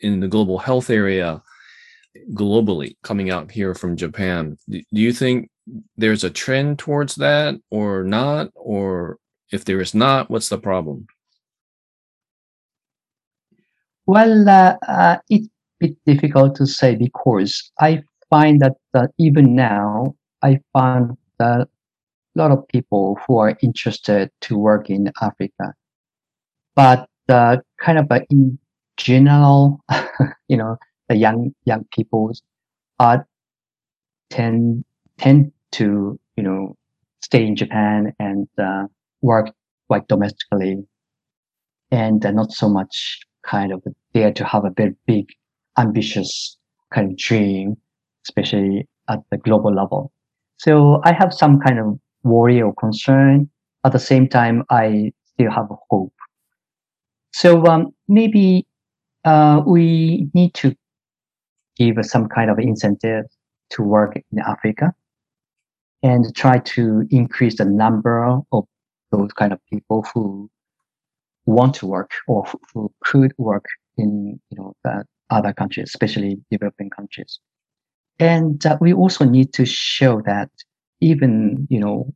in 0.00 0.20
the 0.20 0.28
global 0.28 0.58
health 0.58 0.90
area 0.90 1.42
globally 2.32 2.96
coming 3.02 3.30
out 3.30 3.50
here 3.50 3.74
from 3.74 3.96
Japan. 3.96 4.56
Do 4.68 4.82
you 4.92 5.12
think 5.12 5.50
there's 5.96 6.24
a 6.24 6.30
trend 6.30 6.78
towards 6.78 7.14
that 7.16 7.56
or 7.70 8.04
not? 8.04 8.50
Or 8.54 9.18
if 9.50 9.64
there 9.64 9.80
is 9.80 9.94
not, 9.94 10.30
what's 10.30 10.48
the 10.48 10.58
problem? 10.58 11.06
Well, 14.06 14.48
uh, 14.48 14.76
uh, 14.86 15.18
it's 15.30 15.46
a 15.46 15.86
bit 15.86 15.96
difficult 16.04 16.56
to 16.56 16.66
say 16.66 16.96
because 16.96 17.70
I 17.80 18.02
find 18.30 18.60
that 18.60 18.74
uh, 18.94 19.06
even 19.18 19.54
now, 19.54 20.16
I 20.42 20.60
find 20.72 21.16
that 21.38 21.68
a 22.34 22.38
lot 22.38 22.50
of 22.50 22.66
people 22.68 23.18
who 23.26 23.38
are 23.38 23.56
interested 23.62 24.30
to 24.42 24.58
work 24.58 24.90
in 24.90 25.12
Africa, 25.20 25.74
but 26.74 27.08
uh, 27.28 27.58
kind 27.78 27.98
of 27.98 28.10
in 28.30 28.58
general, 28.96 29.80
you 30.48 30.56
know, 30.56 30.78
the 31.12 31.18
young 31.18 31.52
young 31.64 31.84
people 31.94 32.32
are 32.98 33.26
tend 34.30 34.84
tend 35.18 35.52
to 35.72 36.18
you 36.36 36.42
know 36.42 36.74
stay 37.20 37.46
in 37.46 37.54
Japan 37.54 38.12
and 38.18 38.48
uh, 38.58 38.84
work 39.20 39.50
quite 39.88 40.08
domestically, 40.08 40.76
and 41.90 42.24
uh, 42.24 42.30
not 42.30 42.50
so 42.52 42.68
much 42.68 43.20
kind 43.44 43.72
of 43.72 43.82
dare 44.14 44.32
to 44.32 44.44
have 44.44 44.64
a 44.64 44.70
very 44.70 44.94
big, 45.06 45.26
ambitious 45.76 46.56
kind 46.94 47.10
of 47.10 47.16
dream 47.18 47.76
especially 48.24 48.86
at 49.08 49.18
the 49.30 49.36
global 49.36 49.74
level. 49.74 50.12
So 50.58 51.00
I 51.04 51.12
have 51.12 51.32
some 51.34 51.58
kind 51.58 51.78
of 51.80 51.98
worry 52.22 52.62
or 52.62 52.72
concern. 52.74 53.50
At 53.84 53.92
the 53.92 53.98
same 53.98 54.28
time, 54.28 54.62
I 54.70 55.12
still 55.34 55.50
have 55.50 55.66
hope. 55.90 56.14
So 57.32 57.66
um, 57.66 57.92
maybe 58.06 58.64
uh, 59.24 59.62
we 59.66 60.28
need 60.34 60.54
to 60.54 60.76
give 61.82 62.04
some 62.04 62.28
kind 62.28 62.50
of 62.50 62.58
incentive 62.58 63.24
to 63.70 63.82
work 63.82 64.16
in 64.16 64.38
Africa 64.40 64.92
and 66.02 66.34
try 66.34 66.58
to 66.58 67.06
increase 67.10 67.56
the 67.58 67.64
number 67.64 68.24
of 68.52 68.64
those 69.10 69.32
kind 69.32 69.52
of 69.52 69.60
people 69.70 70.04
who 70.12 70.50
want 71.46 71.74
to 71.74 71.86
work 71.86 72.10
or 72.26 72.44
who 72.72 72.92
could 73.04 73.32
work 73.38 73.64
in 73.98 74.40
you 74.50 74.58
know 74.58 74.74
the 74.84 75.04
other 75.30 75.52
countries, 75.52 75.88
especially 75.88 76.38
developing 76.50 76.90
countries. 76.90 77.40
And 78.18 78.64
uh, 78.64 78.76
we 78.80 78.92
also 78.92 79.24
need 79.24 79.52
to 79.54 79.64
show 79.64 80.20
that 80.26 80.50
even, 81.00 81.66
you 81.70 81.80
know, 81.80 82.12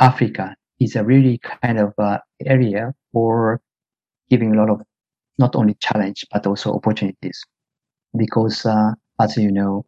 Africa 0.00 0.56
is 0.80 0.96
a 0.96 1.04
really 1.04 1.38
kind 1.62 1.78
of 1.78 1.92
uh, 1.98 2.18
area 2.44 2.94
for 3.12 3.60
giving 4.30 4.54
a 4.54 4.58
lot 4.58 4.70
of 4.70 4.80
not 5.38 5.54
only 5.54 5.74
challenge, 5.80 6.24
but 6.32 6.46
also 6.46 6.74
opportunities. 6.74 7.44
Because, 8.16 8.64
uh, 8.66 8.92
as 9.20 9.36
you 9.36 9.50
know, 9.50 9.84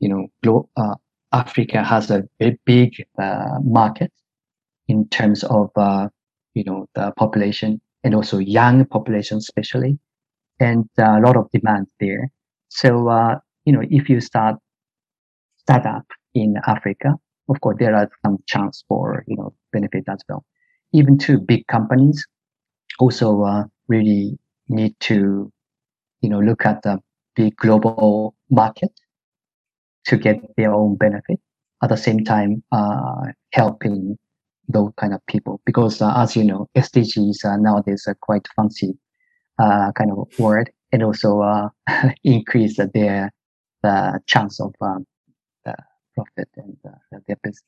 you 0.00 0.08
know, 0.08 0.68
uh, 0.76 0.94
Africa 1.32 1.82
has 1.82 2.10
a 2.10 2.24
very 2.38 2.58
big 2.64 2.94
uh, 3.18 3.58
market 3.62 4.12
in 4.88 5.08
terms 5.08 5.44
of, 5.44 5.70
uh, 5.76 6.08
you 6.54 6.64
know, 6.64 6.86
the 6.94 7.12
population 7.16 7.80
and 8.02 8.14
also 8.14 8.38
young 8.38 8.84
population, 8.84 9.38
especially, 9.38 9.98
and 10.60 10.88
a 10.98 11.20
lot 11.20 11.36
of 11.36 11.50
demand 11.50 11.86
there. 12.00 12.30
So, 12.68 13.08
you 13.64 13.72
know, 13.72 13.82
if 13.88 14.08
you 14.08 14.20
start 14.20 14.56
startup 15.58 16.04
in 16.34 16.56
Africa, 16.66 17.14
of 17.48 17.60
course, 17.60 17.76
there 17.78 17.94
are 17.94 18.10
some 18.24 18.38
chance 18.46 18.84
for, 18.88 19.24
you 19.26 19.36
know, 19.36 19.54
benefit 19.72 20.04
as 20.08 20.20
well. 20.28 20.44
Even 20.92 21.18
to 21.18 21.38
big 21.38 21.66
companies 21.66 22.26
also 22.98 23.42
uh, 23.42 23.64
really 23.88 24.38
need 24.68 24.94
to, 25.00 25.50
you 26.20 26.28
know, 26.28 26.40
look 26.40 26.64
at 26.64 26.82
the 26.82 27.00
big 27.34 27.56
global 27.56 28.34
market 28.50 28.92
to 30.06 30.16
get 30.16 30.36
their 30.56 30.72
own 30.72 30.96
benefit. 30.96 31.40
At 31.82 31.90
the 31.90 31.96
same 31.96 32.24
time, 32.24 32.62
uh, 32.72 33.26
helping 33.52 34.16
those 34.68 34.92
kind 34.96 35.12
of 35.12 35.20
people 35.26 35.60
because, 35.66 36.00
uh, 36.00 36.14
as 36.16 36.34
you 36.36 36.44
know, 36.44 36.68
SDGs 36.76 37.44
uh, 37.44 37.56
nowadays 37.56 38.04
are 38.06 38.16
quite 38.20 38.46
fancy 38.56 38.96
uh, 39.58 39.92
kind 39.92 40.10
of 40.10 40.26
word, 40.38 40.70
and 40.92 41.02
also 41.02 41.40
uh, 41.40 41.68
increase 42.24 42.78
their 42.94 43.32
the 43.82 44.18
chance 44.26 44.60
of 44.60 44.74
um, 44.80 45.06
profit 46.14 46.48
and 46.56 46.76
uh, 46.86 47.18
their 47.26 47.36
business. 47.42 47.62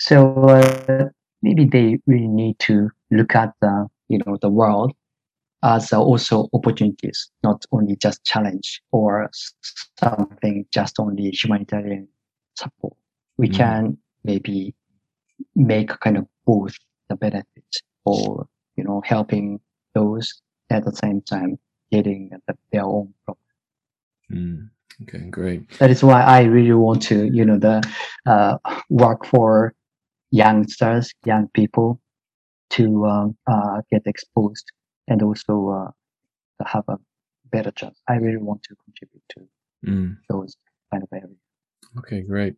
So 0.00 0.32
uh, 0.44 1.08
maybe 1.42 1.64
they 1.64 1.98
really 2.06 2.28
need 2.28 2.58
to 2.60 2.90
look 3.10 3.34
at 3.34 3.52
the 3.60 3.86
you 4.08 4.18
know 4.18 4.36
the 4.40 4.50
world 4.50 4.92
as 5.62 5.92
uh, 5.92 6.00
also 6.00 6.48
opportunities, 6.52 7.30
not 7.42 7.64
only 7.72 7.96
just 7.96 8.24
challenge 8.24 8.80
or 8.92 9.30
something 9.98 10.64
just 10.72 10.98
only 11.00 11.30
humanitarian 11.30 12.08
support. 12.56 12.96
We 13.36 13.48
mm. 13.48 13.56
can 13.56 13.98
maybe 14.24 14.74
make 15.54 15.88
kind 16.00 16.16
of 16.16 16.26
both 16.46 16.74
the 17.08 17.16
benefit 17.16 17.76
or 18.04 18.46
you 18.76 18.84
know 18.84 19.02
helping 19.04 19.60
those 19.94 20.42
at 20.70 20.84
the 20.84 20.92
same 20.92 21.22
time 21.22 21.58
getting 21.90 22.30
the, 22.46 22.54
their 22.72 22.84
own 22.84 23.12
problem. 23.24 23.44
Mm. 24.30 24.70
Okay, 25.02 25.26
great. 25.30 25.70
That 25.78 25.90
is 25.90 26.02
why 26.02 26.22
I 26.22 26.42
really 26.42 26.72
want 26.72 27.02
to, 27.02 27.26
you 27.26 27.44
know, 27.44 27.56
the 27.56 27.80
uh, 28.26 28.58
work 28.90 29.24
for 29.24 29.72
youngsters, 30.32 31.14
young 31.24 31.48
people, 31.54 32.00
to 32.70 33.06
um, 33.06 33.36
uh, 33.46 33.80
get 33.92 34.02
exposed 34.06 34.64
and 35.08 35.22
also 35.22 35.70
uh, 35.70 36.64
have 36.66 36.84
a 36.88 36.98
better 37.50 37.70
chance. 37.70 38.00
I 38.08 38.14
really 38.16 38.36
want 38.36 38.62
to 38.64 38.76
contribute 38.84 39.22
to 39.30 39.40
mm. 39.86 40.16
those 40.28 40.56
kind 40.92 41.02
of 41.02 41.08
areas. 41.12 41.36
Okay, 41.98 42.20
great. 42.20 42.54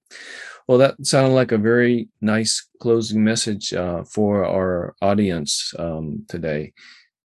Well, 0.66 0.78
that 0.78 0.94
sounded 1.06 1.34
like 1.34 1.52
a 1.52 1.58
very 1.58 2.08
nice 2.20 2.66
closing 2.80 3.22
message 3.22 3.72
uh, 3.72 4.02
for 4.04 4.44
our 4.44 4.94
audience 5.00 5.72
um, 5.78 6.24
today. 6.28 6.72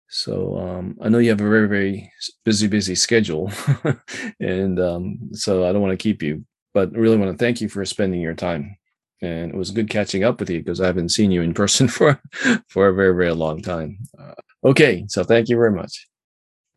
So 0.08 0.58
um, 0.58 0.98
I 1.02 1.10
know 1.10 1.18
you 1.18 1.30
have 1.30 1.42
a 1.42 1.50
very 1.50 1.68
very 1.68 2.12
busy 2.46 2.68
busy 2.68 2.96
schedule, 2.96 3.52
and 4.40 4.80
um, 4.80 5.18
so 5.34 5.68
I 5.68 5.74
don't 5.74 5.82
want 5.82 5.92
to 5.92 6.04
keep 6.04 6.22
you, 6.22 6.46
but 6.74 6.92
really 6.92 7.18
want 7.18 7.32
to 7.32 7.44
thank 7.44 7.60
you 7.60 7.68
for 7.68 7.84
spending 7.86 8.22
your 8.22 8.36
time 8.36 8.78
and 9.26 9.52
it 9.52 9.58
was 9.58 9.72
good 9.72 9.90
catching 9.90 10.24
up 10.24 10.40
with 10.40 10.50
you 10.50 10.60
because 10.60 10.80
I 10.80 10.86
haven't 10.86 11.10
seen 11.10 11.32
you 11.32 11.42
in 11.42 11.54
person 11.54 11.88
for 11.96 12.22
for 12.68 12.88
a 12.88 12.94
very 12.94 13.16
very 13.16 13.34
long 13.34 13.62
time. 13.62 13.98
Uh, 14.18 14.34
okay, 14.64 15.06
so 15.08 15.24
thank 15.24 15.50
you 15.50 15.58
very 15.58 15.72
much. 15.72 16.08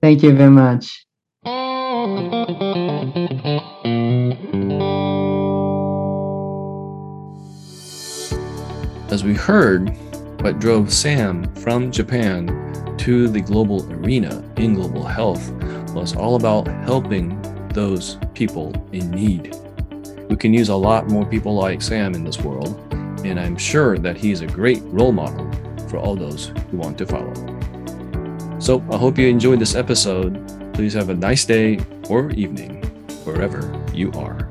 Thank 0.01 0.23
you 0.23 0.33
very 0.33 0.51
much. 0.51 1.05
As 9.11 9.25
we 9.25 9.35
heard, 9.35 9.91
what 10.43 10.59
drove 10.59 10.93
Sam 10.93 11.53
from 11.57 11.91
Japan 11.91 12.47
to 12.99 13.29
the 13.29 13.41
global 13.41 13.91
arena 13.93 14.45
in 14.57 14.75
global 14.75 15.05
health 15.05 15.51
was 15.95 16.15
all 16.15 16.37
about 16.37 16.69
helping 16.69 17.41
those 17.73 18.19
people 18.35 18.73
in 18.93 19.11
need. 19.11 19.57
We 20.29 20.37
can 20.37 20.53
use 20.53 20.69
a 20.69 20.77
lot 20.77 21.09
more 21.09 21.25
people 21.25 21.55
like 21.55 21.81
Sam 21.81 22.15
in 22.15 22.23
this 22.23 22.39
world, 22.39 22.79
and 23.25 23.41
I'm 23.41 23.57
sure 23.57 23.99
that 23.99 24.17
he's 24.17 24.41
a 24.41 24.47
great 24.47 24.83
role 24.85 25.13
model 25.13 25.51
for 25.89 25.99
all 25.99 26.15
those 26.17 26.53
who 26.71 26.77
want 26.77 26.99
to 26.99 27.07
follow. 27.07 27.33
So 28.59 28.85
I 28.91 28.97
hope 28.97 29.19
you 29.19 29.29
enjoyed 29.29 29.59
this 29.59 29.75
episode. 29.75 30.35
Please 30.75 30.93
have 30.95 31.09
a 31.09 31.15
nice 31.15 31.45
day 31.45 31.81
or 32.09 32.31
evening 32.33 32.85
wherever 33.25 33.61
you 33.95 34.13
are. 34.13 34.48